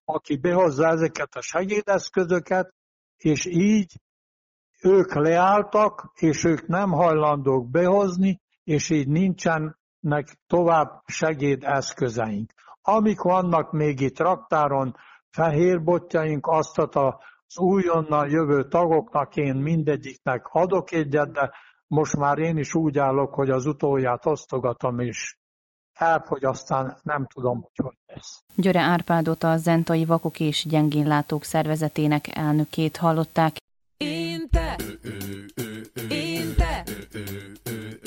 aki 0.06 0.38
behozza 0.38 0.88
ezeket 0.88 1.36
a 1.36 1.42
segédeszközöket, 1.42 2.74
és 3.18 3.46
így 3.46 3.92
ők 4.82 5.14
leálltak, 5.14 6.12
és 6.14 6.44
ők 6.44 6.68
nem 6.68 6.92
hajlandók 6.92 7.70
behozni, 7.70 8.42
és 8.64 8.90
így 8.90 9.08
nincsenek 9.08 10.38
tovább 10.48 11.02
segédeszközeink. 11.06 12.52
Amik 12.82 13.22
vannak 13.22 13.72
még 13.72 14.00
itt 14.00 14.20
raktáron, 14.20 14.96
fehér 15.30 15.84
botjaink, 15.84 16.48
azt 16.48 16.78
az 16.78 17.58
újonnan 17.58 18.30
jövő 18.30 18.68
tagoknak 18.68 19.36
én 19.36 19.56
mindegyiknek 19.56 20.48
adok 20.52 20.92
egyet, 20.92 21.32
de 21.32 21.52
most 21.88 22.18
már 22.18 22.38
én 22.38 22.58
is 22.58 22.74
úgy 22.74 22.98
állok, 22.98 23.34
hogy 23.34 23.50
az 23.50 23.66
utóját 23.66 24.26
osztogatom, 24.26 25.00
és 25.00 25.38
elfogy, 25.94 26.46
aztán 26.46 26.98
nem 27.04 27.28
tudom, 27.34 27.62
hogy 27.62 27.86
hogy 27.86 27.98
lesz. 28.06 28.44
Györe 28.56 28.80
Árpádot 28.80 29.44
a 29.44 29.58
Zentai 29.58 30.06
Vakok 30.06 30.40
és 30.40 30.66
Gyengénlátók 30.70 31.44
szervezetének 31.44 32.36
elnökét 32.36 32.98
hallották. 32.98 33.56
Én 33.98 34.50
te! 34.50 34.76
Én 36.10 36.56
te! 36.56 36.84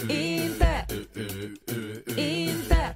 Én 0.09 0.57
te! 0.59 0.84
Én 2.16 2.66
te! 2.68 2.95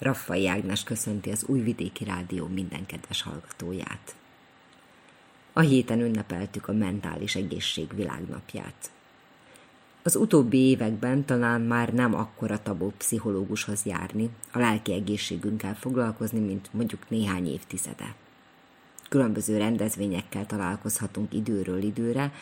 Raffai 0.00 0.48
Ágnes 0.48 0.82
köszönti 0.82 1.30
az 1.30 1.44
Újvidéki 1.46 2.04
Rádió 2.04 2.46
minden 2.46 2.86
kedves 2.86 3.22
hallgatóját. 3.22 4.14
A 5.52 5.60
héten 5.60 6.00
ünnepeltük 6.00 6.68
a 6.68 6.72
mentális 6.72 7.34
egészség 7.34 7.94
világnapját. 7.94 8.90
Az 10.02 10.16
utóbbi 10.16 10.58
években 10.58 11.24
talán 11.24 11.60
már 11.60 11.92
nem 11.92 12.14
akkora 12.14 12.62
tabó 12.62 12.92
pszichológushoz 12.98 13.84
járni, 13.84 14.30
a 14.52 14.58
lelki 14.58 14.92
egészségünkkel 14.92 15.74
foglalkozni, 15.74 16.38
mint 16.38 16.68
mondjuk 16.72 17.08
néhány 17.08 17.46
évtizede. 17.46 18.14
Különböző 19.08 19.58
rendezvényekkel 19.58 20.46
találkozhatunk 20.46 21.32
időről 21.32 21.82
időre, 21.82 22.32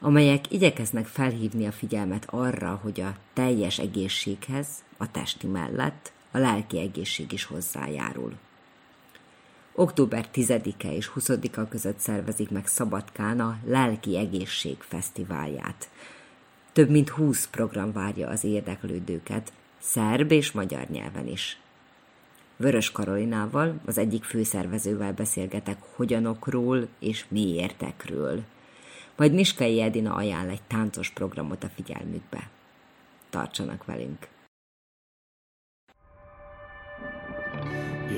amelyek 0.00 0.52
igyekeznek 0.52 1.06
felhívni 1.06 1.66
a 1.66 1.72
figyelmet 1.72 2.26
arra, 2.30 2.80
hogy 2.82 3.00
a 3.00 3.16
teljes 3.32 3.78
egészséghez, 3.78 4.66
a 4.96 5.10
testi 5.10 5.46
mellett, 5.46 6.12
a 6.34 6.38
lelki 6.38 6.78
egészség 6.78 7.32
is 7.32 7.44
hozzájárul. 7.44 8.32
Október 9.74 10.28
10-e 10.34 10.92
és 10.92 11.10
20-a 11.16 11.68
között 11.68 11.98
szervezik 11.98 12.50
meg 12.50 12.66
Szabadkán 12.66 13.40
a 13.40 13.58
Lelki 13.66 14.18
Egészség 14.18 14.76
Fesztiválját. 14.78 15.88
Több 16.72 16.90
mint 16.90 17.08
20 17.08 17.46
program 17.46 17.92
várja 17.92 18.28
az 18.28 18.44
érdeklődőket, 18.44 19.52
szerb 19.78 20.32
és 20.32 20.52
magyar 20.52 20.86
nyelven 20.88 21.26
is. 21.26 21.58
Vörös 22.56 22.92
Karolinával, 22.92 23.80
az 23.84 23.98
egyik 23.98 24.24
főszervezővel 24.24 25.12
beszélgetek 25.12 25.78
hogyanokról 25.94 26.88
és 26.98 27.24
miértekről. 27.28 28.42
Majd 29.16 29.32
Miskai 29.32 29.80
Edina 29.80 30.14
ajánl 30.14 30.50
egy 30.50 30.62
táncos 30.62 31.10
programot 31.10 31.64
a 31.64 31.68
figyelmükbe. 31.74 32.48
Tartsanak 33.30 33.84
velünk! 33.84 34.33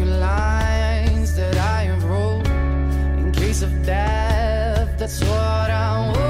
Few 0.00 0.08
lines 0.08 1.36
that 1.36 1.58
I 1.58 1.82
have 1.82 2.02
wrote 2.04 2.46
in 3.18 3.32
case 3.32 3.60
of 3.60 3.84
death. 3.84 4.88
That's 4.96 5.20
what 5.20 5.70
I 5.70 6.08
want. 6.08 6.29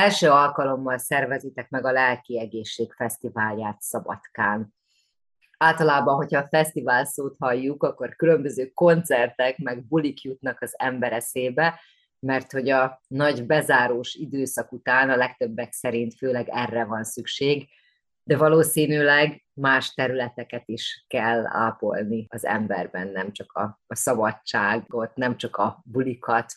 Első 0.00 0.30
alkalommal 0.30 0.98
szervezitek 0.98 1.70
meg 1.70 1.84
a 1.84 1.92
Lelki 1.92 2.38
Egészség 2.38 2.92
Fesztiválját 2.92 3.80
Szabadkán. 3.80 4.74
Általában, 5.58 6.14
hogyha 6.16 6.38
a 6.38 6.48
fesztivál 6.48 7.04
szót 7.04 7.36
halljuk, 7.38 7.82
akkor 7.82 8.16
különböző 8.16 8.70
koncertek, 8.74 9.58
meg 9.58 9.86
bulik 9.86 10.22
jutnak 10.22 10.60
az 10.60 10.74
ember 10.76 11.12
eszébe, 11.12 11.80
mert 12.18 12.52
hogy 12.52 12.70
a 12.70 13.00
nagy 13.08 13.46
bezárós 13.46 14.14
időszak 14.14 14.72
után 14.72 15.10
a 15.10 15.16
legtöbbek 15.16 15.72
szerint 15.72 16.14
főleg 16.14 16.48
erre 16.48 16.84
van 16.84 17.04
szükség, 17.04 17.68
de 18.22 18.36
valószínűleg 18.36 19.44
más 19.52 19.94
területeket 19.94 20.62
is 20.68 21.04
kell 21.08 21.46
ápolni 21.46 22.26
az 22.28 22.44
emberben, 22.44 23.08
nem 23.08 23.32
csak 23.32 23.52
a, 23.52 23.80
a 23.86 23.94
szabadságot, 23.94 25.14
nem 25.14 25.36
csak 25.36 25.56
a 25.56 25.82
bulikat. 25.84 26.52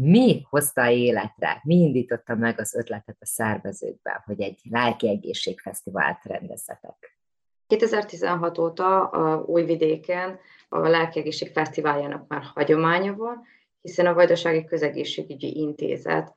Mi 0.00 0.46
hozta 0.50 0.90
életre, 0.90 1.60
mi 1.62 1.74
indította 1.74 2.34
meg 2.34 2.60
az 2.60 2.74
ötletet 2.74 3.16
a 3.20 3.26
szervezőkben, 3.26 4.22
hogy 4.24 4.40
egy 4.40 4.60
lelki 4.70 5.08
egészségfesztivált 5.08 6.18
rendezzetek? 6.22 7.18
2016 7.66 8.58
óta 8.58 9.04
a 9.04 9.42
Újvidéken 9.42 10.38
a 10.68 10.78
Lelkiegészség 10.78 11.52
Fesztiváljának 11.52 12.28
már 12.28 12.42
hagyománya 12.54 13.14
van, 13.14 13.42
hiszen 13.80 14.06
a 14.06 14.14
Vajdasági 14.14 14.64
Közegészségügyi 14.64 15.56
Intézet 15.56 16.34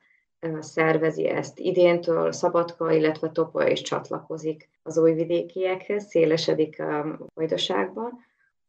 szervezi 0.60 1.28
ezt 1.28 1.58
idéntől, 1.58 2.32
Szabadka, 2.32 2.92
illetve 2.92 3.30
Topolya 3.30 3.68
is 3.68 3.80
csatlakozik 3.80 4.68
az 4.82 4.98
újvidékiekhez, 4.98 6.06
szélesedik 6.06 6.80
a 6.80 7.18
Vajdaságban. 7.34 8.26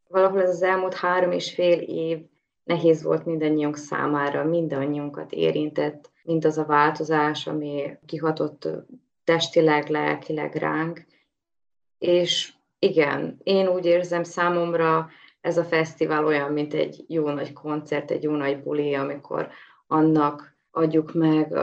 Valahol 0.08 0.42
ez 0.42 0.50
az 0.50 0.62
elmúlt 0.62 0.94
három 0.94 1.32
és 1.32 1.54
fél 1.54 1.80
év 1.80 2.20
nehéz 2.70 3.04
volt 3.04 3.26
mindannyiunk 3.26 3.78
számára, 3.78 4.44
mindannyiunkat 4.44 5.32
érintett, 5.32 6.12
mindaz 6.24 6.58
a 6.58 6.66
változás, 6.66 7.48
ami 7.48 7.98
kihatott 8.06 8.68
testileg, 9.24 9.88
lelkileg 9.88 10.56
ránk. 10.56 11.06
És 11.98 12.54
igen, 12.80 13.40
én 13.44 13.68
úgy 13.68 13.86
érzem 13.86 14.24
számomra 14.24 15.10
ez 15.42 15.58
a 15.58 15.64
fesztivál 15.64 16.26
olyan, 16.26 16.52
mint 16.52 16.74
egy 16.74 17.06
jó 17.08 17.30
nagy 17.30 17.54
koncert, 17.54 18.12
egy 18.12 18.24
jó 18.24 18.36
nagy 18.36 18.64
buli, 18.64 18.94
amikor 18.94 19.50
annak 19.88 20.56
adjuk 20.72 21.14
meg 21.14 21.54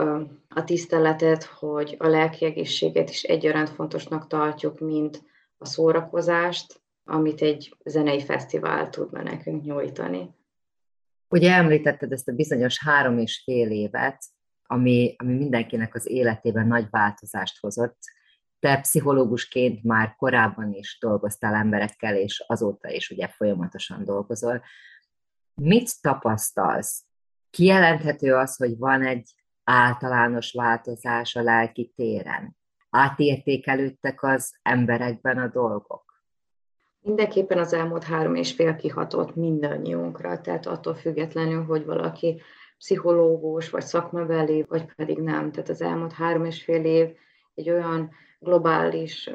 a 0.49 0.63
tiszteletet, 0.63 1.43
hogy 1.43 1.95
a 1.99 2.07
lelki 2.07 2.45
egészséget 2.45 3.09
is 3.09 3.23
egyaránt 3.23 3.69
fontosnak 3.69 4.27
tartjuk, 4.27 4.79
mint 4.79 5.23
a 5.57 5.65
szórakozást, 5.65 6.81
amit 7.05 7.41
egy 7.41 7.75
zenei 7.85 8.21
fesztivál 8.21 8.89
tudna 8.89 9.21
nekünk 9.21 9.63
nyújtani. 9.63 10.35
Ugye 11.29 11.53
említetted 11.53 12.11
ezt 12.11 12.27
a 12.27 12.33
bizonyos 12.33 12.83
három 12.83 13.17
és 13.17 13.41
fél 13.43 13.71
évet, 13.71 14.23
ami, 14.63 15.15
ami 15.17 15.33
mindenkinek 15.33 15.95
az 15.95 16.07
életében 16.09 16.67
nagy 16.67 16.87
változást 16.89 17.59
hozott. 17.59 17.97
Te 18.59 18.79
pszichológusként 18.79 19.83
már 19.83 20.15
korábban 20.15 20.73
is 20.73 20.97
dolgoztál 21.01 21.53
emberekkel, 21.53 22.15
és 22.15 22.43
azóta 22.47 22.89
is 22.89 23.09
ugye 23.09 23.27
folyamatosan 23.27 24.05
dolgozol. 24.05 24.61
Mit 25.53 26.01
tapasztalsz 26.01 27.07
Kijelenthető 27.49 28.35
az, 28.35 28.55
hogy 28.55 28.77
van 28.77 29.05
egy 29.05 29.31
általános 29.63 30.51
változás 30.51 31.35
a 31.35 31.41
lelki 31.41 31.93
téren. 31.95 32.57
Átértékelődtek 32.89 34.23
az 34.23 34.57
emberekben 34.61 35.37
a 35.37 35.47
dolgok. 35.47 36.06
Mindenképpen 37.07 37.57
az 37.57 37.73
elmúlt 37.73 38.03
három 38.03 38.35
és 38.35 38.51
fél 38.53 38.75
kihatott 38.75 39.35
mindannyiunkra, 39.35 40.41
tehát 40.41 40.65
attól 40.65 40.95
függetlenül, 40.95 41.63
hogy 41.63 41.85
valaki 41.85 42.41
pszichológus, 42.77 43.69
vagy 43.69 43.81
szakmabeli, 43.81 44.65
vagy 44.67 44.93
pedig 44.95 45.17
nem. 45.17 45.51
Tehát 45.51 45.69
az 45.69 45.81
elmúlt 45.81 46.13
három 46.13 46.45
és 46.45 46.63
fél 46.63 46.85
év 46.85 47.09
egy 47.55 47.69
olyan 47.69 48.09
globális 48.39 49.29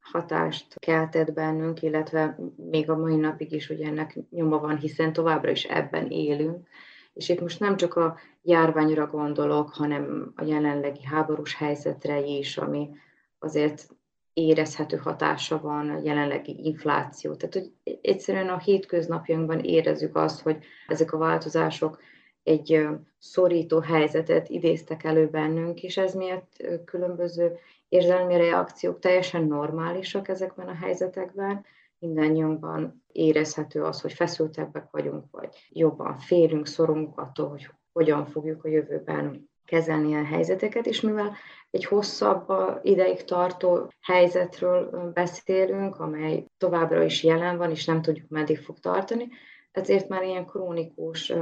hatást 0.00 0.78
keltett 0.78 1.32
bennünk, 1.32 1.82
illetve 1.82 2.38
még 2.56 2.90
a 2.90 2.96
mai 2.96 3.16
napig 3.16 3.52
is 3.52 3.70
ugye 3.70 3.86
ennek 3.86 4.18
nyoma 4.30 4.58
van, 4.58 4.76
hiszen 4.76 5.12
továbbra 5.12 5.50
is 5.50 5.64
ebben 5.64 6.10
élünk. 6.10 6.66
És 7.12 7.28
itt 7.28 7.40
most 7.40 7.60
nem 7.60 7.76
csak 7.76 7.94
a 7.94 8.18
járványra 8.42 9.06
gondolok, 9.06 9.74
hanem 9.74 10.32
a 10.36 10.44
jelenlegi 10.44 11.04
háborús 11.04 11.54
helyzetre 11.54 12.20
is, 12.20 12.58
ami 12.58 12.90
azért 13.38 13.96
érezhető 14.38 14.96
hatása 14.96 15.60
van 15.60 15.90
a 15.90 16.00
jelenlegi 16.02 16.56
infláció. 16.62 17.34
Tehát, 17.34 17.54
hogy 17.54 17.72
egyszerűen 18.02 18.48
a 18.48 18.58
hétköznapjainkban 18.58 19.58
érezzük 19.58 20.16
azt, 20.16 20.40
hogy 20.40 20.56
ezek 20.86 21.12
a 21.12 21.18
változások 21.18 22.00
egy 22.42 22.86
szorító 23.18 23.78
helyzetet 23.80 24.48
idéztek 24.48 25.04
elő 25.04 25.28
bennünk, 25.28 25.82
és 25.82 25.96
ez 25.96 26.14
miatt 26.14 26.66
különböző 26.84 27.58
érzelmi 27.88 28.36
reakciók 28.36 28.98
teljesen 28.98 29.44
normálisak 29.44 30.28
ezekben 30.28 30.68
a 30.68 30.74
helyzetekben, 30.74 31.64
mindannyiunkban 31.98 33.04
érezhető 33.12 33.82
az, 33.82 34.00
hogy 34.00 34.12
feszültebbek 34.12 34.90
vagyunk, 34.90 35.24
vagy 35.30 35.68
jobban 35.68 36.18
félünk, 36.18 36.66
szorunk 36.66 37.18
attól, 37.18 37.48
hogy 37.48 37.70
hogyan 37.92 38.26
fogjuk 38.26 38.64
a 38.64 38.68
jövőben 38.68 39.47
kezelni 39.68 40.14
a 40.14 40.24
helyzeteket, 40.24 40.86
és 40.86 41.00
mivel 41.00 41.36
egy 41.70 41.84
hosszabb 41.84 42.52
ideig 42.82 43.24
tartó 43.24 43.92
helyzetről 44.00 45.10
beszélünk, 45.14 45.96
amely 46.00 46.44
továbbra 46.58 47.02
is 47.02 47.22
jelen 47.22 47.56
van, 47.56 47.70
és 47.70 47.84
nem 47.84 48.02
tudjuk, 48.02 48.28
meddig 48.28 48.58
fog 48.58 48.78
tartani, 48.78 49.28
ezért 49.70 50.08
már 50.08 50.22
ilyen 50.22 50.46
krónikus 50.46 51.32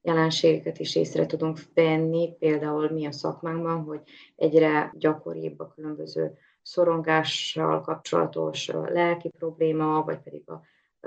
jelenségeket 0.00 0.78
is 0.78 0.96
észre 0.96 1.26
tudunk 1.26 1.58
venni, 1.74 2.36
például 2.38 2.90
mi 2.90 3.06
a 3.06 3.12
szakmánkban, 3.12 3.82
hogy 3.82 4.00
egyre 4.36 4.92
gyakoribb 4.94 5.60
a 5.60 5.72
különböző 5.74 6.32
szorongással 6.62 7.80
kapcsolatos 7.80 8.66
lelki 8.66 9.28
probléma, 9.38 10.02
vagy 10.02 10.18
pedig 10.18 10.50
a, 10.50 10.62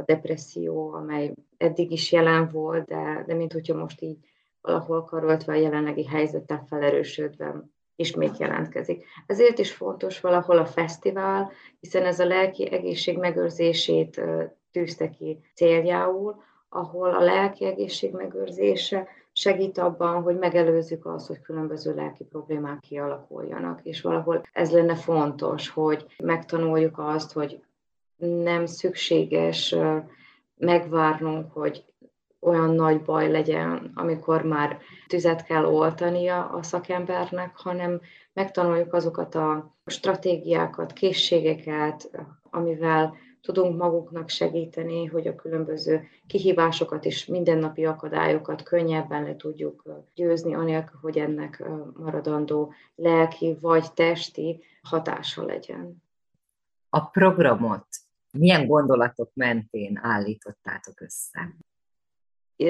depresszió, 0.05 0.93
amely 0.93 1.33
eddig 1.57 1.91
is 1.91 2.11
jelen 2.11 2.49
volt, 2.51 2.85
de, 2.85 3.23
de 3.27 3.33
mint 3.33 3.53
hogyha 3.53 3.77
most 3.77 4.01
így 4.01 4.17
valahol 4.65 5.03
karoltva 5.03 5.51
a 5.51 5.55
jelenlegi 5.55 6.05
helyzettel 6.05 6.65
felerősödve 6.67 7.63
ismét 7.95 8.37
jelentkezik. 8.37 9.05
Ezért 9.25 9.59
is 9.59 9.73
fontos 9.73 10.19
valahol 10.19 10.57
a 10.57 10.65
fesztivál, 10.65 11.51
hiszen 11.79 12.05
ez 12.05 12.19
a 12.19 12.25
lelki 12.25 12.71
egészség 12.71 13.17
megőrzését 13.17 14.21
tűzte 14.71 15.09
ki 15.09 15.39
céljául, 15.53 16.43
ahol 16.69 17.13
a 17.13 17.23
lelki 17.23 17.65
egészség 17.65 18.11
megőrzése 18.11 19.07
segít 19.31 19.77
abban, 19.77 20.21
hogy 20.21 20.37
megelőzzük 20.37 21.05
azt, 21.05 21.27
hogy 21.27 21.41
különböző 21.41 21.93
lelki 21.95 22.23
problémák 22.23 22.79
kialakuljanak, 22.79 23.79
és 23.83 24.01
valahol 24.01 24.41
ez 24.51 24.71
lenne 24.71 24.95
fontos, 24.95 25.69
hogy 25.69 26.05
megtanuljuk 26.23 26.99
azt, 26.99 27.33
hogy 27.33 27.59
nem 28.17 28.65
szükséges 28.65 29.75
megvárnunk, 30.57 31.51
hogy 31.51 31.83
olyan 32.45 32.69
nagy 32.69 33.01
baj 33.01 33.31
legyen, 33.31 33.91
amikor 33.95 34.43
már 34.43 34.77
tüzet 35.07 35.43
kell 35.43 35.65
oltania 35.65 36.49
a 36.49 36.63
szakembernek, 36.63 37.57
hanem 37.57 38.01
megtanuljuk 38.33 38.93
azokat 38.93 39.35
a 39.35 39.75
stratégiákat, 39.85 40.93
készségeket, 40.93 42.09
amivel 42.49 43.15
tudunk 43.41 43.77
maguknak 43.77 44.29
segíteni, 44.29 45.05
hogy 45.05 45.27
a 45.27 45.35
különböző 45.35 46.07
kihívásokat 46.27 47.05
és 47.05 47.25
mindennapi 47.25 47.85
akadályokat 47.85 48.63
könnyebben 48.63 49.23
le 49.23 49.35
tudjuk 49.35 49.83
győzni, 50.15 50.53
anélkül, 50.53 50.99
hogy 51.01 51.17
ennek 51.17 51.63
maradandó 51.97 52.73
lelki 52.95 53.57
vagy 53.61 53.93
testi 53.93 54.63
hatása 54.81 55.45
legyen. 55.45 56.03
A 56.89 57.05
programot 57.05 57.87
milyen 58.31 58.67
gondolatok 58.67 59.31
mentén 59.33 59.99
állítottátok 60.01 61.01
össze? 61.01 61.55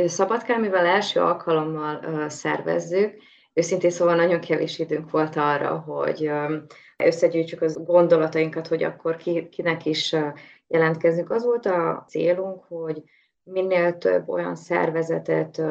Szabadkán, 0.05 0.59
mivel 0.59 0.85
első 0.85 1.19
alkalommal 1.19 2.29
szervezzük, 2.29 3.13
őszintén 3.53 3.89
szóval 3.89 4.15
nagyon 4.15 4.39
kevés 4.39 4.79
időnk 4.79 5.11
volt 5.11 5.35
arra, 5.35 5.77
hogy 5.77 6.31
összegyűjtsük 6.97 7.61
az 7.61 7.83
gondolatainkat, 7.85 8.67
hogy 8.67 8.83
akkor 8.83 9.15
ki, 9.15 9.49
kinek 9.49 9.85
is 9.85 10.15
jelentkezünk. 10.67 11.31
Az 11.31 11.43
volt 11.43 11.65
a 11.65 12.05
célunk, 12.07 12.63
hogy 12.67 13.03
minél 13.43 13.97
több 13.97 14.29
olyan 14.29 14.55
szervezetet 14.55 15.61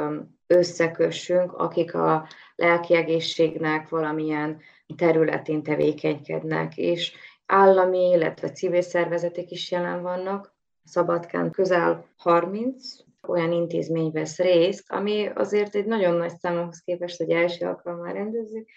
összekössünk, 0.47 1.53
akik 1.53 1.95
a 1.95 2.27
lelki 2.55 2.95
egészségnek 2.95 3.89
valamilyen 3.89 4.61
területén 4.97 5.63
tevékenykednek, 5.63 6.77
és 6.77 7.13
állami, 7.47 8.11
illetve 8.11 8.51
civil 8.51 8.83
szervezetek 8.83 9.51
is 9.51 9.71
jelen 9.71 10.03
vannak. 10.03 10.55
Szabadkán 10.85 11.51
közel 11.51 12.07
30 12.17 13.04
olyan 13.29 13.53
intézmény 13.53 14.11
vesz 14.11 14.39
részt, 14.39 14.93
ami 14.93 15.31
azért 15.35 15.75
egy 15.75 15.87
nagyon 15.87 16.17
nagy 16.17 16.39
számhoz 16.39 16.79
képest, 16.79 17.17
hogy 17.17 17.31
első 17.31 17.67
alkalommal 17.67 18.13
rendezzük, 18.13 18.69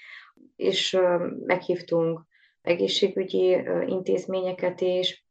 és 0.56 1.00
meghívtunk 1.45 2.22
egészségügyi 2.62 3.58
intézményeket 3.86 4.82
is, 4.82 5.26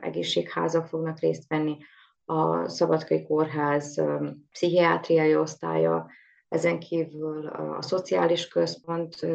egészségházak 0.00 0.86
fognak 0.86 1.20
részt 1.20 1.48
venni, 1.48 1.76
a 2.24 2.68
Szabadkai 2.68 3.22
Kórház 3.22 4.02
pszichiátriai 4.50 5.36
osztálya, 5.36 6.10
ezen 6.48 6.78
kívül 6.78 7.46
a 7.46 7.82
szociális 7.82 8.48
központ, 8.48 9.26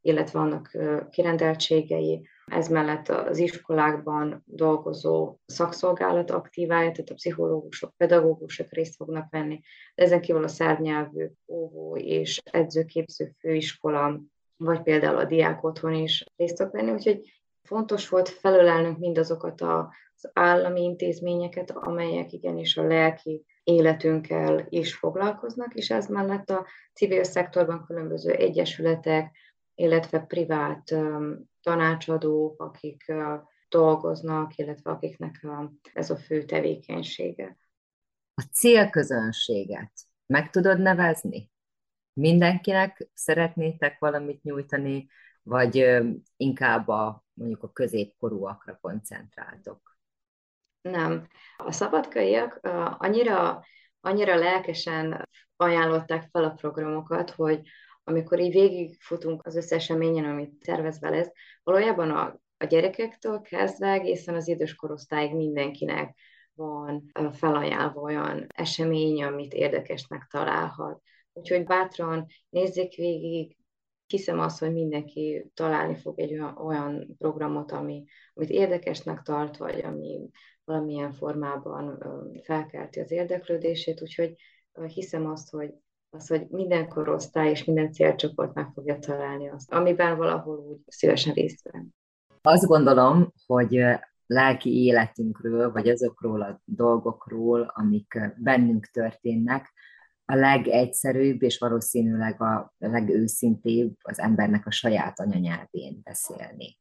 illetve 0.00 0.38
annak 0.38 0.76
kirendeltségei, 1.10 2.28
ez 2.50 2.68
mellett 2.68 3.08
az 3.08 3.38
iskolákban 3.38 4.42
dolgozó 4.46 5.36
szakszolgálat 5.46 6.30
aktívája, 6.30 6.90
tehát 6.90 7.10
a 7.10 7.14
pszichológusok, 7.14 7.92
pedagógusok 7.96 8.72
részt 8.72 8.96
fognak 8.96 9.30
venni, 9.30 9.60
de 9.94 10.02
ezen 10.02 10.20
kívül 10.20 10.44
a 10.44 10.48
szervnyelvű 10.48 11.26
óvó 11.46 11.96
és 11.96 12.40
edzőképző 12.44 13.34
főiskola, 13.38 14.20
vagy 14.56 14.82
például 14.82 15.16
a 15.16 15.24
diák 15.24 15.64
otthon 15.64 15.94
is 15.94 16.24
részt 16.36 16.56
fog 16.56 16.70
venni, 16.72 16.90
úgyhogy 16.90 17.40
fontos 17.62 18.08
volt 18.08 18.28
felölelnünk 18.28 18.98
mindazokat 18.98 19.60
az 19.60 20.30
állami 20.32 20.82
intézményeket, 20.82 21.70
amelyek 21.70 22.32
igenis 22.32 22.76
a 22.76 22.86
lelki 22.86 23.44
életünkkel 23.62 24.66
is 24.68 24.94
foglalkoznak, 24.94 25.74
és 25.74 25.90
ez 25.90 26.06
mellett 26.06 26.50
a 26.50 26.66
civil 26.94 27.24
szektorban 27.24 27.84
különböző 27.86 28.32
egyesületek, 28.32 29.36
illetve 29.80 30.20
privát 30.20 30.94
tanácsadók, 31.62 32.62
akik 32.62 33.12
dolgoznak, 33.68 34.56
illetve 34.56 34.90
akiknek 34.90 35.46
ez 35.92 36.10
a 36.10 36.16
fő 36.16 36.44
tevékenysége. 36.44 37.56
A 38.34 38.42
célközönséget 38.52 39.92
meg 40.26 40.50
tudod 40.50 40.80
nevezni? 40.80 41.50
Mindenkinek 42.12 43.08
szeretnétek 43.14 43.98
valamit 43.98 44.42
nyújtani, 44.42 45.08
vagy 45.42 46.00
inkább 46.36 46.88
a 46.88 47.24
mondjuk 47.32 47.62
a 47.62 47.72
középkorúakra 47.72 48.78
koncentráltok? 48.80 49.98
Nem. 50.80 51.28
A 51.56 51.72
szabadkaiak 51.72 52.58
annyira, 52.98 53.64
annyira 54.00 54.34
lelkesen 54.34 55.28
ajánlották 55.56 56.28
fel 56.30 56.44
a 56.44 56.54
programokat, 56.54 57.30
hogy 57.30 57.68
amikor 58.04 58.40
így 58.40 58.52
végigfutunk 58.52 59.46
az 59.46 59.56
összes 59.56 59.76
eseményen, 59.76 60.24
amit 60.24 60.58
tervezve 60.64 61.10
lesz, 61.10 61.32
valójában 61.62 62.10
a, 62.10 62.40
a 62.56 62.64
gyerekektől 62.64 63.40
kezdve 63.40 63.92
egészen 63.92 64.34
az 64.34 64.48
idős 64.48 64.74
korosztályig 64.74 65.34
mindenkinek 65.34 66.18
van 66.54 67.10
felajánlva 67.32 68.00
olyan 68.00 68.46
esemény, 68.48 69.22
amit 69.24 69.52
érdekesnek 69.52 70.26
találhat. 70.30 71.02
Úgyhogy 71.32 71.64
bátran 71.64 72.26
nézzék 72.48 72.94
végig, 72.94 73.56
hiszem 74.06 74.38
azt, 74.38 74.58
hogy 74.58 74.72
mindenki 74.72 75.50
találni 75.54 75.96
fog 75.96 76.20
egy 76.20 76.32
olyan, 76.32 76.56
olyan 76.56 77.14
programot, 77.18 77.72
ami, 77.72 78.04
amit 78.34 78.50
érdekesnek 78.50 79.22
tart, 79.22 79.56
vagy 79.56 79.80
ami 79.80 80.28
valamilyen 80.64 81.12
formában 81.12 81.98
felkelti 82.42 83.00
az 83.00 83.10
érdeklődését, 83.10 84.02
úgyhogy 84.02 84.34
hiszem 84.86 85.26
azt, 85.26 85.50
hogy 85.50 85.74
az, 86.10 86.28
hogy 86.28 86.46
minden 86.48 86.88
korosztály 86.88 87.50
és 87.50 87.64
minden 87.64 87.92
célcsoport 87.92 88.54
meg 88.54 88.70
fogja 88.74 88.98
találni 88.98 89.48
azt, 89.48 89.72
amiben 89.72 90.16
valahol 90.16 90.56
úgy 90.56 90.78
szívesen 90.86 91.34
részt 91.34 91.70
venni. 91.70 91.88
Azt 92.42 92.66
gondolom, 92.66 93.32
hogy 93.46 93.84
lelki 94.26 94.84
életünkről, 94.84 95.72
vagy 95.72 95.88
azokról 95.88 96.42
a 96.42 96.60
dolgokról, 96.64 97.72
amik 97.74 98.34
bennünk 98.36 98.86
történnek, 98.86 99.72
a 100.24 100.34
legegyszerűbb 100.34 101.42
és 101.42 101.58
valószínűleg 101.58 102.42
a 102.42 102.74
legőszintébb 102.78 103.96
az 104.02 104.18
embernek 104.18 104.66
a 104.66 104.70
saját 104.70 105.20
anyanyelvén 105.20 106.00
beszélni. 106.02 106.78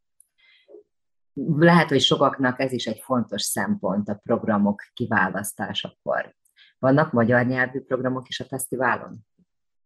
Lehet, 1.56 1.90
hogy 1.90 2.02
sokaknak 2.02 2.60
ez 2.60 2.72
is 2.72 2.86
egy 2.86 3.00
fontos 3.00 3.42
szempont 3.42 4.10
a 4.10 4.20
programok 4.24 4.82
kiválasztásakor. 4.94 6.36
Vannak 6.80 7.12
magyar 7.12 7.46
nyelvű 7.46 7.82
programok 7.82 8.28
is 8.28 8.40
a 8.40 8.46
fesztiválon? 8.46 9.18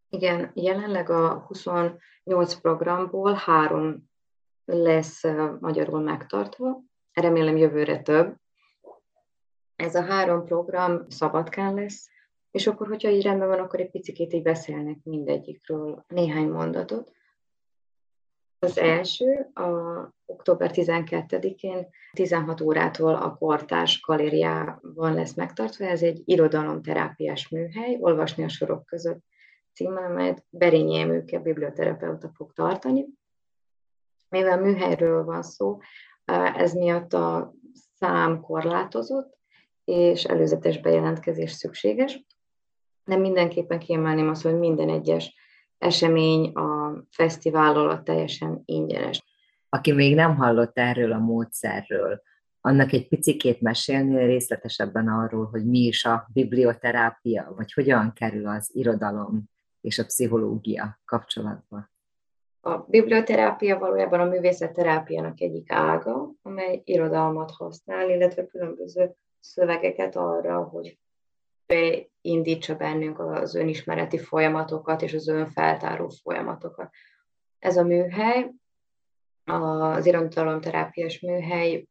Igen, 0.10 0.52
jelenleg 0.54 1.10
a 1.10 1.46
28 1.48 2.00
programból 2.62 3.34
három 3.34 4.10
lesz 4.66 5.24
magyarul 5.60 6.00
megtartva, 6.00 6.82
remélem 7.14 7.58
jövőre 7.58 8.02
több. 8.02 8.36
Ez 9.76 9.96
a 9.96 10.02
három 10.02 10.46
program 10.46 11.10
Szabadkán 11.10 11.74
lesz, 11.74 12.10
és 12.52 12.68
akkor, 12.68 12.88
hogyha 12.88 13.10
így 13.10 13.24
rendben 13.24 13.48
van, 13.48 13.60
akkor 13.60 13.80
egy 13.80 13.92
picit 13.92 14.34
így 14.34 14.42
beszélnek 14.42 14.98
mindegyikről 15.04 16.06
néhány 16.08 16.50
mondatot. 16.50 17.12
Az 18.64 18.78
első 18.78 19.50
a 19.54 19.70
október 20.26 20.72
12-én 20.74 21.88
16 22.14 22.62
órától 22.62 23.16
a 23.16 23.36
Kortárs 23.36 24.02
galériában 24.02 25.14
lesz 25.14 25.34
megtartva. 25.34 25.86
Ez 25.86 26.02
egy 26.02 26.22
irodalomterápiás 26.26 27.50
műhely, 27.50 27.98
olvasni 28.00 28.44
a 28.44 28.50
sorok 28.50 28.86
között 28.86 29.24
címmel, 29.74 30.04
amelyet 30.04 30.46
Berényi 30.50 31.00
Emőke 31.00 31.40
biblioterapeuta 31.40 32.32
fog 32.36 32.54
tartani. 32.54 33.06
Mivel 34.30 34.60
műhelyről 34.60 35.24
van 35.24 35.44
szó, 35.44 35.78
ez 36.56 36.74
miatt 36.74 37.14
a 37.14 37.54
szám 37.96 38.42
korlátozott, 38.42 39.38
és 39.84 40.24
előzetes 40.24 40.80
bejelentkezés 40.80 41.52
szükséges. 41.52 42.26
De 43.06 43.16
mindenképpen 43.16 43.80
kiemelném 43.80 44.30
azt, 44.30 44.44
hogy 44.44 44.58
minden 44.60 44.90
egyes 44.90 45.36
esemény 45.84 46.52
a 46.52 46.94
fesztivál 47.10 47.76
alatt 47.76 48.04
teljesen 48.04 48.62
ingyenes. 48.66 49.24
Aki 49.70 49.92
még 49.92 50.16
nem 50.16 50.36
hallott 50.36 50.78
erről 50.78 51.12
a 51.12 51.20
módszerről, 51.20 52.22
annak 52.62 52.92
egy 52.92 53.08
picikét 53.08 53.62
mesélni 53.62 54.26
részletesebben 54.26 55.08
arról, 55.08 55.46
hogy 55.46 55.66
mi 55.66 55.80
is 55.80 56.06
a 56.06 56.28
biblioterápia, 56.34 57.54
vagy 57.56 57.74
hogyan 57.74 58.14
kerül 58.14 58.48
az 58.48 58.70
irodalom 58.74 59.44
és 59.82 60.00
a 60.00 60.06
pszichológia 60.06 61.00
kapcsolatba. 61.06 61.92
A 62.62 62.78
biblioterápia 62.78 63.80
valójában 63.80 64.20
a 64.20 64.26
művészetterápiának 64.26 65.42
egyik 65.42 65.72
ága, 65.72 66.32
amely 66.42 66.82
irodalmat 66.86 67.52
használ, 67.52 68.10
illetve 68.10 68.46
különböző 68.46 69.16
szövegeket 69.40 70.16
arra, 70.16 70.64
hogy 70.64 70.98
beindítsa 71.66 72.76
bennünk 72.76 73.20
az 73.20 73.56
önismereti 73.56 74.18
folyamatokat 74.18 75.02
és 75.02 75.14
az 75.14 75.28
önfeltáró 75.28 76.10
folyamatokat. 76.10 76.90
Ez 77.60 77.78
a 77.78 77.84
műhely, 77.84 78.52
az 79.46 80.06
irodalomterápiás 80.06 81.20
műhely 81.20 81.88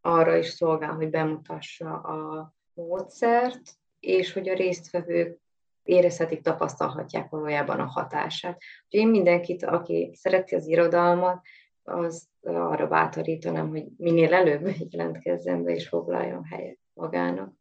arra 0.00 0.36
is 0.36 0.46
szolgál, 0.46 0.92
hogy 0.92 1.10
bemutassa 1.10 1.94
a 1.94 2.52
módszert, 2.74 3.60
és 4.00 4.32
hogy 4.32 4.48
a 4.48 4.54
résztvevők 4.54 5.40
érezhetik, 5.82 6.42
tapasztalhatják 6.42 7.28
valójában 7.30 7.80
a 7.80 7.84
hatását. 7.86 8.62
Úgyhogy 8.84 9.00
én 9.00 9.08
mindenkit, 9.08 9.64
aki 9.64 10.10
szereti 10.14 10.54
az 10.54 10.66
irodalmat, 10.66 11.40
az 11.82 12.28
arra 12.42 12.86
bátorítanám, 12.86 13.68
hogy 13.68 13.86
minél 13.96 14.34
előbb 14.34 14.68
jelentkezzen 14.90 15.64
be 15.64 15.70
és 15.70 15.88
foglaljon 15.88 16.44
helyet 16.44 16.78
magának 16.92 17.60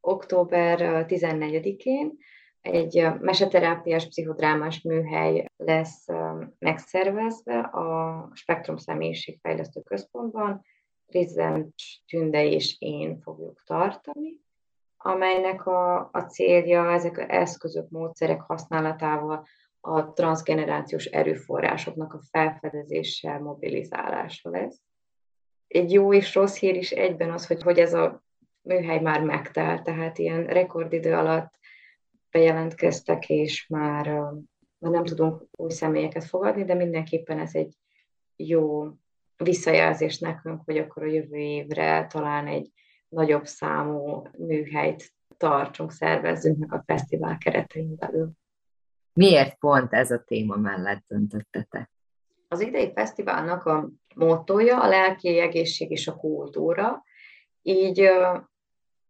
október 0.00 1.06
14-én 1.08 2.18
egy 2.60 3.06
meseterápiás 3.20 4.08
pszichodrámás 4.08 4.82
műhely 4.82 5.44
lesz 5.56 6.06
megszervezve 6.58 7.58
a 7.58 8.30
Spektrum 8.34 8.76
Személyiségfejlesztő 8.76 9.80
Központban. 9.80 10.64
Rizent 11.06 11.74
Tünde 12.06 12.44
és 12.44 12.76
én 12.78 13.20
fogjuk 13.20 13.62
tartani, 13.64 14.40
amelynek 14.96 15.66
a, 15.66 16.08
a 16.12 16.20
célja 16.20 16.92
ezek 16.92 17.18
az 17.18 17.24
eszközök, 17.28 17.88
módszerek 17.88 18.40
használatával 18.40 19.46
a 19.80 20.12
transgenerációs 20.12 21.04
erőforrásoknak 21.04 22.12
a 22.12 22.20
felfedezéssel, 22.30 23.40
mobilizálása 23.40 24.50
lesz. 24.50 24.80
Egy 25.66 25.92
jó 25.92 26.14
és 26.14 26.34
rossz 26.34 26.58
hír 26.58 26.76
is 26.76 26.90
egyben 26.90 27.30
az, 27.30 27.46
hogy, 27.46 27.62
hogy 27.62 27.78
ez 27.78 27.94
a 27.94 28.22
műhely 28.62 29.00
már 29.00 29.22
megtelt, 29.22 29.82
tehát 29.82 30.18
ilyen 30.18 30.46
rekordidő 30.46 31.14
alatt 31.14 31.54
bejelentkeztek, 32.30 33.28
és 33.28 33.66
már, 33.66 34.06
már 34.78 34.92
nem 34.92 35.04
tudunk 35.04 35.42
új 35.50 35.70
személyeket 35.70 36.24
fogadni, 36.24 36.64
de 36.64 36.74
mindenképpen 36.74 37.38
ez 37.38 37.54
egy 37.54 37.74
jó 38.36 38.88
visszajelzés 39.36 40.18
nekünk, 40.18 40.62
hogy 40.64 40.78
akkor 40.78 41.02
a 41.02 41.10
jövő 41.10 41.36
évre 41.36 42.06
talán 42.06 42.46
egy 42.46 42.70
nagyobb 43.08 43.46
számú 43.46 44.22
műhelyt 44.38 45.12
tartsunk, 45.36 45.92
szervezzünk 45.92 46.58
meg 46.58 46.72
a 46.72 46.82
fesztivál 46.86 47.38
keretein 47.38 47.96
belül. 47.96 48.30
Miért 49.12 49.58
pont 49.58 49.92
ez 49.92 50.10
a 50.10 50.22
téma 50.26 50.56
mellett 50.56 51.04
döntöttetek? 51.08 51.90
Az 52.48 52.60
idei 52.60 52.92
fesztiválnak 52.94 53.64
a 53.64 53.90
mottoja 54.14 54.82
a 54.82 54.88
lelki 54.88 55.38
egészség 55.38 55.90
és 55.90 56.08
a 56.08 56.16
kultúra, 56.16 57.02
így 57.62 58.10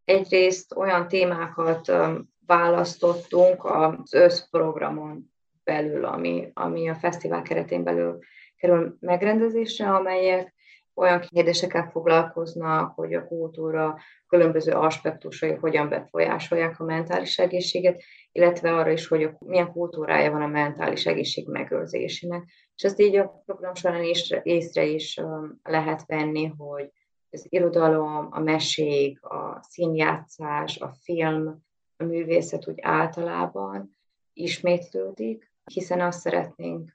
egyrészt 0.04 0.76
olyan 0.76 1.08
témákat 1.08 1.92
választottunk 2.46 3.64
az 3.64 4.14
összprogramon 4.14 5.32
belül, 5.64 6.04
ami, 6.04 6.50
ami 6.54 6.88
a 6.88 6.94
fesztivál 6.94 7.42
keretén 7.42 7.84
belül 7.84 8.18
kerül 8.56 8.96
megrendezésre, 9.00 9.94
amelyek 9.94 10.54
olyan 10.94 11.20
kérdésekkel 11.20 11.88
foglalkoznak, 11.90 12.94
hogy 12.94 13.14
a 13.14 13.26
kultúra 13.26 13.98
különböző 14.28 14.72
aspektusai 14.72 15.52
hogyan 15.52 15.88
befolyásolják 15.88 16.80
a 16.80 16.84
mentális 16.84 17.38
egészséget, 17.38 18.02
illetve 18.32 18.74
arra 18.74 18.90
is, 18.90 19.08
hogy 19.08 19.30
milyen 19.38 19.72
kultúrája 19.72 20.30
van 20.30 20.42
a 20.42 20.46
mentális 20.46 21.06
egészség 21.06 21.48
megőrzésének. 21.48 22.42
És 22.74 22.82
ezt 22.82 23.00
így 23.00 23.16
a 23.16 23.42
program 23.46 23.74
során 23.74 24.02
észre, 24.02 24.40
észre 24.42 24.84
is 24.84 25.20
lehet 25.62 26.06
venni, 26.06 26.46
hogy 26.46 26.90
az 27.30 27.46
irodalom, 27.48 28.28
a 28.30 28.40
mesék, 28.40 29.22
a 29.22 29.58
színjátszás, 29.62 30.78
a 30.78 30.92
film, 31.02 31.62
a 31.96 32.04
művészet 32.04 32.68
úgy 32.68 32.78
általában 32.80 33.96
ismétlődik, 34.32 35.52
hiszen 35.64 36.00
azt 36.00 36.20
szeretnénk 36.20 36.92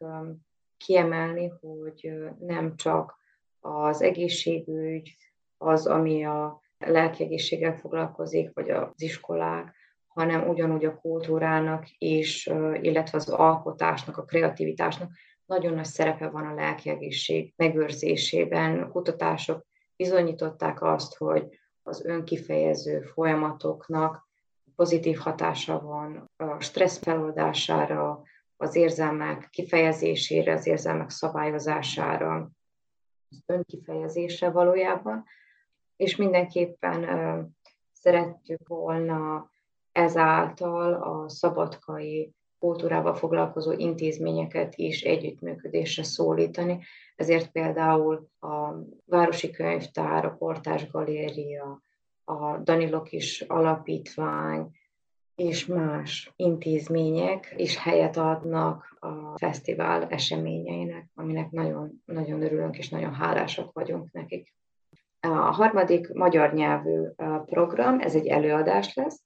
kiemelni, 0.78 1.52
hogy 1.62 2.14
nem 2.40 2.76
csak 2.76 3.18
az 3.60 4.02
egészségügy, 4.02 5.16
az, 5.58 5.88
ami 5.88 6.26
a 6.26 6.62
lelki 6.78 7.24
egészséggel 7.24 7.76
foglalkozik, 7.78 8.52
vagy 8.54 8.70
az 8.70 9.02
iskolák, 9.02 9.76
hanem 10.08 10.50
ugyanúgy 10.50 10.86
a 10.86 10.96
kultúrának 10.96 11.90
és, 11.98 12.52
illetve 12.82 13.18
az 13.18 13.30
alkotásnak, 13.30 14.18
a 14.18 14.26
kreativitásnak 14.26 15.12
nagyon 15.46 15.74
nagy 15.74 15.86
szerepe 15.86 16.30
van 16.30 16.46
a 16.46 16.54
lelki 16.54 16.90
egészség 16.90 17.54
megőrzésében. 17.56 18.90
Kutatások 18.90 19.66
bizonyították 19.96 20.82
azt, 20.82 21.18
hogy 21.18 21.60
az 21.84 22.06
önkifejező 22.06 23.02
folyamatoknak 23.02 24.28
pozitív 24.76 25.18
hatása 25.18 25.80
van 25.80 26.30
a 26.38 26.60
stressz 26.60 26.98
feloldására, 26.98 28.22
az 28.58 28.76
érzelmek 28.76 29.50
kifejezésére, 29.50 30.54
az 30.54 30.68
érzelmek 30.68 31.10
szabályozására, 31.10 32.50
az 33.30 33.44
önkifejezésre 33.46 34.50
valójában, 34.50 35.24
és 35.96 36.16
mindenképpen 36.16 37.56
szeretjük 37.92 38.68
volna 38.68 39.50
ezáltal 39.92 40.94
a 40.94 41.30
szabadkai 41.30 42.34
kultúrával 42.60 43.14
foglalkozó 43.14 43.72
intézményeket 43.72 44.76
is 44.76 45.02
együttműködésre 45.02 46.04
szólítani. 46.04 46.80
Ezért 47.16 47.52
például 47.52 48.30
a 48.40 48.74
Városi 49.06 49.52
Könyvtár, 49.52 50.26
a 50.26 50.36
Portás 50.38 50.90
Galéria, 50.92 51.82
a 52.24 52.58
Danilok 52.58 53.12
is 53.12 53.42
alapítvány, 53.42 54.72
és 55.36 55.66
más 55.66 56.34
intézmények 56.36 57.54
is 57.58 57.78
helyet 57.78 58.18
adnak 58.18 58.98
a 59.00 59.38
fesztivál 59.38 60.08
eseményeinek, 60.08 61.10
aminek 61.16 61.52
nagyon, 61.52 62.02
nagyon 62.06 62.42
örülünk 62.42 62.78
és 62.78 62.90
nagyon 62.90 63.14
hálásak 63.14 63.74
vagyunk 63.74 64.12
nekik. 64.12 64.54
A 65.20 65.28
harmadik 65.28 66.14
magyar 66.14 66.54
nyelvű 66.54 67.02
program, 67.46 68.00
ez 68.00 68.16
egy 68.16 68.28
előadás 68.28 68.94
lesz, 68.94 69.25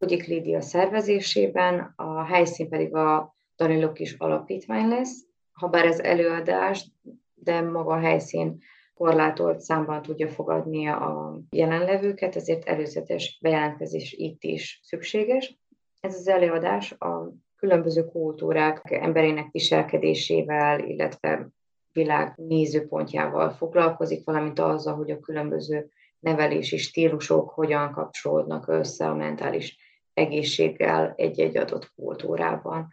Kugyik 0.00 0.26
Lídia 0.26 0.60
szervezésében, 0.60 1.92
a 1.96 2.24
helyszín 2.24 2.68
pedig 2.68 2.94
a 2.94 3.34
Danilok 3.56 3.98
is 3.98 4.14
alapítvány 4.18 4.88
lesz, 4.88 5.24
ha 5.52 5.68
bár 5.68 5.84
ez 5.84 5.98
előadás, 5.98 6.90
de 7.34 7.60
maga 7.60 7.94
a 7.94 7.98
helyszín 7.98 8.58
korlátolt 8.94 9.60
számban 9.60 10.02
tudja 10.02 10.28
fogadni 10.28 10.86
a 10.86 11.38
jelenlevőket, 11.50 12.36
ezért 12.36 12.64
előzetes 12.68 13.38
bejelentkezés 13.40 14.12
itt 14.12 14.42
is 14.42 14.80
szükséges. 14.82 15.58
Ez 16.00 16.14
az 16.14 16.28
előadás 16.28 16.92
a 16.92 17.32
különböző 17.56 18.04
kultúrák 18.04 18.90
emberének 18.90 19.50
viselkedésével, 19.50 20.78
illetve 20.78 21.48
világ 21.92 22.34
nézőpontjával 22.36 23.50
foglalkozik, 23.50 24.24
valamint 24.24 24.58
azzal, 24.58 24.94
hogy 24.94 25.10
a 25.10 25.20
különböző 25.20 25.90
nevelési 26.18 26.76
stílusok 26.76 27.50
hogyan 27.50 27.92
kapcsolódnak 27.92 28.68
össze 28.68 29.08
a 29.08 29.14
mentális 29.14 29.88
egészséggel 30.20 31.12
egy-egy 31.16 31.56
adott 31.56 31.92
kultúrában. 31.94 32.88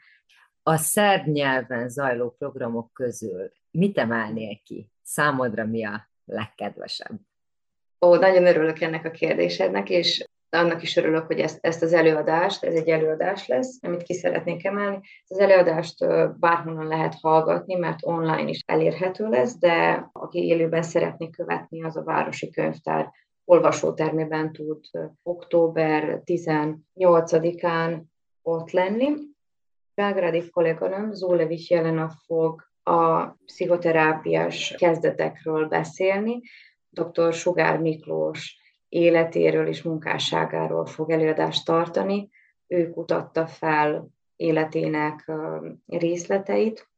A 0.64 0.76
szerb 0.76 1.28
nyelven 1.28 1.90
zajló 1.90 2.36
programok 2.38 2.94
közül 2.94 3.52
mit 3.72 3.98
emelnél 3.98 4.60
ki? 4.64 4.92
Számodra 5.04 5.66
mi 5.66 5.86
a 5.86 6.10
legkedvesebb? 6.26 7.20
Ó, 8.06 8.16
nagyon 8.16 8.46
örülök 8.46 8.82
ennek 8.82 9.06
a 9.06 9.12
kérdésednek, 9.12 9.90
és 9.90 10.26
annak 10.50 10.82
is 10.82 10.98
örülök, 10.98 11.26
hogy 11.26 11.40
ezt, 11.40 11.58
ezt 11.62 11.82
az 11.82 11.94
előadást, 11.94 12.64
ez 12.64 12.74
egy 12.74 12.90
előadás 12.90 13.48
lesz, 13.48 13.78
amit 13.82 14.04
ki 14.04 14.14
szeretnék 14.14 14.66
emelni. 14.66 15.00
Az 15.28 15.40
előadást 15.40 16.08
bárhonnan 16.40 16.88
lehet 16.88 17.16
hallgatni, 17.22 17.76
mert 17.76 17.98
online 18.02 18.50
is 18.50 18.60
elérhető 18.66 19.28
lesz, 19.28 19.58
de 19.58 20.10
aki 20.12 20.40
élőben 20.46 20.84
szeretné 20.84 21.30
követni, 21.30 21.84
az 21.84 21.98
a 21.98 22.04
Városi 22.04 22.50
Könyvtár 22.50 23.12
olvasótermében 23.50 24.52
tud 24.52 24.86
október 25.24 26.22
18-án 26.26 28.02
ott 28.42 28.72
lenni. 28.72 29.14
Belgrádi 29.94 30.50
kolléganőm 30.50 31.14
Zólevics 31.14 31.70
Jelena 31.70 32.10
fog 32.26 32.64
a 32.84 33.26
pszichoterápiás 33.26 34.76
kezdetekről 34.78 35.68
beszélni. 35.68 36.42
Dr. 36.90 37.34
Sugár 37.34 37.80
Miklós 37.80 38.58
életéről 38.90 39.68
és 39.68 39.82
munkásságáról 39.82 40.86
fog 40.86 41.12
előadást 41.12 41.66
tartani. 41.66 42.30
Ő 42.68 42.90
kutatta 42.90 43.48
fel 43.48 44.08
életének 44.36 45.32
részleteit, 45.88 46.90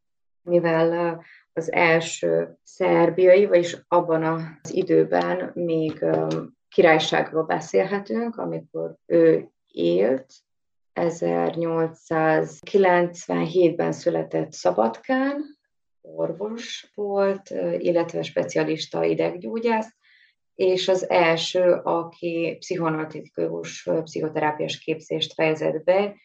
mivel 0.42 1.22
az 1.60 1.72
első 1.72 2.58
szerbiai, 2.64 3.46
vagyis 3.46 3.78
abban 3.88 4.24
az 4.24 4.74
időben 4.74 5.52
még 5.54 6.06
királyságról 6.70 7.44
beszélhetünk, 7.44 8.38
amikor 8.38 8.96
ő 9.06 9.50
élt, 9.72 10.34
1897-ben 10.94 13.92
született 13.92 14.52
Szabadkán, 14.52 15.58
orvos 16.02 16.92
volt, 16.96 17.50
illetve 17.78 18.22
specialista 18.22 19.04
ideggyógyász, 19.04 19.96
és 20.56 20.88
az 20.88 21.10
első, 21.10 21.72
aki 21.84 22.56
pszichoanalitikus 22.60 23.90
pszichoterápiás 24.04 24.80
képzést 24.80 25.34
fejezett 25.34 25.84
be, 25.84 26.16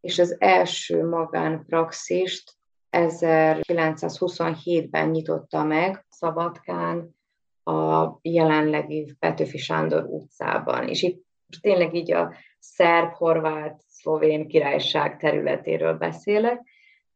és 0.00 0.18
az 0.18 0.36
első 0.38 1.08
magánpraxist 1.08 2.60
1927-ben 2.92 5.08
nyitotta 5.08 5.64
meg 5.64 6.06
Szabadkán 6.08 7.16
a 7.64 8.08
jelenlegi 8.22 9.16
Petőfi 9.18 9.58
Sándor 9.58 10.04
utcában. 10.04 10.88
És 10.88 11.02
itt 11.02 11.24
tényleg 11.60 11.94
így 11.94 12.12
a 12.12 12.32
szerb, 12.58 13.12
horvát, 13.12 13.80
szlovén 13.88 14.48
királyság 14.48 15.18
területéről 15.18 15.94
beszélek. 15.94 16.62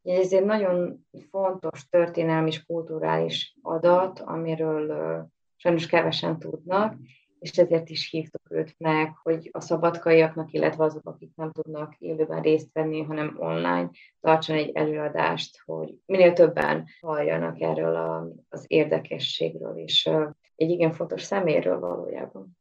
Ez 0.03 0.33
egy 0.33 0.45
nagyon 0.45 1.07
fontos 1.29 1.89
történelmi 1.89 2.49
és 2.49 2.65
kulturális 2.65 3.57
adat, 3.61 4.19
amiről 4.19 5.27
sajnos 5.55 5.85
kevesen 5.85 6.39
tudnak, 6.39 6.95
és 7.39 7.57
ezért 7.57 7.89
is 7.89 8.09
hívtuk 8.09 8.41
őt 8.49 8.75
meg, 8.77 9.15
hogy 9.23 9.49
a 9.51 9.61
szabadkaiaknak, 9.61 10.51
illetve 10.51 10.83
azok, 10.83 11.07
akik 11.07 11.31
nem 11.35 11.51
tudnak 11.51 11.95
élőben 11.97 12.41
részt 12.41 12.69
venni, 12.73 13.01
hanem 13.01 13.35
online, 13.39 13.89
tartson 14.21 14.55
egy 14.55 14.71
előadást, 14.75 15.61
hogy 15.65 15.93
minél 16.05 16.33
többen 16.33 16.85
halljanak 17.01 17.61
erről 17.61 17.95
a, 17.95 18.27
az 18.49 18.65
érdekességről, 18.67 19.77
és 19.77 20.09
egy 20.55 20.69
igen 20.69 20.91
fontos 20.91 21.21
szeméről 21.21 21.79
valójában. 21.79 22.57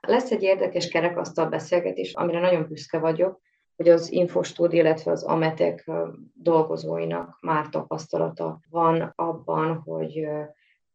Lesz 0.00 0.30
egy 0.30 0.42
érdekes 0.42 0.88
kerekasztal 0.88 1.48
beszélgetés, 1.48 2.12
amire 2.14 2.40
nagyon 2.40 2.66
büszke 2.68 2.98
vagyok, 2.98 3.40
hogy 3.76 3.88
az 3.88 4.12
Infostúd, 4.12 4.72
illetve 4.72 5.10
az 5.10 5.22
Ametek 5.22 5.90
dolgozóinak 6.34 7.38
már 7.40 7.68
tapasztalata 7.68 8.60
van 8.70 9.12
abban, 9.14 9.76
hogy 9.76 10.28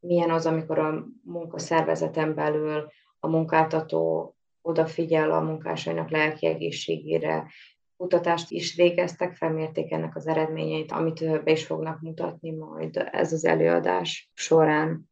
milyen 0.04 0.32
az, 0.32 0.46
amikor 0.46 0.80
a 0.80 1.06
munkaszervezeten 1.24 2.36
belül 2.36 2.92
a 3.20 3.28
munkáltató 3.28 4.36
odafigyel 4.62 5.32
a 5.32 5.42
munkásainak 5.42 6.10
lelki 6.10 6.46
egészségére, 6.46 7.48
kutatást 7.98 8.52
is 8.52 8.76
végeztek, 8.76 9.36
felmérték 9.36 9.92
ennek 9.92 10.16
az 10.16 10.28
eredményeit, 10.28 10.92
amit 10.92 11.44
be 11.44 11.52
is 11.52 11.66
fognak 11.66 12.02
mutatni 12.02 12.52
majd 12.52 13.10
ez 13.12 13.34
az 13.34 13.46
előadás 13.46 14.32
során. 14.34 15.12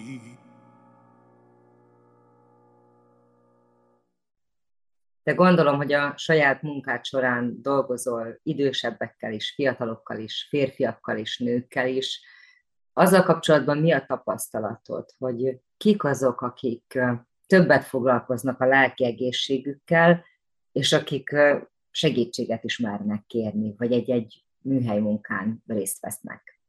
De 5.31 5.37
gondolom, 5.37 5.75
hogy 5.75 5.93
a 5.93 6.13
saját 6.17 6.61
munkád 6.61 7.05
során 7.05 7.61
dolgozol 7.61 8.39
idősebbekkel 8.43 9.33
is, 9.33 9.51
fiatalokkal 9.51 10.17
is, 10.17 10.47
férfiakkal 10.49 11.17
is, 11.17 11.39
nőkkel 11.39 11.87
is. 11.87 12.21
Azzal 12.93 13.23
kapcsolatban 13.23 13.77
mi 13.77 13.91
a 13.91 14.05
tapasztalatod, 14.05 15.05
hogy 15.17 15.59
kik 15.77 16.03
azok, 16.03 16.41
akik 16.41 16.99
többet 17.47 17.83
foglalkoznak 17.83 18.61
a 18.61 18.65
lelki 18.65 19.05
egészségükkel, 19.05 20.25
és 20.71 20.93
akik 20.93 21.35
segítséget 21.91 22.63
is 22.63 22.77
mernek 22.77 23.23
kérni, 23.27 23.73
vagy 23.77 23.91
egy-egy 23.91 24.43
műhely 24.61 24.99
munkán 24.99 25.63
részt 25.67 26.01
vesznek? 26.01 26.59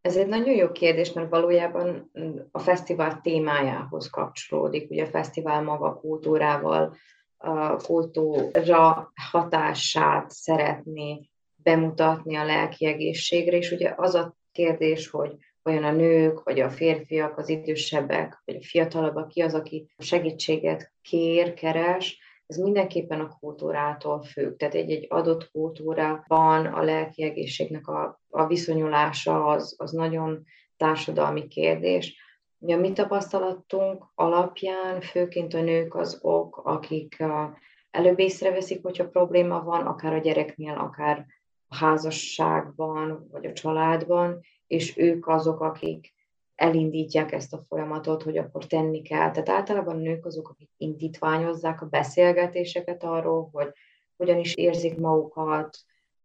Ez 0.00 0.16
egy 0.16 0.28
nagyon 0.28 0.54
jó 0.54 0.72
kérdés, 0.72 1.12
mert 1.12 1.30
valójában 1.30 2.10
a 2.50 2.58
fesztivál 2.58 3.20
témájához 3.20 4.10
kapcsolódik. 4.10 4.90
Ugye 4.90 5.04
a 5.04 5.10
fesztivál 5.10 5.62
maga 5.62 5.94
kultúrával, 5.94 6.96
a 7.42 7.76
kultúra 7.76 9.12
hatását 9.30 10.30
szeretné 10.30 11.30
bemutatni 11.56 12.36
a 12.36 12.44
lelki 12.44 12.86
egészségre, 12.86 13.56
és 13.56 13.70
ugye 13.70 13.94
az 13.96 14.14
a 14.14 14.36
kérdés, 14.52 15.10
hogy 15.10 15.36
olyan 15.64 15.84
a 15.84 15.92
nők, 15.92 16.42
vagy 16.42 16.60
a 16.60 16.70
férfiak, 16.70 17.38
az 17.38 17.48
idősebbek, 17.48 18.42
vagy 18.44 18.56
a 18.56 18.64
fiatalabbak, 18.64 19.28
ki 19.28 19.40
az, 19.42 19.54
aki 19.54 19.90
segítséget 19.98 20.92
kér, 21.02 21.54
keres, 21.54 22.18
ez 22.46 22.56
mindenképpen 22.56 23.20
a 23.20 23.36
kultúrától 23.40 24.22
függ. 24.22 24.56
Tehát 24.56 24.74
egy-egy 24.74 25.06
adott 25.08 25.50
kultúrában 25.50 26.66
a 26.66 26.82
lelki 26.82 27.22
egészségnek 27.22 27.88
a, 27.88 28.20
a 28.30 28.46
viszonyulása 28.46 29.46
az, 29.46 29.74
az 29.78 29.90
nagyon 29.90 30.44
társadalmi 30.76 31.48
kérdés. 31.48 32.16
Ugye 32.62 32.74
a 32.74 32.78
mi 32.78 32.92
tapasztalatunk 32.92 34.04
alapján 34.14 35.00
főként 35.00 35.54
a 35.54 35.62
nők 35.62 35.94
azok, 35.94 36.56
akik 36.64 37.24
előbb 37.90 38.18
észreveszik, 38.18 38.82
hogyha 38.82 39.08
probléma 39.08 39.62
van, 39.62 39.86
akár 39.86 40.12
a 40.12 40.18
gyereknél, 40.18 40.74
akár 40.74 41.26
a 41.68 41.76
házasságban, 41.76 43.28
vagy 43.30 43.46
a 43.46 43.52
családban, 43.52 44.40
és 44.66 44.96
ők 44.96 45.26
azok, 45.26 45.60
akik 45.60 46.14
elindítják 46.54 47.32
ezt 47.32 47.52
a 47.52 47.64
folyamatot, 47.68 48.22
hogy 48.22 48.36
akkor 48.36 48.66
tenni 48.66 49.02
kell. 49.02 49.30
Tehát 49.30 49.48
általában 49.48 49.96
a 49.96 50.00
nők 50.00 50.26
azok, 50.26 50.48
akik 50.48 50.70
indítványozzák 50.76 51.82
a 51.82 51.86
beszélgetéseket 51.86 53.04
arról, 53.04 53.48
hogy 53.52 53.72
hogyan 54.16 54.38
is 54.38 54.54
érzik 54.54 54.98
magukat, 54.98 55.78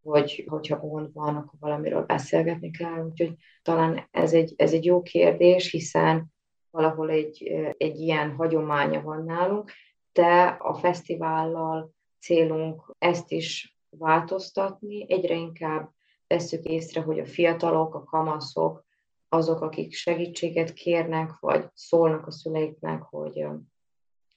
hogy 0.05 0.45
hogyha 0.47 0.79
gond 0.79 1.13
van, 1.13 1.35
akkor 1.35 1.59
valamiről 1.59 2.03
beszélgetni 2.03 2.71
kell. 2.71 3.05
Úgyhogy 3.05 3.33
talán 3.61 4.07
ez 4.11 4.33
egy, 4.33 4.53
ez 4.57 4.73
egy 4.73 4.85
jó 4.85 5.01
kérdés, 5.01 5.71
hiszen 5.71 6.33
valahol 6.71 7.09
egy, 7.09 7.43
egy 7.77 7.99
ilyen 7.99 8.31
hagyománya 8.31 9.01
van 9.01 9.23
nálunk, 9.23 9.71
de 10.13 10.57
a 10.59 10.73
fesztivállal 10.73 11.93
célunk 12.19 12.95
ezt 12.97 13.31
is 13.31 13.77
változtatni, 13.89 15.05
egyre 15.07 15.35
inkább 15.35 15.91
veszük 16.27 16.63
észre, 16.63 17.01
hogy 17.01 17.19
a 17.19 17.25
fiatalok, 17.25 17.95
a 17.95 18.03
kamaszok, 18.03 18.85
azok, 19.29 19.61
akik 19.61 19.93
segítséget 19.93 20.73
kérnek, 20.73 21.39
vagy 21.39 21.65
szólnak 21.73 22.27
a 22.27 22.31
szüleiknek, 22.31 23.01
hogy, 23.01 23.45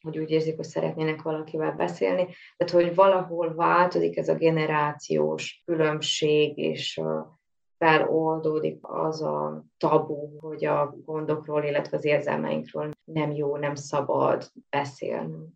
hogy 0.01 0.19
úgy 0.19 0.31
érzik, 0.31 0.57
hogy 0.57 0.65
szeretnének 0.65 1.23
valakivel 1.23 1.73
beszélni. 1.73 2.27
Tehát, 2.57 2.85
hogy 2.85 2.95
valahol 2.95 3.55
változik 3.55 4.17
ez 4.17 4.29
a 4.29 4.35
generációs 4.35 5.63
különbség, 5.65 6.59
és 6.59 7.01
feloldódik 7.79 8.79
az 8.81 9.23
a 9.23 9.65
tabu, 9.77 10.39
hogy 10.39 10.65
a 10.65 10.97
gondokról, 11.05 11.65
illetve 11.65 11.97
az 11.97 12.05
érzelmeinkről 12.05 12.91
nem 13.05 13.33
jó, 13.33 13.57
nem 13.57 13.75
szabad 13.75 14.51
beszélni. 14.71 15.47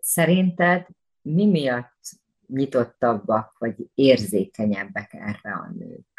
Szerinted 0.00 0.86
mi 1.22 1.46
miatt 1.46 2.00
nyitottabbak, 2.46 3.58
vagy 3.58 3.74
érzékenyebbek 3.94 5.12
erre 5.12 5.52
a 5.52 5.70
nők? 5.78 6.13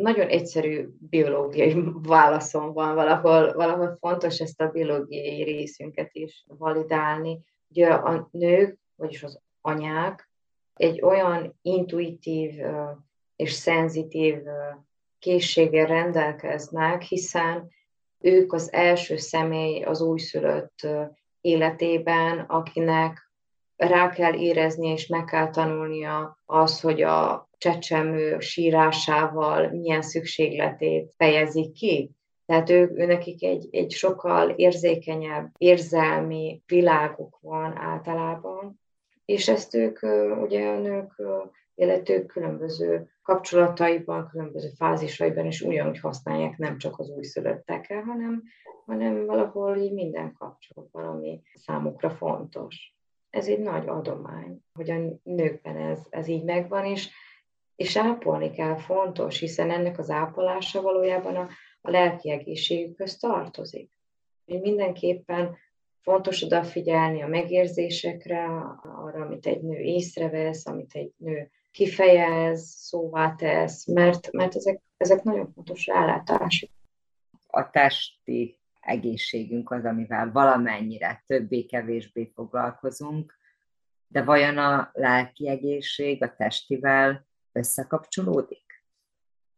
Nagyon 0.00 0.28
egyszerű 0.28 0.88
biológiai 1.10 1.84
válaszom 2.02 2.72
van, 2.72 2.94
valahol, 2.94 3.52
valahol 3.52 3.96
fontos 4.00 4.40
ezt 4.40 4.60
a 4.60 4.70
biológiai 4.70 5.42
részünket 5.42 6.08
is 6.12 6.44
validálni. 6.48 7.40
Ugye 7.68 7.88
a 7.88 8.28
nők, 8.32 8.78
vagyis 8.96 9.22
az 9.22 9.40
anyák 9.60 10.30
egy 10.74 11.02
olyan 11.02 11.58
intuitív 11.62 12.54
és 13.36 13.52
szenzitív 13.52 14.36
készséggel 15.18 15.86
rendelkeznek, 15.86 17.02
hiszen 17.02 17.68
ők 18.18 18.52
az 18.52 18.72
első 18.72 19.16
személy 19.16 19.82
az 19.82 20.00
újszülött 20.00 20.86
életében, 21.40 22.38
akinek 22.38 23.27
rá 23.78 24.10
kell 24.10 24.34
érezni 24.34 24.88
és 24.88 25.06
meg 25.06 25.24
kell 25.24 25.50
tanulnia 25.50 26.38
az, 26.46 26.80
hogy 26.80 27.02
a 27.02 27.48
csecsemő 27.58 28.38
sírásával 28.38 29.68
milyen 29.68 30.02
szükségletét 30.02 31.12
fejezik 31.16 31.72
ki. 31.72 32.10
Tehát 32.46 32.70
ők, 32.70 33.06
nekik 33.06 33.42
egy, 33.42 33.68
egy 33.70 33.90
sokkal 33.90 34.50
érzékenyebb 34.50 35.50
érzelmi 35.58 36.62
világuk 36.66 37.38
van 37.40 37.76
általában, 37.76 38.80
és 39.24 39.48
ezt 39.48 39.74
ők, 39.74 40.02
ugye 40.42 40.68
a 40.68 40.78
nők 40.78 41.22
életük 41.74 42.26
különböző 42.26 43.10
kapcsolataiban, 43.22 44.28
különböző 44.30 44.68
fázisaiban 44.76 45.46
is 45.46 45.60
ugyanúgy 45.60 46.00
használják, 46.00 46.56
nem 46.56 46.78
csak 46.78 46.98
az 46.98 47.08
újszülöttekkel, 47.08 48.02
hanem, 48.02 48.42
hanem 48.86 49.26
valahol 49.26 49.76
így 49.76 49.92
minden 49.92 50.32
kapcsolatban, 50.38 51.04
ami 51.04 51.42
számukra 51.54 52.10
fontos. 52.10 52.97
Ez 53.30 53.46
egy 53.46 53.58
nagy 53.60 53.88
adomány, 53.88 54.60
hogy 54.72 54.90
a 54.90 54.96
nőkben 55.22 55.76
ez, 55.76 56.06
ez 56.10 56.28
így 56.28 56.44
megvan, 56.44 56.84
és, 56.84 57.08
és 57.76 57.96
ápolni 57.96 58.50
kell, 58.50 58.76
fontos, 58.76 59.38
hiszen 59.38 59.70
ennek 59.70 59.98
az 59.98 60.10
ápolása 60.10 60.82
valójában 60.82 61.36
a, 61.36 61.48
a 61.80 61.90
lelki 61.90 62.30
egészségükhöz 62.30 63.16
tartozik. 63.16 63.90
Mindenképpen 64.44 65.56
fontos 66.00 66.42
odafigyelni 66.42 67.22
a 67.22 67.26
megérzésekre, 67.26 68.44
arra, 68.82 69.24
amit 69.24 69.46
egy 69.46 69.62
nő 69.62 69.78
észrevesz, 69.78 70.66
amit 70.66 70.94
egy 70.94 71.12
nő 71.16 71.50
kifejez, 71.70 72.62
szóvá 72.62 73.34
tesz, 73.34 73.86
mert, 73.86 74.32
mert 74.32 74.54
ezek, 74.54 74.80
ezek 74.96 75.22
nagyon 75.22 75.52
fontos 75.54 75.86
rálátások. 75.86 76.70
A 77.46 77.70
testi 77.70 78.57
egészségünk 78.88 79.70
az, 79.70 79.84
amivel 79.84 80.32
valamennyire 80.32 81.22
többé-kevésbé 81.26 82.30
foglalkozunk, 82.34 83.38
de 84.06 84.22
vajon 84.22 84.58
a 84.58 84.90
lelki 84.92 85.48
egészség 85.48 86.22
a 86.22 86.34
testivel 86.36 87.26
összekapcsolódik? 87.52 88.84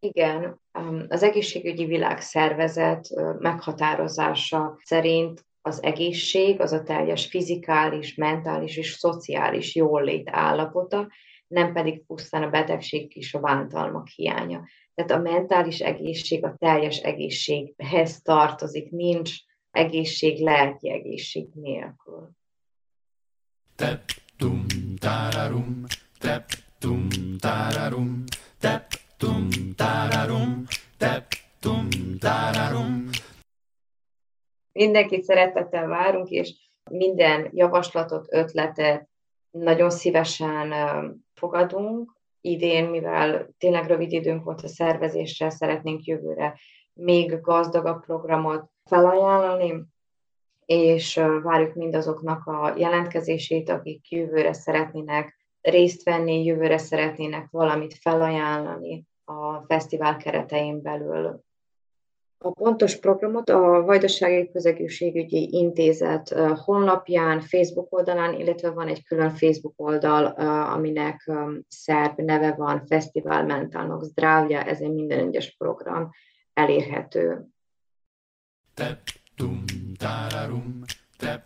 Igen, 0.00 0.60
az 1.08 1.22
egészségügyi 1.22 1.84
világszervezet 1.84 3.08
meghatározása 3.38 4.78
szerint 4.84 5.44
az 5.62 5.82
egészség 5.82 6.60
az 6.60 6.72
a 6.72 6.82
teljes 6.82 7.26
fizikális, 7.26 8.14
mentális 8.14 8.76
és 8.76 8.92
szociális 8.92 9.74
jólét 9.74 10.28
állapota, 10.32 11.08
nem 11.50 11.72
pedig 11.72 12.04
pusztán 12.06 12.42
a 12.42 12.50
betegség 12.50 13.16
és 13.16 13.34
a 13.34 13.40
bántalmak 13.40 14.08
hiánya. 14.08 14.64
Tehát 14.94 15.10
a 15.10 15.18
mentális 15.18 15.80
egészség 15.80 16.44
a 16.44 16.54
teljes 16.58 16.98
egészséghez 16.98 18.22
tartozik, 18.22 18.90
nincs 18.90 19.34
egészség 19.70 20.40
lelki 20.40 20.90
egészség 20.90 21.48
nélkül. 21.54 22.30
Tep, 23.76 24.02
tum, 24.36 24.66
tararum, 24.98 25.84
tep, 26.18 26.48
tum, 26.78 27.08
tararum, 27.38 28.24
tep, 28.58 28.86
tum, 29.16 29.48
tararum, 29.76 30.64
tep, 30.98 31.26
tum, 31.60 31.88
tararum. 32.18 33.08
Mindenkit 34.72 35.24
szeretettel 35.24 35.86
várunk, 35.86 36.28
és 36.28 36.54
minden 36.90 37.50
javaslatot, 37.52 38.26
ötletet 38.28 39.09
nagyon 39.50 39.90
szívesen 39.90 40.72
fogadunk. 41.34 42.18
Idén, 42.40 42.84
mivel 42.84 43.48
tényleg 43.58 43.86
rövid 43.86 44.12
időnk 44.12 44.44
volt 44.44 44.62
a 44.62 44.68
szervezésre, 44.68 45.50
szeretnénk 45.50 46.04
jövőre 46.04 46.58
még 46.92 47.40
gazdagabb 47.40 48.04
programot 48.04 48.70
felajánlani, 48.84 49.84
és 50.64 51.20
várjuk 51.42 51.74
mindazoknak 51.74 52.46
a 52.46 52.74
jelentkezését, 52.76 53.68
akik 53.68 54.10
jövőre 54.10 54.52
szeretnének 54.52 55.36
részt 55.60 56.02
venni, 56.02 56.44
jövőre 56.44 56.78
szeretnének 56.78 57.48
valamit 57.50 57.94
felajánlani 57.94 59.06
a 59.24 59.60
fesztivál 59.66 60.16
keretein 60.16 60.82
belül. 60.82 61.44
A 62.42 62.50
pontos 62.50 62.96
programot 62.96 63.48
a 63.48 63.82
Vajdasági 63.82 64.50
Közegészségügyi 64.52 65.48
Intézet 65.52 66.28
honlapján, 66.64 67.40
Facebook 67.40 67.92
oldalán, 67.92 68.34
illetve 68.34 68.70
van 68.70 68.88
egy 68.88 69.04
külön 69.04 69.30
Facebook 69.30 69.74
oldal, 69.76 70.24
aminek 70.74 71.30
szerb 71.68 72.20
neve 72.20 72.52
van, 72.52 72.86
Fesztivál 72.86 73.44
Mentálnak 73.44 74.02
Zdravja, 74.02 74.62
ez 74.62 74.80
egy 74.80 74.92
minden 74.92 75.26
egyes 75.26 75.56
program 75.56 76.10
elérhető. 76.52 77.46
Tep, 78.74 79.00
tum, 79.36 79.64
tararum, 79.98 80.80
tep, 81.18 81.42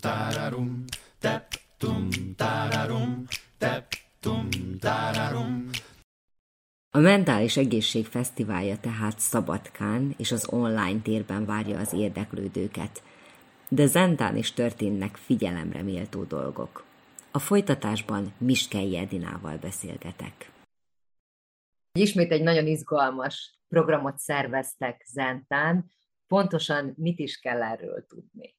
tararum, 0.00 0.84
tep, 1.20 1.46
tararum, 2.36 3.24
tep, 3.58 3.86
a 6.94 6.98
Mentális 6.98 7.56
Egészség 7.56 8.06
Fesztiválja 8.06 8.76
tehát 8.80 9.18
Szabadkán 9.18 10.14
és 10.18 10.32
az 10.32 10.48
online 10.52 11.00
térben 11.02 11.46
várja 11.46 11.78
az 11.78 11.92
érdeklődőket, 11.92 13.02
de 13.68 13.86
Zentán 13.86 14.36
is 14.36 14.52
történnek 14.52 15.16
figyelemre 15.16 15.82
méltó 15.82 16.24
dolgok. 16.24 16.84
A 17.30 17.38
folytatásban 17.38 18.32
Miskei 18.38 18.96
Edinával 18.96 19.56
beszélgetek. 19.56 20.52
Ismét 21.92 22.30
egy 22.30 22.42
nagyon 22.42 22.66
izgalmas 22.66 23.58
programot 23.68 24.18
szerveztek 24.18 25.04
Zentán. 25.06 25.84
Pontosan 26.26 26.94
mit 26.96 27.18
is 27.18 27.38
kell 27.38 27.62
erről 27.62 28.06
tudni? 28.08 28.54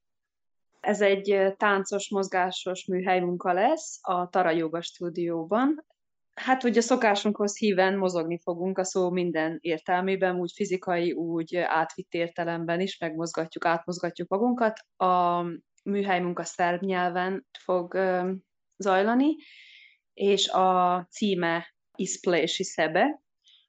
Ez 0.79 1.01
egy 1.01 1.53
táncos, 1.57 2.09
mozgásos 2.09 2.85
műhelymunka 2.85 3.53
lesz 3.53 3.99
a 4.01 4.29
Tara 4.29 4.51
Yoga 4.51 4.81
stúdióban. 4.81 5.85
Hát 6.33 6.63
ugye 6.63 6.81
szokásunkhoz 6.81 7.57
híven 7.57 7.97
mozogni 7.97 8.39
fogunk 8.43 8.77
a 8.77 8.83
szó 8.83 9.09
minden 9.09 9.57
értelmében, 9.61 10.35
úgy 10.35 10.51
fizikai, 10.55 11.11
úgy 11.11 11.55
átvitt 11.55 12.13
értelemben 12.13 12.79
is, 12.79 12.97
megmozgatjuk, 12.97 13.65
átmozgatjuk 13.65 14.29
magunkat. 14.29 14.79
A 14.95 15.41
műhely 15.83 16.19
munka 16.19 16.43
szerb 16.43 16.81
nyelven 16.81 17.47
fog 17.59 17.93
zajlani, 18.77 19.35
és 20.13 20.47
a 20.47 21.07
címe 21.09 21.75
Isplési 21.95 22.63
Szebe, 22.63 23.21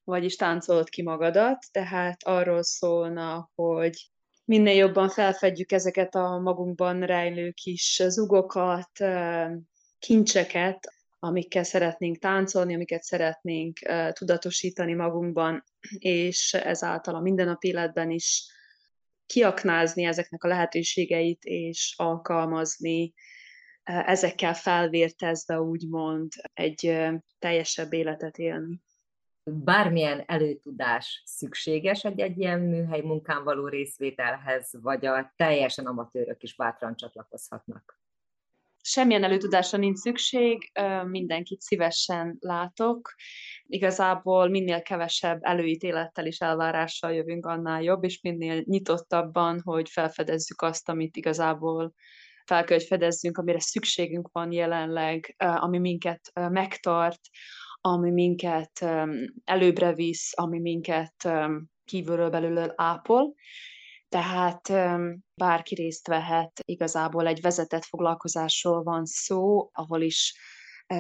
vagyis 0.05 0.37
táncolod 0.37 0.89
ki 0.89 1.03
magadat, 1.03 1.59
tehát 1.71 2.23
arról 2.23 2.63
szólna, 2.63 3.51
hogy 3.55 4.11
minél 4.45 4.75
jobban 4.75 5.09
felfedjük 5.09 5.73
ezeket 5.73 6.15
a 6.15 6.39
magunkban 6.39 7.01
rejlő 7.01 7.51
kis 7.51 8.03
zugokat, 8.07 8.91
kincseket, 9.99 10.94
amikkel 11.25 11.63
szeretnénk 11.63 12.19
táncolni, 12.19 12.75
amiket 12.75 13.03
szeretnénk 13.03 13.79
tudatosítani 14.13 14.95
magunkban, 14.95 15.65
és 15.99 16.55
ezáltal 16.55 17.15
a 17.15 17.21
mindennapi 17.21 17.69
életben 17.69 18.11
is 18.11 18.47
kiaknázni 19.27 20.05
ezeknek 20.05 20.45
a 20.45 20.49
lehetőségeit, 20.49 21.45
és 21.45 21.95
alkalmazni, 21.97 23.15
ezekkel 23.83 24.55
felvértezve 24.55 25.61
úgymond 25.61 26.33
egy 26.55 26.99
teljesebb 27.39 27.93
életet 27.93 28.39
élni. 28.39 28.83
Bármilyen 29.45 30.23
előtudás 30.27 31.23
szükséges 31.25 32.05
egy, 32.05 32.21
egy 32.21 32.39
ilyen 32.39 32.61
műhely 32.61 33.01
munkán 33.01 33.45
való 33.45 33.69
részvételhez, 33.69 34.71
vagy 34.83 35.07
a 35.07 35.33
teljesen 35.37 35.87
amatőrök 35.87 36.43
is 36.43 36.57
bátran 36.57 36.97
csatlakozhatnak? 36.97 38.04
Semmilyen 38.87 39.25
előtudásra 39.25 39.79
nincs 39.79 39.99
szükség, 39.99 40.73
mindenkit 41.05 41.61
szívesen 41.61 42.37
látok. 42.41 43.15
Igazából 43.67 44.49
minél 44.49 44.83
kevesebb 44.83 45.39
előítélettel 45.43 46.27
és 46.27 46.39
elvárással 46.39 47.13
jövünk, 47.13 47.47
annál 47.47 47.83
jobb, 47.83 48.05
és 48.05 48.21
minél 48.21 48.63
nyitottabban, 48.65 49.61
hogy 49.63 49.89
felfedezzük 49.89 50.63
azt, 50.63 50.89
amit 50.89 51.17
igazából 51.17 51.93
fel 52.45 52.65
kell, 52.65 52.77
hogy 52.77 52.87
fedezzünk, 52.87 53.39
amire 53.39 53.61
szükségünk 53.61 54.29
van 54.33 54.53
jelenleg, 54.53 55.35
ami 55.39 55.79
minket 55.79 56.31
megtart, 56.33 57.21
ami 57.81 58.11
minket 58.11 58.87
előbbre 59.45 59.95
visz, 59.95 60.33
ami 60.39 60.61
minket 60.61 61.29
kívülről 61.85 62.31
belülről 62.31 62.73
ápol 62.77 63.35
tehát 64.15 64.69
bárki 65.35 65.75
részt 65.75 66.07
vehet, 66.07 66.61
igazából 66.65 67.27
egy 67.27 67.41
vezetett 67.41 67.85
foglalkozásról 67.85 68.83
van 68.83 69.05
szó, 69.05 69.71
ahol 69.73 70.01
is 70.01 70.35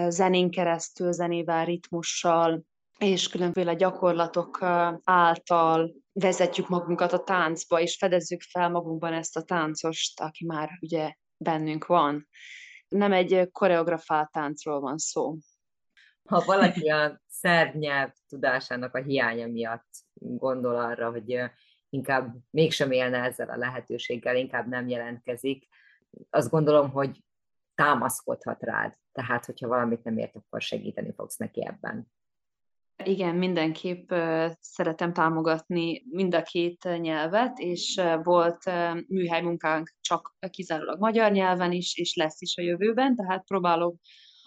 zenén 0.08 0.50
keresztül, 0.50 1.12
zenével, 1.12 1.64
ritmussal 1.64 2.64
és 2.98 3.28
különféle 3.28 3.74
gyakorlatok 3.74 4.58
által 5.04 5.94
vezetjük 6.12 6.68
magunkat 6.68 7.12
a 7.12 7.22
táncba, 7.22 7.80
és 7.80 7.96
fedezzük 7.96 8.42
fel 8.42 8.70
magunkban 8.70 9.12
ezt 9.12 9.36
a 9.36 9.42
táncost, 9.42 10.20
aki 10.20 10.44
már 10.44 10.70
ugye 10.80 11.14
bennünk 11.36 11.86
van. 11.86 12.28
Nem 12.88 13.12
egy 13.12 13.48
koreografált 13.52 14.30
táncról 14.30 14.80
van 14.80 14.98
szó. 14.98 15.36
Ha 16.28 16.42
valaki 16.46 16.88
a 16.88 17.20
szerb 17.26 17.74
nyelv 17.74 18.10
tudásának 18.28 18.94
a 18.94 19.02
hiánya 19.02 19.46
miatt 19.46 19.88
gondol 20.14 20.76
arra, 20.76 21.10
hogy 21.10 21.40
inkább 21.94 22.34
mégsem 22.50 22.90
élne 22.90 23.18
ezzel 23.18 23.48
a 23.48 23.56
lehetőséggel, 23.56 24.36
inkább 24.36 24.68
nem 24.68 24.88
jelentkezik, 24.88 25.66
azt 26.30 26.50
gondolom, 26.50 26.90
hogy 26.90 27.22
támaszkodhat 27.74 28.62
rád. 28.62 28.94
Tehát, 29.12 29.44
hogyha 29.44 29.68
valamit 29.68 30.04
nem 30.04 30.18
ért, 30.18 30.36
akkor 30.36 30.60
segíteni 30.60 31.12
fogsz 31.12 31.36
neki 31.36 31.66
ebben. 31.66 32.12
Igen, 33.04 33.34
mindenképp 33.34 34.12
szeretem 34.60 35.12
támogatni 35.12 36.04
mind 36.10 36.34
a 36.34 36.42
két 36.42 36.88
nyelvet, 37.00 37.58
és 37.58 38.02
volt 38.22 38.64
műhelymunkánk 39.08 39.92
csak 40.00 40.36
kizárólag 40.50 40.98
magyar 41.00 41.32
nyelven 41.32 41.72
is, 41.72 41.96
és 41.96 42.14
lesz 42.14 42.40
is 42.40 42.56
a 42.56 42.62
jövőben, 42.62 43.16
tehát 43.16 43.44
próbálok 43.44 43.96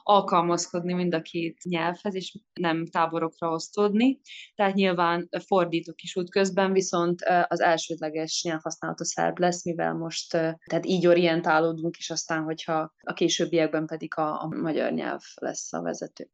alkalmazkodni 0.08 0.94
mind 0.94 1.14
a 1.14 1.22
két 1.22 1.58
nyelvhez, 1.64 2.16
és 2.16 2.38
nem 2.54 2.86
táborokra 2.86 3.50
osztódni. 3.50 4.20
Tehát 4.56 4.74
nyilván 4.74 5.30
fordítok 5.46 6.02
is 6.02 6.16
útközben, 6.16 6.72
viszont 6.72 7.22
az 7.48 7.60
elsődleges 7.60 8.42
nyelvhasználat 8.44 9.00
a 9.00 9.06
szerb 9.06 9.40
lesz, 9.40 9.66
mivel 9.66 9.94
most 9.94 10.30
tehát 10.30 10.86
így 10.86 11.08
orientálódunk, 11.08 11.98
és 11.98 12.10
aztán, 12.10 12.44
hogyha 12.44 12.94
a 13.04 13.14
későbbiekben 13.14 13.86
pedig 13.86 14.18
a, 14.18 14.42
a 14.42 14.48
magyar 14.48 14.92
nyelv 14.92 15.22
lesz 15.36 15.74
a 15.74 15.82
vezető. 15.82 16.30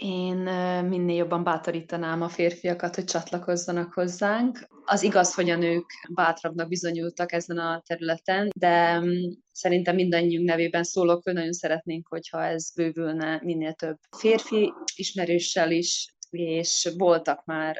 Én 0.00 0.36
minél 0.84 1.16
jobban 1.16 1.44
bátorítanám 1.44 2.22
a 2.22 2.28
férfiakat, 2.28 2.94
hogy 2.94 3.04
csatlakozzanak 3.04 3.92
hozzánk. 3.92 4.66
Az 4.84 5.02
igaz, 5.02 5.34
hogy 5.34 5.50
a 5.50 5.56
nők 5.56 5.84
bátrabbnak 6.14 6.68
bizonyultak 6.68 7.32
ezen 7.32 7.58
a 7.58 7.82
területen, 7.86 8.50
de 8.56 9.00
mm, 9.00 9.30
szerintem 9.52 9.94
mindannyiunk 9.94 10.48
nevében 10.48 10.82
szólok, 10.82 11.22
hogy 11.22 11.32
nagyon 11.32 11.52
szeretnénk, 11.52 12.06
hogyha 12.08 12.44
ez 12.44 12.72
bővülne 12.74 13.40
minél 13.44 13.72
több 13.72 13.96
férfi 14.18 14.72
ismerőssel 14.96 15.70
is, 15.70 16.14
és 16.30 16.92
voltak 16.96 17.44
már 17.44 17.76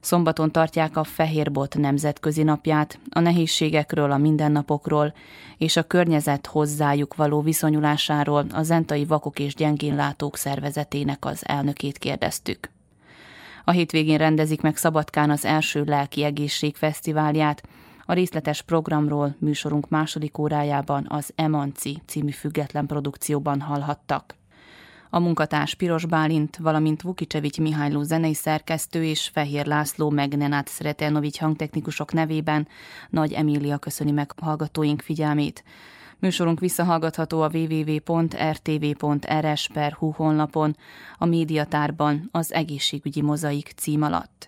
Szombaton 0.00 0.52
tartják 0.52 0.96
a 0.96 1.04
Fehérbot 1.04 1.76
nemzetközi 1.76 2.42
napját, 2.42 2.98
a 3.10 3.20
nehézségekről, 3.20 4.10
a 4.10 4.16
mindennapokról 4.16 5.14
és 5.58 5.76
a 5.76 5.82
környezet 5.82 6.46
hozzájuk 6.46 7.14
való 7.14 7.40
viszonyulásáról 7.40 8.46
a 8.52 8.62
Zentai 8.62 9.04
Vakok 9.04 9.38
és 9.38 9.54
Gyengénlátók 9.54 10.36
szervezetének 10.36 11.24
az 11.24 11.42
elnökét 11.46 11.98
kérdeztük. 11.98 12.70
A 13.64 13.70
hétvégén 13.70 14.18
rendezik 14.18 14.60
meg 14.60 14.76
Szabadkán 14.76 15.30
az 15.30 15.44
első 15.44 15.84
lelki 15.84 16.24
egészség 16.24 16.76
fesztiválját, 16.76 17.62
a 18.10 18.12
részletes 18.12 18.62
programról 18.62 19.34
műsorunk 19.38 19.88
második 19.88 20.38
órájában 20.38 21.06
az 21.08 21.32
Emanci 21.34 22.02
című 22.06 22.30
független 22.30 22.86
produkcióban 22.86 23.60
hallhattak. 23.60 24.34
A 25.10 25.18
munkatárs 25.18 25.74
Piros 25.74 26.06
Bálint, 26.06 26.56
valamint 26.56 27.02
Vukicsevics 27.02 27.58
Mihályló 27.60 28.02
zenei 28.02 28.34
szerkesztő 28.34 29.04
és 29.04 29.28
Fehér 29.32 29.66
László 29.66 30.10
meg 30.10 30.36
Nenát 30.36 30.68
Szretenovics 30.68 31.38
hangtechnikusok 31.38 32.12
nevében 32.12 32.68
Nagy 33.10 33.32
Emília 33.32 33.78
köszöni 33.78 34.10
meg 34.10 34.32
hallgatóink 34.40 35.00
figyelmét. 35.00 35.64
Műsorunk 36.18 36.60
visszahallgatható 36.60 37.40
a 37.40 37.50
www.rtv.rs.hu 37.52 38.10
honlapon, 40.10 40.76
a 41.18 41.24
médiatárban 41.24 42.28
az 42.32 42.52
egészségügyi 42.52 43.22
mozaik 43.22 43.72
cím 43.76 44.02
alatt. 44.02 44.47